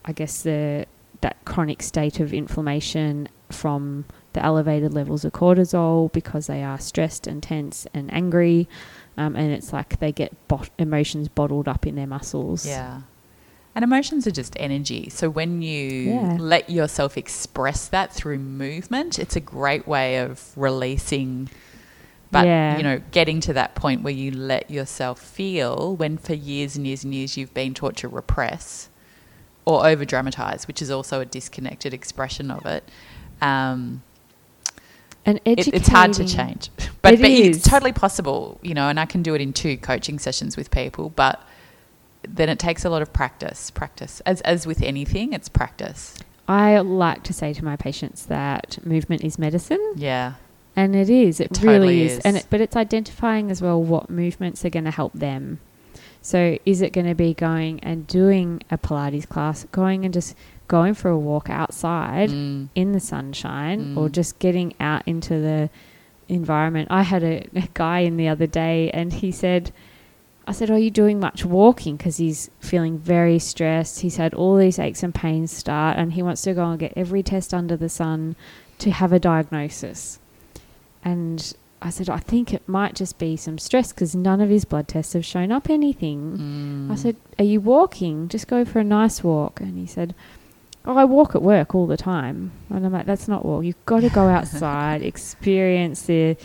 I 0.05 0.11
guess, 0.11 0.41
the 0.43 0.86
that 1.21 1.38
chronic 1.45 1.82
state 1.82 2.19
of 2.19 2.34
inflammation 2.34 3.30
from 3.49 4.03
the 4.34 4.43
elevated 4.43 4.93
levels 4.93 5.24
of 5.24 5.32
cortisol 5.32 6.11
because 6.11 6.47
they 6.47 6.61
are 6.63 6.78
stressed 6.78 7.28
and 7.28 7.41
tense 7.41 7.88
and 7.93 8.11
angry, 8.13 8.67
um, 9.17 9.36
and 9.38 9.53
it's 9.53 9.71
like 9.71 9.99
they 9.99 10.11
get 10.11 10.32
bot- 10.49 10.69
emotions 10.78 11.30
bottled 11.30 11.67
up 11.67 11.86
in 11.88 11.95
their 11.95 12.07
muscles. 12.07 12.65
Yeah. 12.65 13.01
And 13.76 13.84
emotions 13.84 14.28
are 14.28 14.32
just 14.32 14.55
energy. 14.59 15.09
So 15.09 15.30
when 15.30 15.61
you 15.63 15.89
Yeah. 16.13 16.38
let 16.39 16.69
yourself 16.69 17.17
express 17.17 17.88
that 17.88 18.13
through 18.13 18.38
movement, 18.38 19.17
it's 19.17 19.36
a 19.36 19.39
great 19.39 19.88
way 19.88 20.17
of 20.17 20.51
releasing. 20.55 21.49
But, 22.32 22.45
Yeah. 22.45 22.78
you 22.78 22.84
know, 22.84 23.01
getting 23.11 23.39
to 23.41 23.53
that 23.53 23.74
point 23.76 24.03
where 24.03 24.13
you 24.13 24.30
let 24.32 24.69
yourself 24.69 25.19
feel 25.19 25.95
when 25.95 26.17
for 26.17 26.34
years 26.34 26.76
and 26.76 26.86
years 26.86 27.03
and 27.03 27.13
years 27.15 27.36
you've 27.38 27.53
been 27.53 27.74
taught 27.74 27.95
to 27.97 28.07
repress 28.07 28.89
or 29.65 29.86
over 29.88 30.03
dramatize, 30.05 30.67
which 30.67 30.82
is 30.82 30.91
also 30.91 31.19
a 31.21 31.26
disconnected 31.26 31.93
expression 31.93 32.51
of 32.51 32.65
it. 32.65 32.84
Um, 33.41 34.03
and 35.26 35.39
it, 35.45 35.67
it's 35.67 35.88
hard 35.88 36.13
to 36.13 36.26
change. 36.26 36.69
But, 37.01 37.15
It 37.15 37.21
but 37.21 37.32
is. 37.32 37.57
it's 37.57 37.67
totally 37.69 37.91
possible, 37.91 38.59
you 38.61 38.74
know, 38.74 38.88
and 38.88 38.97
I 38.97 39.05
can 39.05 39.24
do 39.24 39.36
it 39.36 39.41
in 39.41 39.51
two 39.51 39.76
coaching 39.78 40.19
sessions 40.19 40.55
with 40.55 40.71
people, 40.71 41.09
but 41.09 41.41
then 42.28 42.49
it 42.49 42.59
takes 42.59 42.84
a 42.86 42.89
lot 42.89 43.01
of 43.01 43.11
practice. 43.13 43.69
Practice. 43.71 44.21
As, 44.26 44.41
as 44.41 44.65
with 44.67 44.82
anything, 44.82 45.34
it's 45.34 45.49
practice. 45.49 46.17
I 46.47 46.78
like 46.80 47.24
to 47.24 47.34
say 47.34 47.53
to 47.53 47.63
my 47.63 47.76
patients 47.76 48.26
that 48.28 48.78
movement 48.86 49.24
is 49.24 49.39
medicine. 49.39 49.82
Yeah. 49.95 50.34
And 50.76 50.95
it 50.95 51.09
is. 51.09 51.39
It, 51.39 51.45
It 51.51 51.53
totally 51.53 51.74
really 51.80 52.01
is. 52.03 52.11
is. 52.17 52.19
And 52.26 52.38
it, 52.38 52.47
but 52.49 52.59
it's 52.59 52.76
identifying 52.76 53.51
as 53.51 53.61
well 53.61 53.82
what 53.82 54.09
movements 54.09 54.65
are 54.65 54.69
going 54.69 54.86
to 54.86 54.91
help 54.91 55.13
them. 55.13 55.59
So 56.21 56.57
is 56.65 56.82
it 56.82 56.93
going 56.93 57.05
to 57.07 57.15
be 57.15 57.34
going 57.34 57.80
and 57.82 58.07
doing 58.07 58.61
a 58.71 58.78
Pilates 58.78 59.28
class, 59.28 59.65
going 59.71 60.05
and 60.05 60.13
just 60.13 60.36
going 60.67 60.93
for 60.93 61.09
a 61.09 61.17
walk 61.17 61.49
outside 61.49 62.30
Mm. 62.30 62.69
in 62.76 62.93
the 62.93 62.99
sunshine, 62.99 63.95
or 63.97 64.07
Mm. 64.07 64.11
just 64.13 64.39
getting 64.39 64.74
out 64.80 65.03
into 65.05 65.39
the 65.39 65.69
environment? 66.30 66.88
I 66.89 67.03
had 67.03 67.24
a, 67.24 67.45
a 67.55 67.67
guy 67.74 67.99
in 67.99 68.17
the 68.17 68.28
other 68.28 68.47
day, 68.47 68.89
and 68.91 69.13
he 69.13 69.32
said. 69.32 69.71
I 70.45 70.51
said, 70.51 70.69
Are 70.69 70.77
you 70.77 70.91
doing 70.91 71.19
much 71.19 71.45
walking? 71.45 71.95
Because 71.95 72.17
he's 72.17 72.49
feeling 72.59 72.97
very 72.97 73.39
stressed. 73.39 74.01
He's 74.01 74.17
had 74.17 74.33
all 74.33 74.57
these 74.57 74.79
aches 74.79 75.03
and 75.03 75.15
pains 75.15 75.51
start, 75.51 75.97
and 75.97 76.13
he 76.13 76.21
wants 76.21 76.41
to 76.43 76.53
go 76.53 76.65
and 76.65 76.79
get 76.79 76.93
every 76.95 77.23
test 77.23 77.53
under 77.53 77.77
the 77.77 77.89
sun 77.89 78.35
to 78.79 78.91
have 78.91 79.13
a 79.13 79.19
diagnosis. 79.19 80.19
And 81.03 81.53
I 81.81 81.89
said, 81.89 82.09
I 82.09 82.17
think 82.17 82.53
it 82.53 82.67
might 82.67 82.95
just 82.95 83.17
be 83.17 83.35
some 83.35 83.57
stress 83.57 83.91
because 83.91 84.15
none 84.15 84.39
of 84.39 84.49
his 84.49 84.63
blood 84.63 84.87
tests 84.87 85.13
have 85.13 85.25
shown 85.25 85.51
up 85.51 85.69
anything. 85.69 86.87
Mm. 86.89 86.91
I 86.91 86.95
said, 86.95 87.17
Are 87.37 87.45
you 87.45 87.59
walking? 87.59 88.29
Just 88.29 88.47
go 88.47 88.63
for 88.63 88.79
a 88.79 88.83
nice 88.85 89.23
walk. 89.23 89.59
And 89.59 89.77
he 89.77 89.85
said, 89.85 90.15
Oh, 90.85 90.97
I 90.97 91.05
walk 91.05 91.35
at 91.35 91.41
work 91.41 91.75
all 91.75 91.87
the 91.87 91.97
time. 91.97 92.51
And 92.69 92.85
I'm 92.85 92.91
like, 92.93 93.05
That's 93.05 93.27
not 93.27 93.45
walk. 93.45 93.65
You've 93.65 93.85
got 93.85 93.99
to 94.01 94.09
go 94.09 94.27
outside, 94.29 95.01
experience 95.01 96.03
the, 96.03 96.37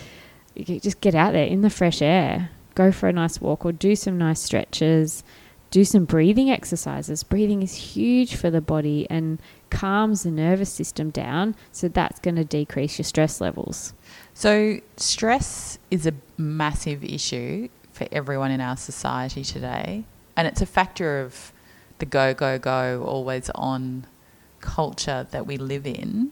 you 0.56 0.80
just 0.80 1.00
get 1.00 1.14
out 1.14 1.32
there 1.34 1.46
in 1.46 1.62
the 1.62 1.70
fresh 1.70 2.02
air, 2.02 2.50
go 2.78 2.92
for 2.92 3.08
a 3.08 3.12
nice 3.12 3.40
walk 3.40 3.66
or 3.66 3.72
do 3.72 3.96
some 3.96 4.16
nice 4.16 4.40
stretches, 4.40 5.24
do 5.72 5.84
some 5.84 6.04
breathing 6.04 6.48
exercises. 6.48 7.24
Breathing 7.24 7.60
is 7.60 7.74
huge 7.74 8.36
for 8.36 8.50
the 8.50 8.60
body 8.60 9.04
and 9.10 9.40
calms 9.68 10.22
the 10.22 10.30
nervous 10.30 10.72
system 10.72 11.10
down. 11.10 11.56
So 11.72 11.88
that's 11.88 12.20
going 12.20 12.36
to 12.36 12.44
decrease 12.44 12.96
your 12.96 13.04
stress 13.04 13.40
levels. 13.40 13.92
So, 14.32 14.78
stress 14.96 15.78
is 15.90 16.06
a 16.06 16.12
massive 16.36 17.02
issue 17.02 17.68
for 17.92 18.06
everyone 18.12 18.52
in 18.52 18.60
our 18.60 18.76
society 18.76 19.42
today. 19.42 20.04
And 20.36 20.46
it's 20.46 20.62
a 20.62 20.66
factor 20.66 21.20
of 21.20 21.52
the 21.98 22.06
go, 22.06 22.32
go, 22.32 22.60
go, 22.60 23.02
always 23.04 23.50
on 23.56 24.06
culture 24.60 25.26
that 25.32 25.46
we 25.48 25.56
live 25.56 25.84
in. 25.84 26.30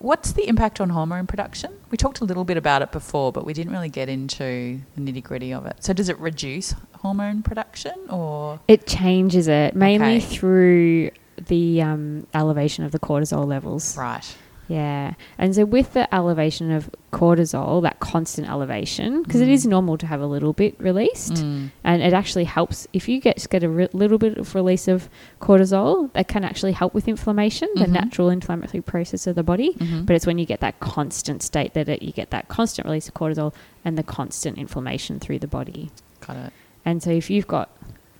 What's 0.00 0.32
the 0.32 0.48
impact 0.48 0.80
on 0.80 0.88
hormone 0.88 1.26
production? 1.26 1.74
We 1.90 1.98
talked 1.98 2.20
a 2.20 2.24
little 2.24 2.44
bit 2.44 2.56
about 2.56 2.80
it 2.80 2.90
before, 2.90 3.32
but 3.32 3.44
we 3.44 3.52
didn't 3.52 3.70
really 3.70 3.90
get 3.90 4.08
into 4.08 4.80
the 4.96 5.00
nitty 5.02 5.22
gritty 5.22 5.52
of 5.52 5.66
it. 5.66 5.76
So, 5.84 5.92
does 5.92 6.08
it 6.08 6.18
reduce 6.18 6.74
hormone 7.00 7.42
production 7.42 7.92
or? 8.08 8.60
It 8.66 8.86
changes 8.86 9.46
it 9.46 9.76
mainly 9.76 10.16
Okay. 10.16 10.20
through 10.20 11.10
the 11.48 11.82
um, 11.82 12.26
elevation 12.32 12.82
of 12.84 12.92
the 12.92 12.98
cortisol 12.98 13.46
levels. 13.46 13.94
Right. 13.94 14.24
Yeah. 14.70 15.14
And 15.36 15.52
so 15.52 15.64
with 15.64 15.94
the 15.94 16.12
elevation 16.14 16.70
of 16.70 16.90
cortisol, 17.12 17.82
that 17.82 17.98
constant 17.98 18.48
elevation, 18.48 19.24
because 19.24 19.40
it 19.40 19.48
Mm. 19.48 19.52
is 19.52 19.66
normal 19.66 19.98
to 19.98 20.06
have 20.06 20.20
a 20.20 20.26
little 20.26 20.52
bit 20.52 20.76
released, 20.78 21.32
Mm. 21.34 21.70
and 21.82 22.02
it 22.02 22.12
actually 22.12 22.44
helps 22.44 22.86
if 22.92 23.08
you 23.08 23.20
get 23.20 23.44
get 23.50 23.64
a 23.64 23.68
re- 23.68 23.88
little 23.92 24.16
bit 24.16 24.38
of 24.38 24.54
release 24.54 24.86
of 24.86 25.08
cortisol, 25.40 26.12
that 26.12 26.28
can 26.28 26.44
actually 26.44 26.70
help 26.70 26.94
with 26.94 27.08
inflammation, 27.08 27.68
the 27.74 27.86
Mhm. 27.86 27.90
natural 27.90 28.30
inflammatory 28.30 28.80
process 28.80 29.26
of 29.26 29.34
the 29.34 29.42
body. 29.42 29.72
Mhm. 29.78 30.06
But 30.06 30.14
it's 30.14 30.24
when 30.26 30.38
you 30.38 30.46
get 30.46 30.60
that 30.60 30.78
constant 30.78 31.42
state 31.42 31.74
that 31.74 31.88
it, 31.88 32.02
you 32.02 32.12
get 32.12 32.30
that 32.30 32.46
constant 32.46 32.86
release 32.86 33.08
of 33.08 33.14
cortisol 33.14 33.52
and 33.84 33.98
the 33.98 34.04
constant 34.04 34.56
inflammation 34.56 35.18
through 35.18 35.40
the 35.40 35.48
body. 35.48 35.90
Got 36.24 36.36
it. 36.36 36.52
And 36.84 37.02
so 37.02 37.10
if 37.10 37.28
you've 37.28 37.48
got 37.48 37.70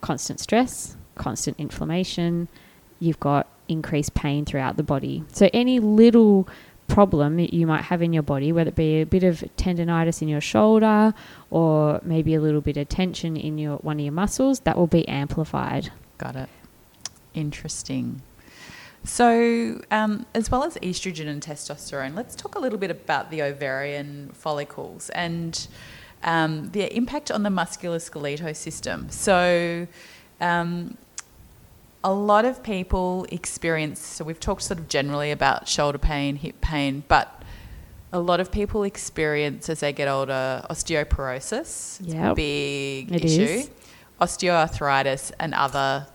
constant 0.01 0.41
stress, 0.41 0.97
constant 1.15 1.57
inflammation, 1.61 2.49
you've 2.99 3.21
got 3.21 3.47
increased 3.71 4.15
pain 4.15 4.45
throughout 4.45 4.77
the 4.77 4.83
body. 4.83 5.25
So 5.33 5.49
any 5.53 5.81
little 5.81 6.49
problem 6.89 7.39
you 7.39 7.67
might 7.67 7.83
have 7.83 8.03
in 8.03 8.13
your 8.13 8.23
body, 8.23 8.53
whether 8.53 8.69
it 8.69 8.77
be 8.77 9.01
a 9.01 9.07
bit 9.07 9.23
of 9.23 9.45
tendonitis 9.57 10.21
in 10.21 10.29
your 10.29 10.41
shoulder 10.41 11.15
or 11.51 12.01
maybe 12.03 12.35
a 12.35 12.41
little 12.41 12.61
bit 12.61 12.77
of 12.77 12.89
tension 12.89 13.37
in 13.37 13.59
your 13.59 13.77
one 13.79 13.99
of 13.99 14.05
your 14.05 14.13
muscles, 14.13 14.61
that 14.61 14.77
will 14.77 14.87
be 14.89 15.07
amplified. 15.09 15.93
Got 16.19 16.37
it. 16.37 16.49
Interesting. 17.33 18.23
So, 19.05 19.81
um, 19.91 20.27
as 20.35 20.51
well 20.51 20.63
as 20.63 20.75
estrogen 20.79 21.27
and 21.27 21.43
testosterone, 21.43 22.15
let's 22.15 22.35
talk 22.35 22.55
a 22.55 22.59
little 22.59 22.79
bit 22.79 22.91
about 22.91 23.31
the 23.31 23.41
ovarian 23.43 24.31
follicles 24.35 25.09
and 25.11 25.67
um, 26.23 26.71
their 26.73 26.89
impact 26.91 27.31
on 27.31 27.43
the 27.43 27.49
musculoskeletal 27.49 28.55
system. 28.55 29.09
So, 29.09 29.87
um, 30.41 30.99
a 32.03 32.13
lot 32.13 32.45
of 32.45 32.63
people 32.63 33.27
experience, 33.31 34.01
so 34.01 34.25
we've 34.25 34.41
talked 34.41 34.63
sort 34.63 34.79
of 34.81 34.89
generally 34.89 35.31
about 35.31 35.69
shoulder 35.69 35.99
pain, 35.99 36.37
hip 36.37 36.61
pain, 36.61 37.05
but 37.09 37.43
a 38.13 38.19
lot 38.19 38.41
of 38.41 38.51
people 38.51 38.83
experience 38.85 39.69
as 39.69 39.81
they 39.81 39.93
get 39.93 40.09
older 40.09 40.65
osteoporosis. 40.71 42.01
It's 42.01 42.15
a 42.15 42.35
big 42.35 43.13
It 43.15 43.25
issue. 43.25 43.43
is. 43.43 43.71
Osteoarthritis 44.21 45.33
and 45.39 45.55
other 45.55 46.07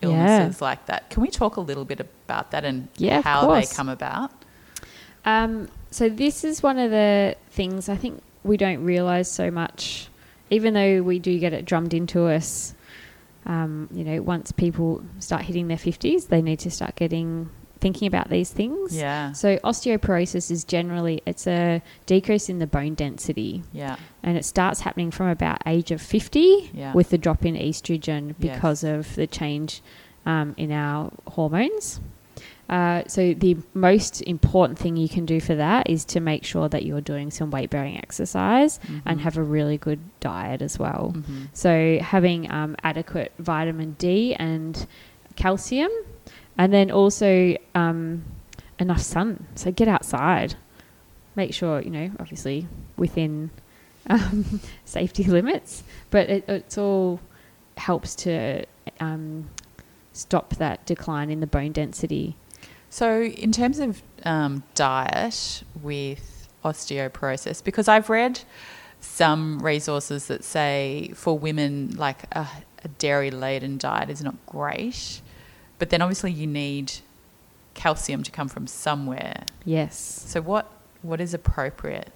Yeah. 0.00 0.08
illnesses 0.08 0.60
like 0.62 0.86
that. 0.86 1.10
Can 1.10 1.22
we 1.22 1.28
talk 1.28 1.56
a 1.56 1.60
little 1.60 1.84
bit 1.84 2.00
about 2.00 2.50
that 2.52 2.64
and 2.64 2.88
Yeah, 2.96 3.22
how 3.22 3.52
they 3.52 3.66
come 3.66 3.88
about? 3.88 4.30
Um, 5.24 5.68
so 5.90 6.08
this 6.08 6.44
is 6.44 6.62
one 6.62 6.78
of 6.78 6.90
the 6.90 7.36
things 7.50 7.88
I 7.88 7.96
think 7.96 8.22
we 8.44 8.56
don't 8.56 8.84
realize 8.84 9.30
so 9.30 9.50
much, 9.50 10.08
even 10.50 10.74
though 10.74 11.02
we 11.02 11.18
do 11.18 11.38
get 11.38 11.52
it 11.52 11.64
drummed 11.64 11.94
into 11.94 12.26
us. 12.26 12.74
Um, 13.46 13.88
you 13.92 14.04
know, 14.04 14.20
once 14.22 14.52
people 14.52 15.02
start 15.20 15.42
hitting 15.42 15.68
their 15.68 15.78
fifties, 15.78 16.26
they 16.26 16.42
need 16.42 16.58
to 16.60 16.70
start 16.70 16.96
getting 16.96 17.48
thinking 17.78 18.08
about 18.08 18.30
these 18.30 18.50
things. 18.50 18.96
Yeah. 18.96 19.32
So 19.32 19.58
osteoporosis 19.58 20.50
is 20.50 20.64
generally 20.64 21.20
it's 21.26 21.46
a 21.46 21.82
decrease 22.06 22.48
in 22.48 22.58
the 22.58 22.66
bone 22.66 22.94
density, 22.94 23.62
Yeah. 23.72 23.96
and 24.22 24.36
it 24.36 24.44
starts 24.46 24.80
happening 24.80 25.10
from 25.10 25.28
about 25.28 25.58
age 25.66 25.90
of 25.90 26.00
fifty 26.00 26.70
Yeah. 26.74 26.92
with 26.94 27.10
the 27.10 27.18
drop 27.18 27.44
in 27.44 27.54
estrogen 27.54 28.34
Yes. 28.38 28.54
because 28.54 28.82
of 28.82 29.14
the 29.14 29.26
change 29.26 29.82
um, 30.24 30.54
in 30.56 30.72
our 30.72 31.12
hormones. 31.28 32.00
Uh, 32.68 33.02
so 33.06 33.32
the 33.34 33.56
most 33.74 34.20
important 34.22 34.76
thing 34.78 34.96
you 34.96 35.08
can 35.08 35.24
do 35.24 35.40
for 35.40 35.54
that 35.54 35.88
is 35.88 36.04
to 36.04 36.18
make 36.20 36.44
sure 36.44 36.68
that 36.68 36.84
you're 36.84 37.00
doing 37.00 37.30
some 37.30 37.50
weight 37.50 37.70
bearing 37.70 37.96
exercise 37.96 38.80
and 39.04 39.18
Mhm. 39.20 39.22
have 39.22 39.36
a 39.38 39.42
really 39.42 39.78
good 39.78 40.00
diet 40.18 40.60
as 40.62 40.76
well. 40.78 41.12
Mhm. 41.14 41.48
So 41.52 41.98
having 42.02 42.50
um, 42.50 42.74
adequate 42.82 43.32
vitamin 43.38 43.94
D 43.98 44.34
and 44.34 44.86
calcium, 45.36 45.90
and 46.58 46.72
then 46.72 46.90
also 46.90 47.56
um, 47.74 48.24
enough 48.80 49.00
sun. 49.00 49.46
So 49.54 49.70
get 49.70 49.86
outside. 49.88 50.54
Make 51.36 51.52
sure 51.54 51.80
you 51.82 51.90
know, 51.90 52.10
obviously 52.18 52.66
within 52.96 53.50
um, 54.08 54.60
safety 54.84 55.24
limits, 55.24 55.84
but 56.10 56.28
it, 56.30 56.44
it's 56.48 56.78
all 56.78 57.20
helps 57.76 58.14
to 58.16 58.64
um, 59.00 59.50
stop 60.12 60.56
that 60.56 60.84
decline 60.86 61.30
in 61.30 61.40
the 61.40 61.46
bone 61.46 61.72
density. 61.72 62.34
So, 62.90 63.22
in 63.22 63.52
terms 63.52 63.78
of 63.78 64.02
um, 64.24 64.62
diet 64.74 65.62
with 65.82 66.48
osteoporosis, 66.64 67.62
because 67.62 67.88
I've 67.88 68.08
read 68.08 68.40
some 69.00 69.58
resources 69.60 70.26
that 70.28 70.44
say 70.44 71.10
for 71.14 71.38
women, 71.38 71.94
like 71.96 72.24
a, 72.34 72.46
a 72.84 72.88
dairy 72.88 73.30
laden 73.30 73.78
diet 73.78 74.10
is 74.10 74.22
not 74.22 74.34
great, 74.46 75.20
but 75.78 75.90
then 75.90 76.00
obviously 76.00 76.32
you 76.32 76.46
need 76.46 76.92
calcium 77.74 78.22
to 78.22 78.30
come 78.30 78.48
from 78.48 78.66
somewhere. 78.66 79.44
Yes. 79.64 80.24
So, 80.26 80.40
what 80.40 80.72
what 81.02 81.20
is 81.20 81.34
appropriate? 81.34 82.10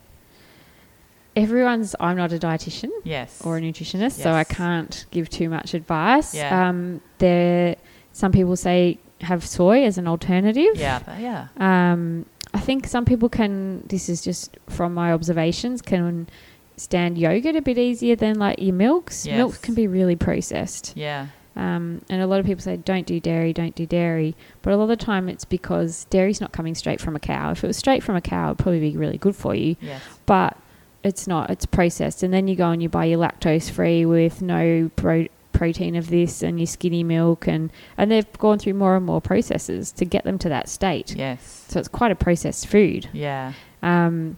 Everyone's. 1.37 1.95
I'm 2.01 2.16
not 2.16 2.33
a 2.33 2.39
dietitian. 2.39 2.91
Yes. 3.05 3.41
or 3.45 3.57
a 3.57 3.61
nutritionist, 3.61 4.21
so 4.21 4.33
I 4.33 4.45
can't 4.45 5.05
give 5.11 5.29
too 5.29 5.49
much 5.49 5.75
advice. 5.75 6.35
Yeah. 6.35 6.68
Um, 6.68 7.01
there, 7.18 7.77
some 8.12 8.33
people 8.33 8.57
say 8.57 8.99
have 9.23 9.47
soy 9.47 9.85
as 9.85 9.99
an 9.99 10.07
alternative. 10.09 10.77
yeah, 10.77 11.01
yeah. 11.18 11.49
Um, 11.93 12.27
I 12.53 12.59
think 12.61 12.87
some 12.87 13.05
people 13.05 13.29
can. 13.29 13.85
This 13.89 14.09
is 14.09 14.21
just 14.23 14.57
from 14.68 14.95
my 14.95 15.12
observations. 15.12 15.83
Can 15.83 16.29
stand 16.77 17.18
yogurt 17.18 17.57
a 17.57 17.62
bit 17.62 17.79
easier 17.79 18.16
than 18.16 18.39
like 18.39 18.59
your 18.61 18.75
milks. 18.75 19.27
Yes. 19.27 19.37
Milk 19.37 19.61
can 19.62 19.75
be 19.75 19.87
really 19.87 20.16
processed. 20.16 20.93
Yeah. 20.97 21.27
Um, 21.57 22.01
and 22.09 22.23
a 22.23 22.27
lot 22.27 22.41
of 22.41 22.47
people 22.47 22.62
say 22.62 22.77
don't 22.79 23.07
do 23.07 23.21
dairy, 23.21 23.53
don't 23.53 23.75
do 23.75 23.85
dairy. 23.85 24.35
But 24.62 24.73
a 24.73 24.77
lot 24.77 24.85
of 24.85 24.89
the 24.91 24.97
time 25.05 25.29
it's 25.29 25.45
because 25.45 26.05
dairy's 26.07 26.41
not 26.41 26.53
coming 26.53 26.75
straight 26.75 27.01
from 27.01 27.14
a 27.16 27.21
cow. 27.21 27.51
If 27.51 27.62
it 27.62 27.66
was 27.66 27.77
straight 27.77 28.03
from 28.03 28.16
a 28.16 28.21
cow, 28.21 28.47
it'd 28.49 28.59
probably 28.59 28.81
be 28.81 28.97
really 28.97 29.18
good 29.18 29.37
for 29.37 29.55
you 29.55 29.77
Yes. 29.81 30.01
but 30.27 30.57
it's 31.03 31.27
not. 31.27 31.51
It's 31.51 31.66
processed, 31.66 32.23
and 32.23 32.33
then 32.33 32.47
you 32.49 32.57
go 32.57 32.71
and 32.71 32.83
you 32.83 32.89
buy 32.89 33.07
your 33.07 33.18
lactose 33.18 33.71
free 33.71 34.05
with 34.07 34.43
no 34.43 34.91
pro- 34.97 35.29
protein 35.61 35.94
of 35.94 36.08
this 36.08 36.42
and 36.42 36.58
your 36.58 36.66
skinny 36.66 37.04
milk, 37.04 37.46
and 37.46 37.70
and 37.98 38.11
they've 38.11 38.32
gone 38.38 38.58
through 38.58 38.74
more 38.74 38.96
and 38.96 39.04
more 39.04 39.20
processes 39.20 39.92
to 39.92 40.04
get 40.06 40.24
them 40.24 40.38
to 40.38 40.48
that 40.48 40.68
state. 40.68 41.14
Yes. 41.14 41.66
So 41.68 41.78
it's 41.78 41.88
quite 42.00 42.11
a 42.11 42.14
processed 42.14 42.66
food. 42.66 43.08
Yeah. 43.12 43.52
Um, 43.82 44.36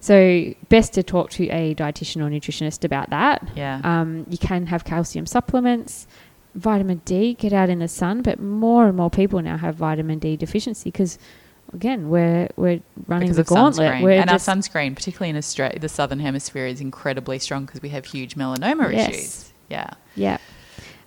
so 0.00 0.54
best 0.68 0.92
to 0.94 1.02
talk 1.02 1.30
to 1.30 1.48
a 1.48 1.74
dietitian 1.74 2.18
or 2.24 2.30
nutritionist 2.30 2.84
about 2.84 3.10
that. 3.10 3.42
Yeah. 3.56 3.80
Um, 3.82 4.26
you 4.30 4.38
can 4.38 4.66
have 4.66 4.84
calcium 4.84 5.26
supplements, 5.26 6.06
vitamin 6.54 7.02
D. 7.04 7.34
Get 7.34 7.52
out 7.52 7.68
in 7.68 7.80
the 7.80 7.88
sun, 7.88 8.22
but 8.22 8.38
more 8.38 8.86
and 8.86 8.96
more 8.96 9.10
people 9.10 9.42
now 9.42 9.56
have 9.56 9.74
vitamin 9.74 10.18
D 10.20 10.36
deficiency 10.36 10.90
because. 10.90 11.18
Again, 11.74 12.08
we're 12.08 12.48
we're 12.56 12.80
running 13.08 13.28
because 13.28 13.36
the 13.36 13.44
gauntlet. 13.44 13.92
and 13.92 14.30
our 14.30 14.38
sunscreen, 14.38 14.94
particularly 14.94 15.28
in 15.28 15.36
Australia, 15.36 15.78
the 15.78 15.90
southern 15.90 16.18
hemisphere, 16.18 16.66
is 16.66 16.80
incredibly 16.80 17.38
strong 17.38 17.66
because 17.66 17.82
we 17.82 17.90
have 17.90 18.06
huge 18.06 18.36
melanoma 18.36 18.90
Yes. 18.90 19.10
issues. 19.10 19.52
Yeah. 19.68 19.90
Yeah. 20.14 20.38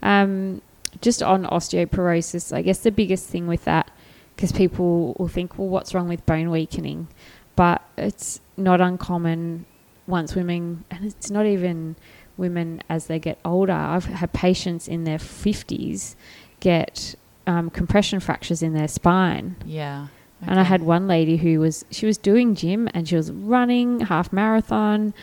Um, 0.02 0.62
just 1.02 1.24
on 1.24 1.46
osteoporosis, 1.46 2.54
I 2.54 2.62
guess 2.62 2.80
the 2.80 2.92
biggest 2.92 3.28
thing 3.28 3.48
with 3.48 3.66
that, 3.66 3.90
because 4.36 4.52
people 4.52 5.16
will 5.18 5.28
think, 5.28 5.58
well, 5.58 5.68
what's 5.68 5.94
wrong 5.94 6.08
with 6.08 6.26
bone 6.26 6.50
weakening? 6.50 7.08
But 7.56 7.82
it's 7.98 8.40
not 8.58 8.82
uncommon 8.82 9.66
once 10.08 10.36
women, 10.36 10.84
and 10.92 11.06
it's 11.06 11.30
not 11.30 11.46
even 11.46 11.96
women 12.38 12.82
as 12.90 13.08
they 13.08 13.20
get 13.20 13.40
older. 13.46 13.74
I've 13.74 14.06
had 14.06 14.34
patients 14.34 14.88
in 14.88 15.04
their 15.04 15.18
50s 15.18 16.16
get 16.60 17.16
um, 17.48 17.70
compression 17.70 18.20
fractures 18.20 18.62
in 18.62 18.74
their 18.74 18.88
spine. 18.88 19.56
Yeah. 19.66 20.08
And 20.46 20.60
I 20.60 20.64
had 20.64 20.82
one 20.82 21.08
lady 21.08 21.38
who 21.38 21.60
was 21.60 21.86
she 21.92 22.08
was 22.08 22.18
doing 22.18 22.56
gym 22.56 22.90
and 22.96 23.08
she 23.08 23.16
was 23.16 23.32
running 23.32 24.00
half 24.00 24.34
marathon 24.34 25.14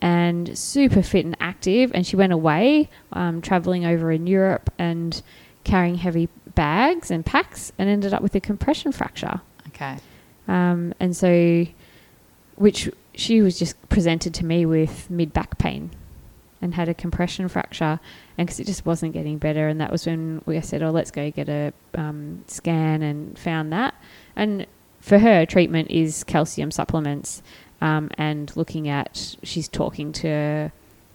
and 0.00 0.56
super 0.58 1.02
fit 1.02 1.24
and 1.24 1.36
active 1.40 1.90
and 1.94 2.06
she 2.06 2.16
went 2.16 2.32
away 2.32 2.88
um, 3.12 3.40
traveling 3.40 3.84
over 3.86 4.12
in 4.12 4.26
Europe 4.26 4.70
and 4.78 5.22
carrying 5.64 5.96
heavy 5.96 6.28
bags 6.54 7.10
and 7.10 7.24
packs 7.24 7.72
and 7.78 7.88
ended 7.88 8.12
up 8.14 8.22
with 8.22 8.34
a 8.34 8.40
compression 8.40 8.92
fracture 8.92 9.40
Okay. 9.68 9.96
um, 10.48 10.94
and 11.00 11.16
so 11.16 11.66
which 12.56 12.90
she 13.14 13.40
was 13.42 13.58
just 13.58 13.88
presented 13.88 14.32
to 14.34 14.44
me 14.44 14.64
with 14.66 15.10
mid 15.10 15.32
back 15.32 15.58
pain 15.58 15.90
and 16.62 16.74
had 16.74 16.88
a 16.88 16.94
compression 16.94 17.48
fracture 17.48 18.00
and 18.38 18.46
because 18.46 18.60
it 18.60 18.66
just 18.66 18.86
wasn't 18.86 19.12
getting 19.12 19.38
better 19.38 19.68
and 19.68 19.80
that 19.80 19.90
was 19.92 20.06
when 20.06 20.40
we 20.46 20.60
said 20.60 20.82
oh 20.82 20.90
let's 20.90 21.10
go 21.10 21.30
get 21.30 21.48
a 21.48 21.72
um, 21.94 22.42
scan 22.46 23.02
and 23.02 23.38
found 23.38 23.72
that 23.72 23.94
and 24.34 24.66
for 25.00 25.18
her 25.18 25.44
treatment 25.46 25.90
is 25.90 26.24
calcium 26.24 26.70
supplements 26.70 27.42
um, 27.80 28.10
and 28.18 28.54
looking 28.56 28.88
at 28.88 29.36
she's 29.42 29.68
talking 29.68 30.12
to 30.12 30.70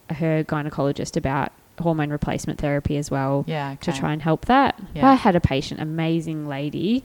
her 0.09 0.43
gynecologist 0.43 1.15
about 1.17 1.51
hormone 1.79 2.09
replacement 2.11 2.59
therapy 2.59 2.97
as 2.97 3.09
well 3.09 3.43
Yeah. 3.47 3.71
Okay. 3.71 3.91
to 3.91 3.97
try 3.97 4.13
and 4.13 4.21
help 4.21 4.45
that. 4.45 4.79
Yeah. 4.93 5.09
I 5.09 5.15
had 5.15 5.35
a 5.35 5.39
patient, 5.39 5.79
amazing 5.81 6.47
lady, 6.47 7.03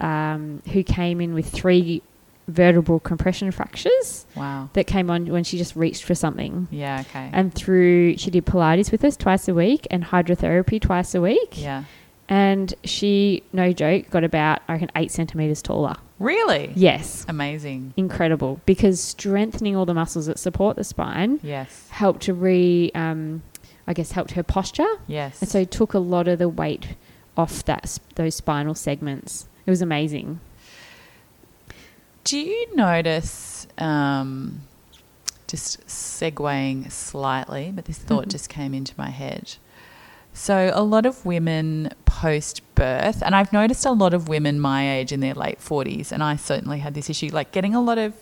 um, 0.00 0.62
who 0.72 0.82
came 0.82 1.20
in 1.20 1.34
with 1.34 1.48
three 1.48 2.02
vertebral 2.48 3.00
compression 3.00 3.50
fractures 3.50 4.26
Wow. 4.36 4.68
that 4.74 4.86
came 4.86 5.10
on 5.10 5.26
when 5.26 5.44
she 5.44 5.56
just 5.58 5.74
reached 5.76 6.04
for 6.04 6.14
something. 6.14 6.68
Yeah. 6.70 7.00
Okay. 7.08 7.30
And 7.32 7.54
through, 7.54 8.16
she 8.18 8.30
did 8.30 8.44
Pilates 8.46 8.92
with 8.92 9.04
us 9.04 9.16
twice 9.16 9.48
a 9.48 9.54
week 9.54 9.86
and 9.90 10.04
hydrotherapy 10.04 10.80
twice 10.80 11.14
a 11.14 11.20
week. 11.20 11.60
yeah. 11.60 11.84
And 12.28 12.72
she, 12.84 13.42
no 13.52 13.72
joke, 13.72 14.08
got 14.10 14.24
about, 14.24 14.60
I 14.68 14.72
reckon, 14.74 14.90
eight 14.96 15.10
centimeters 15.10 15.60
taller. 15.60 15.96
Really? 16.22 16.72
Yes. 16.76 17.26
Amazing. 17.28 17.94
Incredible. 17.96 18.60
Because 18.64 19.00
strengthening 19.00 19.74
all 19.76 19.84
the 19.86 19.94
muscles 19.94 20.26
that 20.26 20.38
support 20.38 20.76
the 20.76 20.84
spine 20.84 21.40
Yes. 21.42 21.88
helped 21.90 22.22
to 22.22 22.34
re, 22.34 22.90
um, 22.94 23.42
I 23.86 23.92
guess, 23.92 24.12
helped 24.12 24.32
her 24.32 24.42
posture. 24.42 24.86
Yes. 25.06 25.40
And 25.42 25.50
so 25.50 25.60
it 25.60 25.70
took 25.72 25.94
a 25.94 25.98
lot 25.98 26.28
of 26.28 26.38
the 26.38 26.48
weight 26.48 26.94
off 27.36 27.64
that 27.64 27.98
those 28.14 28.34
spinal 28.36 28.74
segments. 28.74 29.48
It 29.66 29.70
was 29.70 29.82
amazing. 29.82 30.38
Do 32.24 32.38
you 32.38 32.76
notice, 32.76 33.66
um, 33.78 34.60
just 35.48 35.84
segueing 35.86 36.90
slightly, 36.90 37.72
but 37.74 37.86
this 37.86 37.98
thought 37.98 38.26
Mhm. 38.26 38.30
just 38.30 38.48
came 38.48 38.74
into 38.74 38.94
my 38.96 39.10
head. 39.10 39.56
So, 40.34 40.70
a 40.72 40.82
lot 40.82 41.04
of 41.04 41.26
women 41.26 41.90
post 42.06 42.62
birth, 42.74 43.22
and 43.22 43.34
I've 43.34 43.52
noticed 43.52 43.84
a 43.84 43.92
lot 43.92 44.14
of 44.14 44.28
women 44.28 44.58
my 44.58 44.90
age 44.90 45.12
in 45.12 45.20
their 45.20 45.34
late 45.34 45.58
40s, 45.58 46.10
and 46.10 46.22
I 46.22 46.36
certainly 46.36 46.78
had 46.78 46.94
this 46.94 47.10
issue, 47.10 47.28
like 47.32 47.52
getting 47.52 47.74
a 47.74 47.80
lot 47.80 47.98
of 47.98 48.14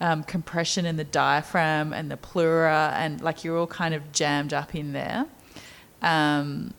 um, 0.00 0.22
compression 0.22 0.84
in 0.84 0.96
the 0.96 1.04
diaphragm 1.04 1.92
and 1.92 2.10
the 2.10 2.16
pleura, 2.16 2.92
and 2.96 3.20
like 3.22 3.42
you're 3.42 3.56
all 3.56 3.66
kind 3.66 3.94
of 3.94 4.12
jammed 4.12 4.52
up 4.52 4.74
in 4.74 4.92
there. 4.92 5.26
Um, 6.02 6.74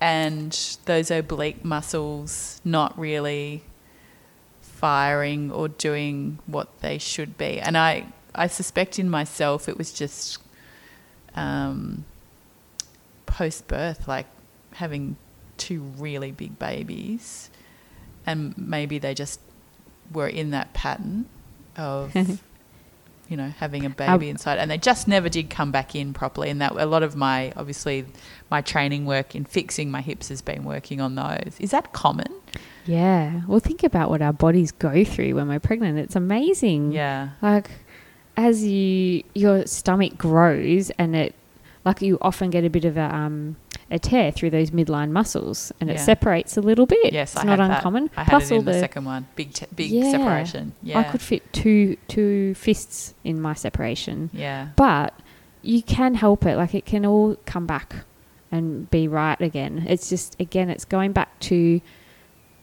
and 0.00 0.78
those 0.86 1.10
oblique 1.10 1.64
muscles 1.64 2.60
not 2.64 2.98
really 2.98 3.62
firing 4.62 5.52
or 5.52 5.68
doing 5.68 6.38
what 6.46 6.80
they 6.80 6.96
should 6.96 7.36
be. 7.36 7.60
And 7.60 7.76
I, 7.76 8.06
I 8.34 8.46
suspect 8.46 8.98
in 8.98 9.10
myself 9.10 9.68
it 9.68 9.76
was 9.76 9.92
just 9.92 10.38
um, 11.34 12.04
post 13.30 13.68
birth, 13.68 14.06
like 14.06 14.26
having 14.74 15.16
two 15.56 15.80
really 15.98 16.32
big 16.32 16.58
babies, 16.58 17.50
and 18.26 18.56
maybe 18.58 18.98
they 18.98 19.14
just 19.14 19.40
were 20.12 20.28
in 20.28 20.50
that 20.50 20.74
pattern 20.74 21.26
of. 21.76 22.14
You 23.28 23.36
know, 23.36 23.50
having 23.60 23.86
a 23.86 23.90
baby 23.90 24.28
inside, 24.28 24.58
and 24.58 24.68
they 24.68 24.76
just 24.76 25.06
never 25.06 25.28
did 25.28 25.50
come 25.50 25.70
back 25.70 25.94
in 25.94 26.12
properly. 26.12 26.50
And 26.50 26.60
that 26.60 26.72
a 26.72 26.84
lot 26.84 27.04
of 27.04 27.14
my 27.14 27.52
obviously 27.54 28.04
my 28.50 28.60
training 28.60 29.06
work 29.06 29.36
in 29.36 29.44
fixing 29.44 29.88
my 29.88 30.00
hips 30.00 30.30
has 30.30 30.42
been 30.42 30.64
working 30.64 31.00
on 31.00 31.14
those. 31.14 31.54
Is 31.60 31.70
that 31.70 31.92
common? 31.92 32.34
Yeah. 32.86 33.42
Well, 33.46 33.60
think 33.60 33.84
about 33.84 34.10
what 34.10 34.20
our 34.20 34.32
bodies 34.32 34.72
go 34.72 35.04
through 35.04 35.36
when 35.36 35.46
we're 35.46 35.60
pregnant. 35.60 35.96
It's 35.96 36.16
amazing. 36.16 36.90
Yeah. 36.90 37.28
Like 37.40 37.70
as 38.36 38.64
you 38.64 39.22
your 39.34 39.64
stomach 39.66 40.16
grows 40.18 40.90
and 40.98 41.14
it 41.14 41.34
like 41.84 42.02
you 42.02 42.18
often 42.20 42.50
get 42.50 42.64
a 42.64 42.70
bit 42.70 42.84
of 42.84 42.96
a 42.96 43.14
um 43.14 43.56
a 43.90 43.98
tear 43.98 44.30
through 44.30 44.50
those 44.50 44.70
midline 44.70 45.10
muscles 45.10 45.72
and 45.80 45.90
it 45.90 45.98
separates 45.98 46.56
a 46.56 46.60
little 46.60 46.86
bit. 46.86 47.12
Yes, 47.12 47.32
it's 47.34 47.42
I 47.42 47.46
not 47.46 47.58
had 47.58 47.70
that. 47.70 47.76
uncommon. 47.78 48.10
I 48.16 48.22
had 48.22 48.30
Plus 48.30 48.50
it 48.50 48.54
all 48.54 48.60
in 48.60 48.64
the, 48.66 48.72
the 48.72 48.78
second 48.80 49.04
one. 49.04 49.26
Big, 49.34 49.52
te- 49.52 49.66
big 49.74 49.90
Yeah. 49.90 50.10
separation. 50.12 50.74
Yeah. 50.82 50.98
I 51.00 51.02
could 51.04 51.20
fit 51.20 51.52
two 51.52 51.96
two 52.06 52.54
fists 52.54 53.14
in 53.24 53.40
my 53.40 53.54
separation. 53.54 54.30
yeah. 54.32 54.68
but 54.76 55.12
you 55.62 55.82
can 55.82 56.14
help 56.14 56.46
it 56.46 56.56
like 56.56 56.74
it 56.74 56.86
can 56.86 57.04
all 57.04 57.36
come 57.46 57.66
back 57.66 57.94
and 58.50 58.90
be 58.90 59.06
right 59.06 59.38
again 59.42 59.84
it's 59.88 60.08
just 60.08 60.34
again 60.40 60.70
it's 60.70 60.86
going 60.86 61.12
back 61.12 61.38
to 61.40 61.80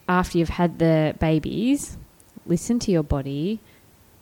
after 0.10 0.38
you've 0.38 0.50
had 0.50 0.80
the 0.80 1.14
babies, 1.20 1.98
listen 2.46 2.80
to 2.80 2.92
your 2.92 3.04
body, 3.04 3.60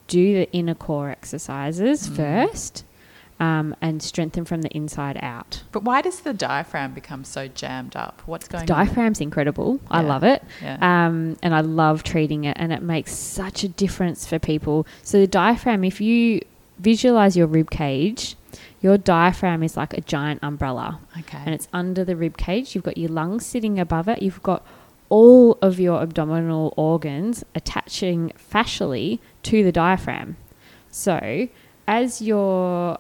do 0.07 0.33
the 0.33 0.51
inner 0.51 0.73
core 0.73 1.09
exercises 1.11 2.09
Mm. 2.09 2.15
first, 2.15 2.83
um, 3.39 3.75
and 3.81 4.01
strengthen 4.01 4.45
from 4.45 4.61
the 4.61 4.69
inside 4.69 5.19
out. 5.21 5.63
But 5.71 5.83
why 5.83 6.01
does 6.01 6.21
the 6.21 6.33
diaphragm 6.33 6.93
become 6.93 7.23
so 7.23 7.47
jammed 7.47 7.95
up? 7.95 8.21
What's 8.25 8.47
going 8.47 8.65
The 8.65 8.73
on? 8.73 8.85
diaphragm's 8.85 9.21
incredible. 9.21 9.79
I 9.91 10.01
love 10.01 10.23
it. 10.23 10.43
Yeah. 10.61 10.77
Um, 10.81 11.37
and 11.43 11.53
I 11.53 11.61
love 11.61 12.03
treating 12.03 12.45
it, 12.45 12.55
and 12.59 12.71
it 12.71 12.81
makes 12.81 13.13
such 13.13 13.63
a 13.63 13.67
difference 13.67 14.25
for 14.25 14.39
people. 14.39 14.87
So, 15.03 15.19
the 15.19 15.27
diaphragm, 15.27 15.83
if 15.83 15.99
you 15.99 16.41
visualize 16.79 17.35
your 17.35 17.47
rib 17.47 17.69
cage, 17.69 18.35
your 18.81 18.97
diaphragm 18.97 19.63
is 19.63 19.75
like 19.75 19.93
a 19.93 20.01
giant 20.01 20.43
umbrella, 20.43 20.99
okay. 21.19 21.39
and 21.45 21.53
it's 21.53 21.67
under 21.73 22.05
the 22.05 22.15
rib 22.15 22.37
cage. 22.37 22.75
You've 22.75 22.83
got 22.83 22.97
your 22.97 23.09
lungs 23.09 23.45
sitting 23.45 23.79
above 23.79 24.07
it. 24.07 24.21
You've 24.21 24.43
got 24.43 24.65
all 25.09 25.57
of 25.61 25.79
your 25.79 26.01
abdominal 26.01 26.73
organs 26.77 27.43
attaching 27.53 28.31
fascially 28.51 29.19
to 29.43 29.63
the 29.63 29.71
diaphragm. 29.71 30.37
So, 30.89 31.49
as 31.87 32.21
you're 32.21 32.97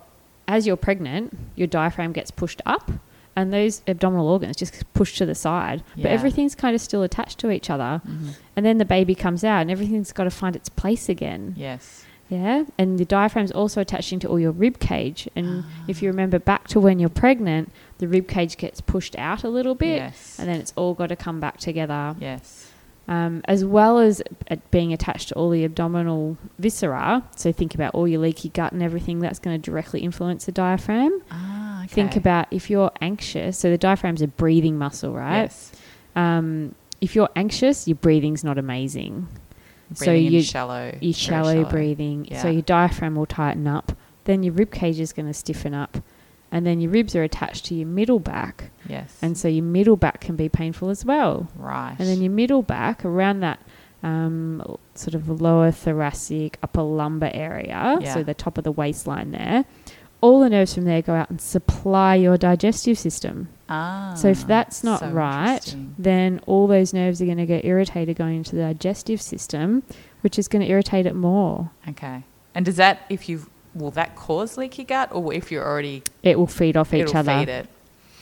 as 0.47 0.65
you're 0.67 0.77
pregnant, 0.77 1.35
your 1.55 1.67
diaphragm 1.67 2.11
gets 2.13 2.31
pushed 2.31 2.61
up, 2.65 2.91
and 3.35 3.51
those 3.51 3.81
abdominal 3.87 4.27
organs 4.29 4.55
just 4.55 4.83
push 4.93 5.17
to 5.17 5.25
the 5.25 5.35
side. 5.35 5.83
But 5.97 6.05
everything's 6.07 6.55
kind 6.55 6.73
of 6.75 6.81
still 6.81 7.03
attached 7.03 7.37
to 7.39 7.51
each 7.51 7.69
other. 7.69 8.01
Mhm. 8.07 8.35
And 8.55 8.65
then 8.65 8.77
the 8.77 8.85
baby 8.85 9.13
comes 9.15 9.43
out, 9.43 9.61
and 9.61 9.71
everything's 9.71 10.11
got 10.13 10.23
to 10.25 10.29
find 10.29 10.55
its 10.55 10.69
place 10.69 11.09
again. 11.09 11.53
Yes. 11.57 12.05
Yeah, 12.29 12.63
and 12.79 12.97
the 12.97 13.05
diaphragm's 13.05 13.51
also 13.51 13.81
attaching 13.81 14.19
to 14.19 14.27
all 14.27 14.39
your 14.39 14.51
rib 14.51 14.79
cage. 14.79 15.29
And 15.35 15.63
if 15.87 15.97
Ah. 15.97 15.99
you 16.01 16.07
remember 16.09 16.39
back 16.39 16.67
to 16.69 16.79
when 16.79 16.97
you're 16.97 17.09
pregnant, 17.09 17.71
the 17.99 18.07
rib 18.07 18.27
cage 18.27 18.57
gets 18.57 18.81
pushed 18.81 19.15
out 19.17 19.43
a 19.43 19.49
little 19.49 19.75
bit, 19.75 19.97
Yes. 19.97 20.37
and 20.39 20.47
then 20.49 20.59
it's 20.59 20.73
all 20.75 20.93
got 20.95 21.07
to 21.09 21.15
come 21.15 21.39
back 21.39 21.57
together. 21.57 22.15
yes. 22.19 22.71
Um, 23.07 23.43
as 23.45 23.63
well 23.63 23.99
as 23.99 24.23
it 24.49 24.71
being 24.71 24.91
attached 24.91 25.27
to 25.29 25.35
all 25.35 25.51
the 25.51 25.63
abdominal 25.63 26.37
viscera. 26.57 27.23
So 27.35 27.51
think 27.51 27.75
about 27.75 27.93
all 27.93 28.07
your 28.07 28.19
leaky 28.19 28.49
gut 28.49 28.71
and 28.71 28.81
everything 28.81 29.19
that's 29.19 29.37
going 29.37 29.61
to 29.61 29.61
directly 29.71 29.99
influence 29.99 30.45
the 30.45 30.51
diaphragm. 30.51 31.21
Ah, 31.29 31.83
okay. 31.83 31.93
Think 31.93 32.15
about 32.15 32.47
if 32.49 32.67
you're 32.69 32.89
anxious. 33.01 33.59
So 33.59 33.69
the 33.69 33.77
diaphragm's 33.77 34.23
a 34.23 34.27
breathing 34.27 34.79
muscle, 34.79 35.13
right? 35.13 35.41
Yes. 35.43 35.71
Um, 36.15 36.73
if 36.99 37.13
you're 37.15 37.29
anxious, 37.35 37.87
your 37.87 37.95
breathing's 37.95 38.43
not 38.43 38.57
amazing. 38.57 39.27
So 39.93 40.05
Breathing 40.05 40.25
in 40.25 40.33
you- 40.33 40.41
shallow. 40.41 40.85
you 40.87 40.99
very 40.99 41.13
shallow, 41.13 41.63
breathing, 41.65 42.27
so 42.41 42.49
your 42.49 42.63
diaphragm 42.63 43.15
will 43.15 43.27
tighten 43.27 43.67
up. 43.67 43.91
Then 44.23 44.41
your 44.41 44.53
rib 44.53 44.71
cage 44.71 44.99
is 44.99 45.13
going 45.13 45.27
to 45.27 45.33
stiffen 45.33 45.75
up, 45.75 45.99
and 46.51 46.65
then 46.65 46.81
your 46.81 46.89
ribs 46.89 47.15
are 47.15 47.21
attached 47.21 47.65
to 47.65 47.75
your 47.75 47.87
middle 47.87 48.17
back, 48.17 48.71
Yes. 48.87 49.17
and 49.21 49.37
so 49.37 49.47
your 49.47 49.63
middle 49.63 49.95
back 49.95 50.21
can 50.21 50.35
be 50.35 50.49
painful 50.49 50.89
as 50.89 51.03
well. 51.05 51.47
right. 51.57 51.95
And 51.97 52.07
then 52.07 52.21
your 52.21 52.31
middle 52.31 52.61
back 52.61 53.03
around 53.05 53.39
that 53.41 53.59
um, 54.03 54.77
sort 54.93 55.15
of 55.15 55.41
lower 55.41 55.71
thoracic, 55.71 56.57
upper 56.61 56.81
lumbar 56.83 57.31
area, 57.33 57.97
Yeah. 58.01 58.13
so 58.13 58.23
the 58.23 58.33
top 58.35 58.57
of 58.57 58.63
the 58.63 58.71
waistline 58.71 59.31
there. 59.31 59.65
All 60.21 60.39
the 60.39 60.49
nerves 60.49 60.73
from 60.73 60.85
there 60.85 61.01
go 61.01 61.13
out 61.13 61.29
and 61.29 61.39
supply 61.41 62.15
your 62.15 62.37
digestive 62.37 62.97
system. 62.97 63.49
ah, 63.69 64.13
So 64.15 64.27
if 64.29 64.45
that's 64.47 64.83
not 64.83 64.99
so 65.01 65.09
right, 65.09 65.75
then 65.97 66.39
all 66.45 66.67
those 66.67 66.93
nerves 66.93 67.21
are 67.21 67.25
going 67.25 67.37
to 67.37 67.45
get 67.45 67.65
irritated 67.65 68.15
going 68.17 68.37
into 68.37 68.55
the 68.55 68.61
digestive 68.63 69.21
system, 69.21 69.83
which 70.21 70.39
is 70.39 70.47
going 70.47 70.63
to 70.63 70.69
irritate 70.71 71.05
it 71.05 71.15
more. 71.15 71.71
Okay. 71.89 72.23
And 72.55 72.65
does 72.65 72.77
that, 72.77 73.01
if 73.09 73.27
you, 73.27 73.45
will 73.75 73.91
that 73.91 74.15
cause 74.15 74.57
leaky 74.57 74.83
gut, 74.83 75.09
or 75.11 75.33
if 75.33 75.51
you're 75.51 75.65
already, 75.65 76.03
It 76.23 76.39
will 76.39 76.47
feed 76.47 76.77
off 76.77 76.93
each 76.93 77.13
other. 77.13 77.37
feed 77.39 77.49
it? 77.49 77.67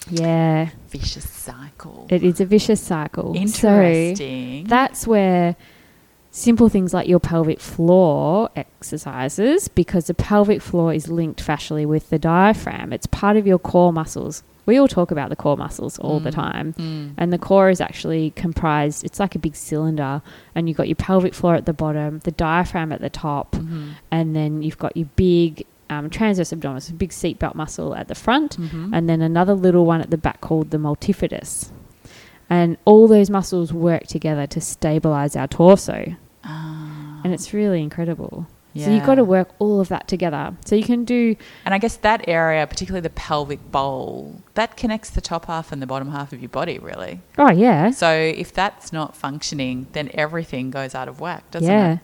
Yeah, 0.09 0.69
Vicious 0.89 1.29
cycle. 1.29 2.07
it 2.09 2.23
is 2.23 2.39
a 2.41 2.45
vicious 2.45 2.81
cycle. 2.81 3.35
Interesting. 3.35 4.65
So 4.65 4.69
that's 4.69 5.07
where 5.07 5.55
simple 6.31 6.67
things 6.67 6.93
like 6.93 7.07
your 7.07 7.19
pelvic 7.19 7.59
floor 7.59 8.49
exercises, 8.55 9.67
because 9.67 10.07
the 10.07 10.13
pelvic 10.13 10.61
floor 10.61 10.93
is 10.93 11.07
linked 11.09 11.45
fascially 11.45 11.85
with 11.85 12.09
the 12.09 12.19
diaphragm. 12.19 12.91
It's 12.91 13.05
part 13.07 13.37
of 13.37 13.47
your 13.47 13.59
core 13.59 13.93
muscles. 13.93 14.43
We 14.65 14.77
all 14.77 14.87
talk 14.87 15.11
about 15.11 15.29
the 15.29 15.35
core 15.35 15.57
muscles 15.57 15.99
all 15.99 16.19
the 16.21 16.29
Mm. 16.31 16.35
time. 16.35 16.73
Mm. 16.79 17.13
And 17.17 17.33
the 17.33 17.37
core 17.37 17.69
is 17.69 17.81
actually 17.81 18.31
comprised, 18.31 19.03
it's 19.03 19.19
like 19.19 19.35
a 19.35 19.39
big 19.39 19.55
cylinder, 19.55 20.21
and 20.55 20.67
you've 20.67 20.77
got 20.77 20.87
your 20.87 20.95
pelvic 20.95 21.33
floor 21.33 21.55
at 21.55 21.65
the 21.65 21.73
bottom, 21.73 22.19
the 22.23 22.31
diaphragm 22.31 22.91
at 22.93 23.01
the 23.01 23.09
top, 23.09 23.51
Mhm. 23.57 23.89
and 24.09 24.35
then 24.35 24.61
you've 24.63 24.77
got 24.77 24.95
your 24.95 25.09
big 25.17 25.65
um, 25.89 26.09
transverse 26.09 26.51
abdominis, 26.51 26.89
a 26.89 26.93
big 26.93 27.09
seatbelt 27.11 27.55
muscle 27.55 27.95
at 27.95 28.07
the 28.07 28.15
front, 28.15 28.57
Mhm. 28.59 28.91
and 28.93 29.09
then 29.09 29.21
another 29.21 29.53
little 29.53 29.85
one 29.85 30.01
at 30.01 30.09
the 30.11 30.17
back 30.17 30.41
called 30.41 30.71
the 30.71 30.77
multifidus. 30.77 31.71
And 32.49 32.77
all 32.85 33.07
those 33.07 33.29
muscles 33.29 33.71
work 33.73 34.07
together 34.07 34.45
to 34.47 34.61
stabilize 34.61 35.35
our 35.35 35.47
torso. 35.47 36.15
Ah, 36.43 37.21
And 37.23 37.33
it's 37.33 37.53
really 37.53 37.81
incredible. 37.81 38.47
So 38.75 38.89
you've 38.89 39.05
got 39.05 39.15
to 39.15 39.23
work 39.23 39.49
all 39.59 39.79
of 39.79 39.89
that 39.89 40.07
together. 40.07 40.55
So 40.65 40.75
you 40.75 40.83
can 40.83 41.05
do, 41.05 41.35
And 41.63 41.75
I 41.75 41.77
guess 41.77 41.95
that 41.97 42.27
area, 42.27 42.65
particularly 42.65 43.01
the 43.01 43.11
pelvic 43.11 43.71
bowl, 43.71 44.41
that 44.55 44.75
connects 44.75 45.11
the 45.11 45.21
top 45.21 45.45
half 45.45 45.71
and 45.71 45.79
the 45.79 45.85
bottom 45.85 46.09
half 46.09 46.33
of 46.33 46.41
your 46.41 46.49
body, 46.49 46.79
really. 46.79 47.21
oh, 47.37 47.51
yeah. 47.51 47.91
So 47.91 48.09
if 48.11 48.51
that's 48.51 48.91
not 48.91 49.15
functioning, 49.15 49.85
then 49.91 50.09
everything 50.15 50.71
goes 50.71 50.95
out 50.95 51.07
of 51.07 51.19
whack, 51.19 51.49
doesn't 51.51 51.69
yeah. 51.69 51.93
it? 51.93 51.99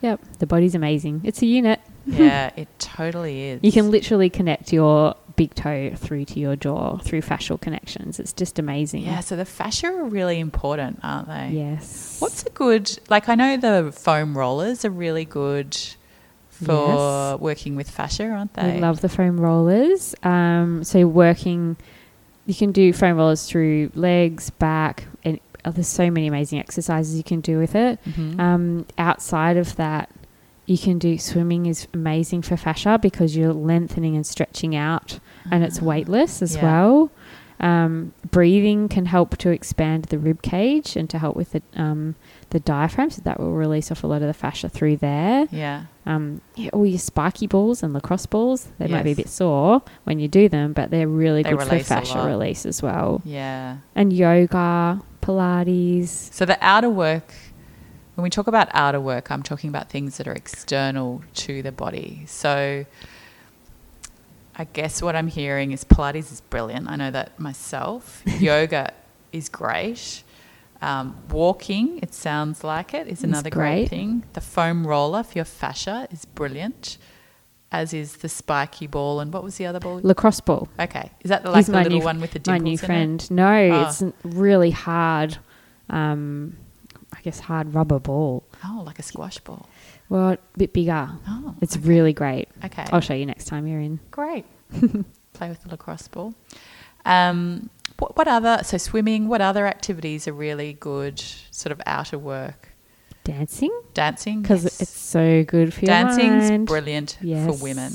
Yep. 0.00 0.20
The 0.40 0.46
body's 0.48 0.74
amazing. 0.74 1.20
It's 1.22 1.40
a 1.40 1.46
unit. 1.46 1.78
Yeah, 2.06 2.50
it 2.56 2.68
totally 2.78 3.42
is. 3.50 3.60
You 3.62 3.72
can 3.72 3.90
literally 3.90 4.28
connect 4.30 4.72
your 4.72 5.14
big 5.36 5.54
toe 5.54 5.92
through 5.96 6.24
to 6.26 6.38
your 6.40 6.56
jaw 6.56 6.98
through 6.98 7.22
fascial 7.22 7.60
connections. 7.60 8.18
It's 8.20 8.32
just 8.32 8.58
amazing. 8.58 9.02
Yeah, 9.02 9.20
so 9.20 9.34
the 9.36 9.44
fascia 9.44 9.86
are 9.86 10.04
really 10.04 10.38
important, 10.40 10.98
aren't 11.02 11.28
they? 11.28 11.50
Yes. 11.52 12.16
What's 12.20 12.44
a 12.44 12.50
good, 12.50 12.90
like, 13.08 13.28
I 13.28 13.34
know 13.34 13.56
the 13.56 13.92
foam 13.92 14.36
rollers 14.36 14.84
are 14.84 14.90
really 14.90 15.24
good 15.24 15.76
for 16.50 16.72
Yes. 17.32 17.40
working 17.40 17.76
with 17.76 17.88
fascia, 17.90 18.28
aren't 18.28 18.54
they? 18.54 18.74
We 18.74 18.80
love 18.80 19.00
the 19.00 19.08
foam 19.08 19.40
rollers. 19.40 20.14
Um, 20.22 20.84
so 20.84 21.06
working, 21.06 21.76
you 22.46 22.54
can 22.54 22.72
do 22.72 22.92
foam 22.92 23.16
rollers 23.16 23.46
through 23.48 23.90
legs, 23.94 24.50
back, 24.50 25.04
and 25.24 25.40
oh, 25.64 25.70
there's 25.70 25.88
so 25.88 26.10
many 26.10 26.26
amazing 26.26 26.58
exercises 26.58 27.16
you 27.16 27.22
can 27.24 27.40
do 27.40 27.58
with 27.58 27.74
it. 27.74 27.98
Mhm. 28.04 28.38
Um, 28.38 28.86
outside 28.98 29.56
of 29.56 29.74
that, 29.76 30.10
you 30.66 30.78
can 30.78 30.98
do 30.98 31.18
swimming 31.18 31.66
is 31.66 31.88
amazing 31.92 32.42
for 32.42 32.56
fascia 32.56 32.98
because 33.00 33.36
you're 33.36 33.52
lengthening 33.52 34.14
and 34.16 34.26
stretching 34.26 34.74
out, 34.76 35.18
and 35.50 35.64
it's 35.64 35.80
Ah. 35.80 35.84
weightless 35.84 36.40
as 36.42 36.56
Yeah. 36.56 36.62
well. 36.62 37.10
Um, 37.60 38.12
breathing 38.32 38.88
can 38.88 39.06
help 39.06 39.36
to 39.36 39.50
expand 39.50 40.06
the 40.06 40.18
rib 40.18 40.42
cage 40.42 40.96
and 40.96 41.08
to 41.10 41.18
help 41.20 41.36
with 41.36 41.52
the 41.52 41.62
um, 41.76 42.16
the 42.50 42.58
diaphragm, 42.60 43.08
so 43.10 43.22
that 43.24 43.38
will 43.40 43.52
release 43.52 43.90
off 43.92 44.02
a 44.02 44.06
lot 44.06 44.20
of 44.20 44.26
the 44.26 44.34
fascia 44.34 44.68
through 44.68 44.96
there. 44.96 45.46
Yeah. 45.52 45.84
Um, 46.04 46.40
yeah, 46.56 46.70
all 46.72 46.84
your 46.84 46.98
spiky 46.98 47.46
balls 47.46 47.82
and 47.84 47.92
lacrosse 47.94 48.26
balls, 48.26 48.68
they 48.78 48.88
might 48.88 49.04
be 49.04 49.12
a 49.12 49.16
bit 49.16 49.28
sore 49.28 49.80
when 50.04 50.18
you 50.18 50.26
do 50.28 50.48
them, 50.48 50.72
but 50.72 50.90
they're 50.90 51.06
really 51.08 51.42
They 51.44 51.50
good 51.50 51.62
for 51.62 51.78
fascia 51.78 52.26
release 52.26 52.66
as 52.66 52.82
well. 52.82 53.22
Yeah. 53.24 53.76
And 53.94 54.12
yoga, 54.12 55.00
Pilates. 55.22 56.32
So 56.32 56.44
the 56.44 56.58
outer 56.60 56.90
work, 56.90 57.32
when 58.14 58.22
we 58.22 58.30
talk 58.30 58.46
about 58.46 58.68
outer 58.72 59.00
work, 59.00 59.30
I'm 59.30 59.42
talking 59.42 59.68
about 59.68 59.88
things 59.90 60.18
that 60.18 60.26
are 60.28 60.32
external 60.34 61.22
to 61.34 61.62
the 61.62 61.72
body. 61.72 62.24
So 62.26 62.84
I 64.54 64.64
guess 64.64 65.00
what 65.00 65.16
I'm 65.16 65.28
hearing 65.28 65.72
is 65.72 65.84
Pilates 65.84 66.30
is 66.30 66.40
brilliant. 66.42 66.88
I 66.88 66.96
know 66.96 67.10
that 67.10 67.38
myself. 67.40 68.22
Yoga 68.38 68.92
is 69.32 69.48
great. 69.48 70.22
Um, 70.82 71.16
walking, 71.30 72.00
it 72.02 72.12
sounds 72.12 72.64
like 72.64 72.92
it, 72.92 73.06
is 73.06 73.22
another 73.22 73.50
great. 73.50 73.82
great. 73.82 73.88
thing. 73.90 74.24
The 74.32 74.40
foam 74.40 74.84
roller 74.86 75.22
for 75.22 75.38
your 75.38 75.44
fascia 75.44 76.08
is 76.10 76.24
brilliant, 76.24 76.98
as 77.70 77.94
is 77.94 78.16
the 78.16 78.28
spiky 78.28 78.88
ball. 78.88 79.20
And 79.20 79.32
what 79.32 79.44
was 79.44 79.56
the 79.58 79.66
other 79.66 79.78
ball? 79.78 80.00
Lacrosse 80.02 80.40
ball. 80.40 80.68
Okay, 80.80 81.12
is 81.20 81.28
that 81.28 81.44
the, 81.44 81.52
like 81.52 81.66
the 81.66 81.72
little 81.72 81.98
new- 82.00 82.04
one 82.04 82.20
with 82.20 82.32
the 82.32 82.42
My 82.50 82.58
new 82.58 82.70
in 82.72 82.74
it? 82.74 82.80
friend. 82.80 83.30
No, 83.30 83.70
Ah. 83.72 83.88
it's 83.88 84.02
really 84.24 84.72
hard, 84.72 85.38
um, 85.88 86.56
I 87.14 87.20
guess, 87.22 87.40
hard 87.40 87.74
rubber 87.74 87.98
ball. 87.98 88.44
Oh, 88.64 88.82
like 88.86 88.98
a 88.98 89.02
squash 89.02 89.38
ball. 89.38 89.68
Well, 90.08 90.30
a 90.32 90.38
bit 90.56 90.72
bigger. 90.72 91.08
Oh, 91.28 91.54
It's 91.60 91.76
okay. 91.76 91.86
really 91.88 92.12
great. 92.12 92.48
okay. 92.64 92.84
I'll 92.92 93.00
show 93.00 93.14
you 93.14 93.26
next 93.26 93.46
time 93.46 93.66
you're 93.66 93.80
in. 93.80 94.00
Great. 94.10 94.44
Play 95.32 95.48
with 95.48 95.62
the 95.62 95.70
lacrosse 95.70 96.08
ball. 96.08 96.34
Um, 97.04 97.70
what, 97.98 98.16
what 98.16 98.28
other, 98.28 98.60
so 98.64 98.78
swimming, 98.78 99.28
what 99.28 99.40
other 99.40 99.66
activities 99.66 100.26
are 100.28 100.32
really 100.32 100.72
good 100.74 101.18
sort 101.20 101.72
of 101.72 101.80
outer 101.86 102.18
work? 102.18 102.70
Dancing 103.24 103.70
Dancing? 103.94 104.42
because 104.42 104.64
yes. 104.64 104.80
it's 104.80 104.90
so 104.98 105.44
good 105.44 105.72
for 105.72 105.80
your 105.80 105.86
Dancing's 105.86 106.66
brilliant 106.68 107.18
Yes. 107.20 107.46
for 107.46 107.62
women. 107.62 107.92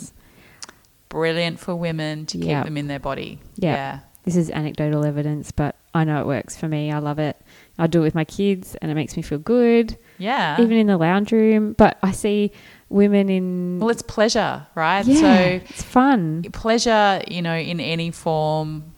Brilliant 1.09 1.59
for 1.59 1.75
women 1.75 2.25
to 2.27 2.37
keep 2.37 2.47
them 2.47 2.77
in 2.77 2.87
their 2.87 2.99
body. 2.99 3.39
Yep. 3.55 3.75
Yeah. 3.75 3.99
This 4.23 4.35
is 4.35 4.49
anecdotal 4.51 5.05
evidence, 5.05 5.51
but 5.51 5.75
I 5.93 6.03
know 6.03 6.19
it 6.21 6.27
works 6.27 6.57
for 6.57 6.67
me. 6.67 6.91
I 6.91 6.99
love 6.99 7.17
it. 7.19 7.37
I 7.79 7.87
do 7.87 7.99
it 7.99 8.03
with 8.03 8.15
my 8.15 8.25
kids, 8.25 8.75
and 8.81 8.91
it 8.91 8.95
makes 8.95 9.15
me 9.15 9.21
feel 9.23 9.37
good, 9.39 9.97
Yeah. 10.17 10.59
even 10.59 10.77
in 10.77 10.87
the 10.87 10.97
lounge 10.97 11.31
room. 11.31 11.73
But 11.73 11.97
I 12.01 12.11
see 12.11 12.51
women 12.89 13.29
in. 13.29 13.79
well, 13.79 13.89
it's 13.89 14.01
pleasure, 14.01 14.65
right? 14.75 15.05
yeah, 15.05 15.19
So 15.21 15.65
it's 15.69 15.83
fun. 15.83 16.43
pleasure, 16.53 17.21
you 17.27 17.41
know, 17.41 17.55
in 17.55 17.79
any 17.79 18.11
form, 18.11 18.93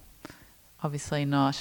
obviously 0.83 1.25
not 1.25 1.57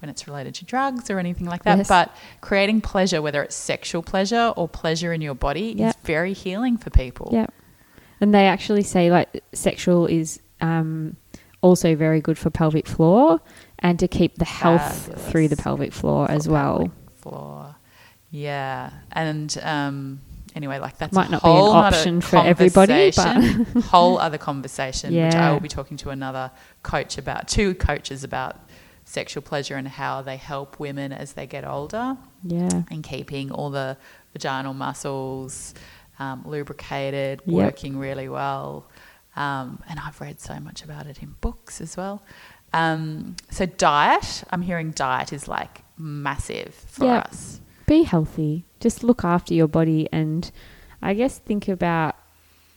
when 0.00 0.08
it's 0.08 0.26
related 0.28 0.54
to 0.54 0.64
drugs 0.64 1.10
or 1.10 1.18
anything 1.18 1.46
like 1.46 1.64
that. 1.64 1.78
Yes. 1.78 1.88
But 1.88 2.14
creating 2.40 2.80
pleasure, 2.80 3.20
whether 3.20 3.42
it's 3.42 3.56
sexual 3.56 4.02
pleasure 4.02 4.52
or 4.56 4.68
pleasure 4.68 5.12
in 5.12 5.20
your 5.20 5.34
body, 5.34 5.74
Yep. 5.76 5.88
is 5.88 5.96
very 6.04 6.32
healing 6.32 6.76
for 6.76 6.90
people. 6.90 7.30
Yeah. 7.32 7.46
And 8.20 8.32
they 8.34 8.46
actually 8.46 8.82
say 8.84 9.10
like 9.10 9.42
sexual 9.52 10.06
is 10.06 10.40
um, 10.60 11.16
also 11.62 11.94
very 11.96 12.20
good 12.20 12.38
for 12.38 12.50
pelvic 12.50 12.86
floor 12.86 13.40
and 13.80 13.98
to 13.98 14.08
keep 14.08 14.36
the 14.36 14.44
health 14.44 14.80
Fabulous. 15.06 15.30
through 15.30 15.48
the 15.48 15.56
pelvic 15.56 15.92
floor 15.92 16.30
as 16.30 16.48
well. 16.48 16.90
Floor. 17.16 17.76
Yeah. 18.30 18.90
And 19.12 19.56
um, 19.62 20.20
anyway, 20.54 20.78
like 20.78 20.98
that's 20.98 21.12
Might 21.14 21.28
a 21.28 21.32
not 21.32 21.42
be 21.42 21.48
an 21.50 21.56
option 21.56 22.20
for 22.20 22.36
everybody, 22.38 23.12
but- 23.14 23.24
conversation, 23.24 23.82
whole 23.82 24.18
other 24.18 24.38
conversation, 24.38 25.14
which 25.14 25.34
I 25.34 25.52
will 25.52 25.60
be 25.60 25.68
talking 25.68 25.96
to 25.98 26.10
another 26.10 26.50
coach 26.82 27.18
about, 27.18 27.48
two 27.48 27.74
coaches 27.74 28.24
about 28.24 28.56
sexual 29.04 29.42
pleasure 29.42 29.76
and 29.76 29.88
how 29.88 30.20
they 30.20 30.36
help 30.36 30.78
women 30.78 31.12
as 31.12 31.32
they 31.32 31.46
get 31.46 31.66
older 31.66 32.16
Yeah. 32.44 32.82
and 32.90 33.02
keeping 33.02 33.50
all 33.50 33.70
the 33.70 33.96
vaginal 34.34 34.74
muscles 34.74 35.72
um, 36.18 36.42
lubricated, 36.44 37.40
Yep. 37.46 37.54
working 37.54 37.98
really 37.98 38.28
well. 38.28 38.86
Um, 39.36 39.82
and 39.88 39.98
I've 40.00 40.20
read 40.20 40.40
so 40.40 40.58
much 40.60 40.82
about 40.82 41.06
it 41.06 41.22
in 41.22 41.36
books 41.40 41.80
as 41.80 41.96
well. 41.96 42.22
Um, 42.72 43.36
so 43.50 43.66
diet, 43.66 44.44
I'm 44.50 44.62
hearing 44.62 44.90
diet 44.90 45.32
is 45.32 45.48
like 45.48 45.82
massive 45.96 46.74
for 46.74 47.04
Yep. 47.06 47.28
us. 47.28 47.60
Be 47.86 48.02
healthy. 48.02 48.64
Just 48.80 49.02
look 49.02 49.24
after 49.24 49.54
your 49.54 49.68
body 49.68 50.08
and 50.12 50.50
I 51.00 51.14
guess 51.14 51.38
think 51.38 51.68
about 51.68 52.16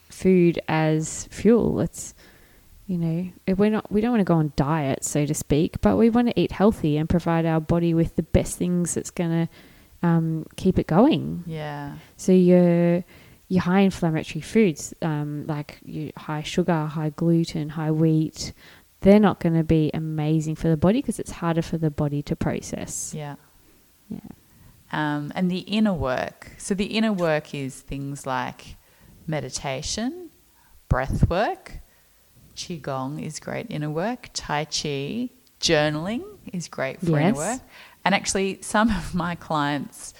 food 0.09 0.59
as 0.67 1.25
fuel. 1.31 1.79
It's 1.81 2.13
you 2.87 2.97
know, 2.97 3.29
if 3.47 3.57
we're 3.57 3.69
not 3.69 3.89
we 3.91 4.01
don't 4.01 4.11
want 4.11 4.19
to 4.21 4.25
go 4.25 4.35
on 4.35 4.51
diet, 4.55 5.03
so 5.05 5.25
to 5.25 5.33
speak, 5.33 5.79
but 5.81 5.95
we 5.97 6.09
want 6.09 6.27
to 6.29 6.39
eat 6.39 6.51
healthy 6.51 6.97
and 6.97 7.07
provide 7.09 7.45
our 7.45 7.61
body 7.61 7.93
with 7.93 8.15
the 8.15 8.23
best 8.23 8.57
things 8.57 8.95
that's 8.95 9.11
going 9.11 9.47
to 9.47 10.07
um, 10.07 10.45
keep 10.57 10.77
it 10.79 10.87
going. 10.87 11.43
Yeah. 11.47 11.93
So 12.17 12.31
your 12.31 13.03
your 13.47 13.61
high 13.61 13.81
inflammatory 13.81 14.41
foods, 14.41 14.93
um, 15.01 15.45
like 15.45 15.79
your 15.85 16.11
high 16.17 16.41
sugar, 16.43 16.85
high 16.85 17.09
gluten, 17.11 17.69
high 17.69 17.91
wheat, 17.91 18.53
they're 19.01 19.19
not 19.19 19.39
going 19.39 19.55
to 19.55 19.63
be 19.63 19.91
amazing 19.93 20.55
for 20.55 20.69
the 20.69 20.77
body 20.77 20.99
because 20.99 21.19
it's 21.19 21.31
harder 21.31 21.61
for 21.61 21.77
the 21.77 21.89
body 21.89 22.21
to 22.23 22.35
process. 22.35 23.13
Yeah. 23.15 23.35
Yeah. 24.09 24.19
Um, 24.91 25.31
and 25.35 25.49
the 25.49 25.59
inner 25.59 25.93
work. 25.93 26.51
So 26.57 26.73
the 26.73 26.85
inner 26.85 27.13
work 27.13 27.53
is 27.53 27.81
things 27.81 28.25
like 28.25 28.75
meditation, 29.27 30.29
breath 30.89 31.29
work, 31.29 31.79
qigong 32.55 33.23
is 33.25 33.39
great 33.39 33.67
inner 33.69 33.89
work, 33.89 34.29
tai 34.33 34.65
chi, 34.65 35.29
journaling 35.59 36.23
is 36.51 36.67
great 36.67 36.99
for 36.99 37.17
inner 37.17 37.29
Yes. 37.29 37.37
work. 37.37 37.61
And 38.03 38.13
actually, 38.15 38.59
some 38.61 38.89
of 38.89 39.13
my 39.15 39.35
clients 39.35 40.13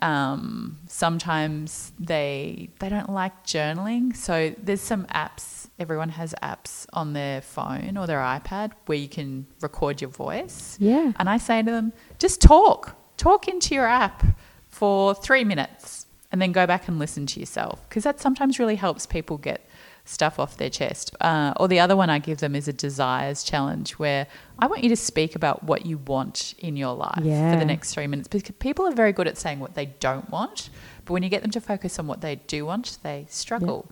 um, 0.00 0.78
sometimes 0.88 1.92
they 1.98 2.68
they 2.78 2.88
don't 2.88 3.10
like 3.10 3.44
journaling. 3.46 4.14
So 4.14 4.54
there's 4.62 4.80
some 4.80 5.06
apps. 5.06 5.63
Everyone 5.78 6.10
has 6.10 6.34
apps 6.42 6.86
on 6.92 7.12
their 7.14 7.40
phone 7.40 7.96
or 7.96 8.06
their 8.06 8.20
iPad 8.20 8.72
where 8.86 8.98
you 8.98 9.08
can 9.08 9.46
record 9.60 10.00
your 10.00 10.10
voice. 10.10 10.76
Yeah. 10.80 11.12
And 11.18 11.28
I 11.28 11.38
say 11.38 11.62
to 11.62 11.70
them, 11.70 11.92
just 12.18 12.40
talk. 12.40 12.96
Talk 13.16 13.48
into 13.48 13.74
your 13.74 13.86
app 13.86 14.24
for 14.70 15.14
three 15.14 15.44
minutes 15.44 16.06
and 16.30 16.42
then 16.42 16.52
go 16.52 16.66
back 16.66 16.88
and 16.88 16.98
listen 16.98 17.26
to 17.26 17.40
yourself 17.40 17.80
because 17.88 18.04
that 18.04 18.20
sometimes 18.20 18.58
really 18.58 18.76
helps 18.76 19.06
people 19.06 19.38
get 19.38 19.68
stuff 20.04 20.38
off 20.38 20.56
their 20.56 20.70
chest. 20.70 21.14
Uh, 21.20 21.54
or 21.58 21.66
the 21.66 21.80
other 21.80 21.96
one 21.96 22.10
I 22.10 22.18
give 22.18 22.38
them 22.38 22.54
is 22.54 22.68
a 22.68 22.72
desires 22.72 23.42
challenge 23.42 23.92
where 23.92 24.26
I 24.58 24.66
want 24.66 24.82
you 24.82 24.90
to 24.90 24.96
speak 24.96 25.34
about 25.34 25.64
what 25.64 25.86
you 25.86 25.98
want 25.98 26.54
in 26.58 26.76
your 26.76 26.94
life 26.94 27.22
for 27.52 27.58
the 27.58 27.64
next 27.64 27.94
three 27.94 28.06
minutes 28.06 28.28
because 28.28 28.54
people 28.58 28.86
are 28.86 28.92
very 28.92 29.12
good 29.12 29.26
at 29.26 29.38
saying 29.38 29.60
what 29.60 29.74
they 29.74 29.86
don't 29.86 30.28
want. 30.30 30.70
But 31.04 31.14
when 31.14 31.22
you 31.22 31.28
get 31.28 31.42
them 31.42 31.50
to 31.52 31.60
focus 31.60 31.98
on 31.98 32.06
what 32.06 32.20
they 32.20 32.36
do 32.36 32.66
want, 32.66 32.98
they 33.02 33.26
struggle. 33.28 33.90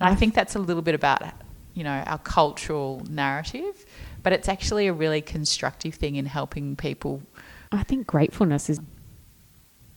And 0.00 0.08
I 0.08 0.14
think 0.14 0.34
that's 0.34 0.54
a 0.54 0.58
little 0.58 0.82
bit 0.82 0.94
about, 0.94 1.22
you 1.74 1.84
know, 1.84 2.02
our 2.06 2.18
cultural 2.18 3.02
narrative, 3.10 3.84
but 4.22 4.32
it's 4.32 4.48
actually 4.48 4.86
a 4.86 4.92
really 4.92 5.20
constructive 5.20 5.94
thing 5.94 6.16
in 6.16 6.26
helping 6.26 6.74
people. 6.76 7.22
I 7.70 7.82
think 7.82 8.06
gratefulness 8.06 8.68
is 8.70 8.80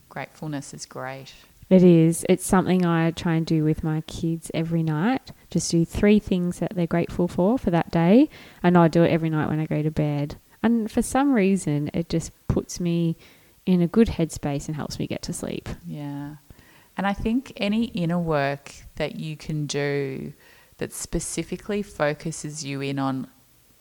Gratefulness 0.09 0.73
is 0.73 0.85
great. 0.85 1.33
it 1.69 1.81
is. 1.83 2.23
It's 2.29 2.45
something 2.45 2.85
I 2.85 3.09
try 3.11 3.33
and 3.33 3.45
do 3.45 3.63
with 3.63 3.83
my 3.83 4.01
kids 4.01 4.51
every 4.53 4.83
night. 4.83 5.31
Just 5.49 5.71
do 5.71 5.83
three 5.85 6.19
things 6.19 6.59
that 6.59 6.75
they're 6.75 6.85
grateful 6.85 7.27
for 7.27 7.57
for 7.57 7.71
that 7.71 7.89
day, 7.89 8.29
and 8.61 8.77
I 8.77 8.87
do 8.89 9.01
it 9.03 9.09
every 9.09 9.29
night 9.31 9.49
when 9.49 9.59
I 9.59 9.65
go 9.65 9.81
to 9.81 9.89
bed. 9.89 10.35
And 10.61 10.91
for 10.91 11.01
some 11.01 11.33
reason, 11.33 11.89
it 11.95 12.09
just 12.09 12.31
puts 12.47 12.79
me 12.79 13.17
in 13.65 13.81
a 13.81 13.87
good 13.87 14.07
headspace 14.07 14.67
and 14.67 14.75
helps 14.75 14.99
me 14.99 15.07
get 15.07 15.23
to 15.23 15.33
sleep. 15.33 15.67
Yeah. 15.87 16.35
And 16.97 17.07
I 17.07 17.13
think 17.13 17.53
any 17.57 17.85
inner 17.85 18.19
work 18.19 18.71
that 18.95 19.15
you 19.15 19.35
can 19.35 19.65
do 19.65 20.33
that 20.77 20.93
specifically 20.93 21.81
focuses 21.81 22.63
you 22.63 22.81
in 22.81 22.99
on 22.99 23.27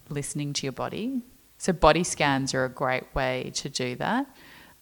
listening 0.08 0.52
to 0.54 0.66
your 0.66 0.72
body. 0.72 1.22
So, 1.58 1.72
body 1.72 2.04
scans 2.04 2.54
are 2.54 2.64
a 2.64 2.68
great 2.68 3.04
way 3.14 3.50
to 3.54 3.68
do 3.68 3.94
that. 3.96 4.26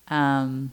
Um, 0.08 0.70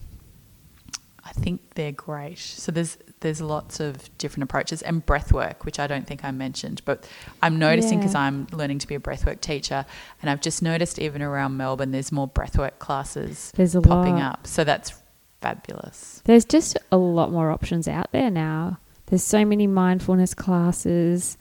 I 1.24 1.32
think 1.34 1.74
they're 1.76 1.92
great. 1.92 2.38
So 2.40 2.72
there's 2.72 2.98
there's 3.20 3.42
lots 3.42 3.80
of 3.80 4.16
different 4.18 4.44
approaches 4.44 4.82
and 4.82 5.06
breath 5.06 5.34
work, 5.34 5.66
which 5.66 5.80
I 5.80 5.88
don't 5.88 6.08
think 6.08 6.24
I 6.24 6.32
mentioned, 6.32 6.82
but 6.86 7.06
I'm 7.42 7.60
noticing 7.60 7.98
because 8.00 8.14
Yeah. 8.14 8.22
I'm 8.22 8.48
learning 8.54 8.80
to 8.80 8.88
be 8.88 8.96
a 8.96 9.00
breathwork 9.00 9.42
teacher, 9.42 9.86
and 10.22 10.30
I've 10.30 10.40
just 10.40 10.62
noticed 10.62 11.00
even 11.00 11.22
around 11.22 11.58
Melbourne, 11.58 11.92
there's 11.92 12.12
more 12.12 12.30
breathwork 12.30 12.80
classes 12.80 13.52
There's 13.56 13.76
a 13.76 13.82
popping 13.82 14.16
lot. 14.16 14.34
up. 14.40 14.48
So 14.48 14.64
that's 14.64 14.94
fabulous. 15.42 16.22
There's 16.26 16.46
just 16.46 16.78
a 16.92 16.98
lot 16.98 17.32
more 17.32 17.52
options 17.52 17.88
out 17.88 18.12
there 18.12 18.30
now. 18.32 18.80
There's 19.08 19.24
so 19.24 19.46
many 19.46 19.68
mindfulness 19.68 20.34
classes, 20.34 21.38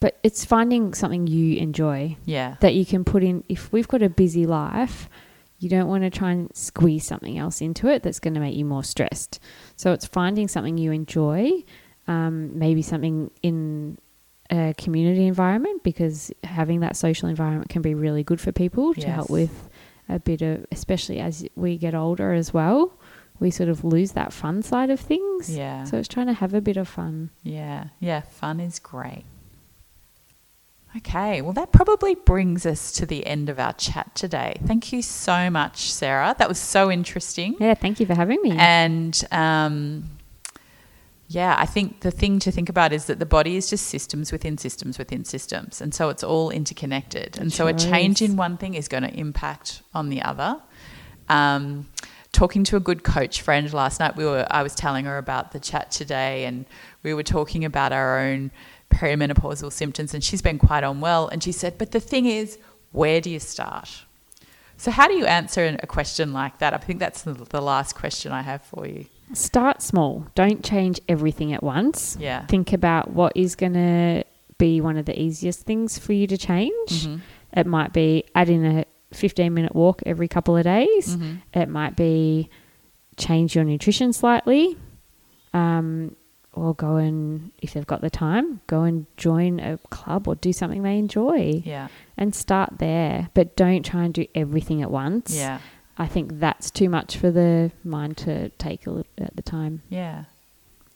but 0.00 0.18
it's 0.22 0.44
finding 0.44 0.94
something 0.94 1.26
you 1.26 1.56
enjoy 1.58 2.16
Yeah. 2.24 2.56
that 2.60 2.74
you 2.74 2.86
can 2.86 3.04
put 3.04 3.22
in. 3.22 3.44
If 3.48 3.72
we've 3.72 3.88
got 3.88 4.02
a 4.02 4.08
busy 4.08 4.46
life, 4.46 5.08
you 5.58 5.68
don't 5.68 5.88
want 5.88 6.02
to 6.04 6.10
try 6.10 6.32
and 6.32 6.50
squeeze 6.56 7.04
something 7.06 7.38
else 7.38 7.60
into 7.60 7.86
it 7.88 8.02
that's 8.02 8.18
going 8.18 8.34
to 8.34 8.40
make 8.40 8.56
you 8.56 8.64
more 8.64 8.82
stressed. 8.82 9.38
So 9.76 9.92
it's 9.92 10.06
finding 10.06 10.48
something 10.48 10.76
you 10.78 10.90
enjoy, 10.90 11.62
um, 12.08 12.58
maybe 12.58 12.82
something 12.82 13.30
in 13.42 13.98
a 14.50 14.74
community 14.76 15.26
environment 15.26 15.82
because 15.84 16.32
having 16.44 16.80
that 16.80 16.96
social 16.96 17.28
environment 17.28 17.68
can 17.70 17.80
be 17.80 17.94
really 17.94 18.24
good 18.24 18.40
for 18.40 18.50
people 18.52 18.92
to 18.94 19.08
help 19.08 19.30
with 19.30 19.70
a 20.08 20.18
bit 20.18 20.42
of, 20.42 20.66
especially 20.72 21.20
as 21.20 21.46
we 21.54 21.78
get 21.78 21.94
older 21.94 22.32
as 22.32 22.52
well. 22.52 22.92
We 23.42 23.50
sort 23.50 23.68
of 23.68 23.82
lose 23.82 24.12
that 24.12 24.32
fun 24.32 24.62
side 24.62 24.88
of 24.88 25.00
things. 25.00 25.50
Yeah. 25.50 25.82
So 25.82 25.98
it's 25.98 26.06
trying 26.06 26.28
to 26.28 26.32
have 26.32 26.54
a 26.54 26.60
bit 26.60 26.76
of 26.76 26.88
fun. 26.88 27.30
Yeah, 27.42 27.86
yeah, 27.98 28.20
fun 28.20 28.60
is 28.60 28.78
great. 28.78 29.24
Okay, 30.96 31.42
well, 31.42 31.54
that 31.54 31.72
probably 31.72 32.14
brings 32.14 32.64
us 32.64 32.92
to 32.92 33.04
the 33.04 33.26
end 33.26 33.48
of 33.48 33.58
our 33.58 33.72
chat 33.72 34.14
today. 34.14 34.60
Thank 34.64 34.92
you 34.92 35.02
so 35.02 35.50
much, 35.50 35.90
Sarah. 35.90 36.36
That 36.38 36.48
was 36.48 36.58
so 36.58 36.88
interesting. 36.88 37.56
Yeah, 37.58 37.74
thank 37.74 37.98
you 37.98 38.06
for 38.06 38.14
having 38.14 38.40
me. 38.42 38.52
And 38.52 39.20
um, 39.32 40.04
yeah, 41.26 41.56
I 41.58 41.66
think 41.66 42.00
the 42.00 42.12
thing 42.12 42.38
to 42.40 42.52
think 42.52 42.68
about 42.68 42.92
is 42.92 43.06
that 43.06 43.18
the 43.18 43.26
body 43.26 43.56
is 43.56 43.70
just 43.70 43.86
systems 43.86 44.30
within 44.30 44.56
systems 44.56 44.98
within 44.98 45.24
systems. 45.24 45.80
And 45.80 45.92
so 45.92 46.10
it's 46.10 46.22
all 46.22 46.50
interconnected. 46.50 47.38
And 47.38 47.52
so 47.52 47.66
a 47.66 47.72
change 47.72 48.22
is. 48.22 48.30
in 48.30 48.36
one 48.36 48.56
thing 48.56 48.74
is 48.74 48.86
going 48.86 49.02
to 49.02 49.12
impact 49.12 49.82
on 49.94 50.10
the 50.10 50.22
other. 50.22 50.60
Um, 51.28 51.88
talking 52.32 52.64
to 52.64 52.76
a 52.76 52.80
good 52.80 53.04
coach 53.04 53.40
friend 53.42 53.72
last 53.72 54.00
night, 54.00 54.16
we 54.16 54.24
were 54.24 54.46
I 54.50 54.62
was 54.62 54.74
telling 54.74 55.04
her 55.04 55.18
about 55.18 55.52
the 55.52 55.60
chat 55.60 55.90
today 55.90 56.44
and 56.44 56.64
we 57.02 57.14
were 57.14 57.22
talking 57.22 57.64
about 57.64 57.92
our 57.92 58.18
own 58.18 58.50
perimenopausal 58.90 59.72
symptoms 59.72 60.12
and 60.14 60.22
she's 60.22 60.42
been 60.42 60.58
quite 60.58 60.84
unwell 60.84 61.28
and 61.28 61.42
she 61.42 61.52
said, 61.52 61.78
"But 61.78 61.92
the 61.92 62.00
thing 62.00 62.26
is, 62.26 62.58
where 62.92 63.20
do 63.20 63.30
you 63.30 63.38
start?" 63.38 64.04
So 64.76 64.90
how 64.90 65.06
do 65.06 65.14
you 65.14 65.26
answer 65.26 65.76
a 65.80 65.86
question 65.86 66.32
like 66.32 66.58
that? 66.58 66.74
I 66.74 66.78
think 66.78 66.98
that's 66.98 67.22
the, 67.22 67.60
last 67.60 67.94
question 67.94 68.32
I 68.32 68.42
have 68.42 68.62
for 68.62 68.84
you. 68.84 69.06
Start 69.32 69.80
small. 69.80 70.26
Don't 70.34 70.64
change 70.64 71.00
everything 71.08 71.52
at 71.52 71.62
once. 71.62 72.16
Yeah. 72.18 72.46
Think 72.46 72.72
about 72.72 73.12
what 73.12 73.32
is 73.36 73.54
going 73.54 73.74
to 73.74 74.24
be 74.58 74.80
one 74.80 74.96
of 74.96 75.04
the 75.06 75.16
easiest 75.20 75.60
things 75.60 75.98
for 75.98 76.12
you 76.14 76.26
to 76.26 76.36
change. 76.36 76.90
Mhm. 76.90 77.20
It 77.52 77.66
might 77.66 77.92
be 77.92 78.24
adding 78.34 78.66
a 78.66 78.84
15 79.14 79.52
minute 79.54 79.74
walk 79.74 80.02
every 80.06 80.28
couple 80.28 80.56
of 80.56 80.64
days. 80.64 81.16
Mhm. 81.16 81.42
It 81.54 81.68
might 81.68 81.96
be 81.96 82.48
change 83.16 83.54
your 83.54 83.64
nutrition 83.64 84.12
slightly. 84.12 84.76
Um, 85.52 86.16
or 86.54 86.74
go 86.74 86.96
and, 86.96 87.50
if 87.62 87.72
they've 87.72 87.86
got 87.86 88.02
the 88.02 88.10
time, 88.10 88.60
go 88.66 88.82
and 88.82 89.06
join 89.16 89.58
a 89.58 89.78
club 89.90 90.28
or 90.28 90.34
do 90.34 90.52
something 90.52 90.82
they 90.82 90.98
enjoy 90.98 91.62
Yeah. 91.64 91.88
and 92.18 92.34
start 92.34 92.74
there. 92.78 93.30
But 93.32 93.56
don't 93.56 93.84
try 93.84 94.04
and 94.04 94.12
do 94.12 94.26
everything 94.34 94.82
at 94.82 94.90
once. 94.90 95.34
Yeah. 95.34 95.60
I 95.96 96.06
think 96.06 96.40
that's 96.40 96.70
too 96.70 96.88
much 96.90 97.16
for 97.16 97.30
the 97.30 97.70
mind 97.84 98.16
to 98.18 98.48
take 98.50 98.86
at 98.86 99.36
the 99.36 99.42
time. 99.42 99.82
Yeah. 99.88 100.24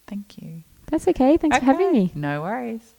Thank 0.06 0.36
you. 0.42 0.62
That's 0.90 1.08
okay. 1.08 1.36
Thanks 1.38 1.56
for 1.58 1.64
having 1.64 1.90
me. 1.92 2.12
No 2.14 2.42
worries. 2.42 2.94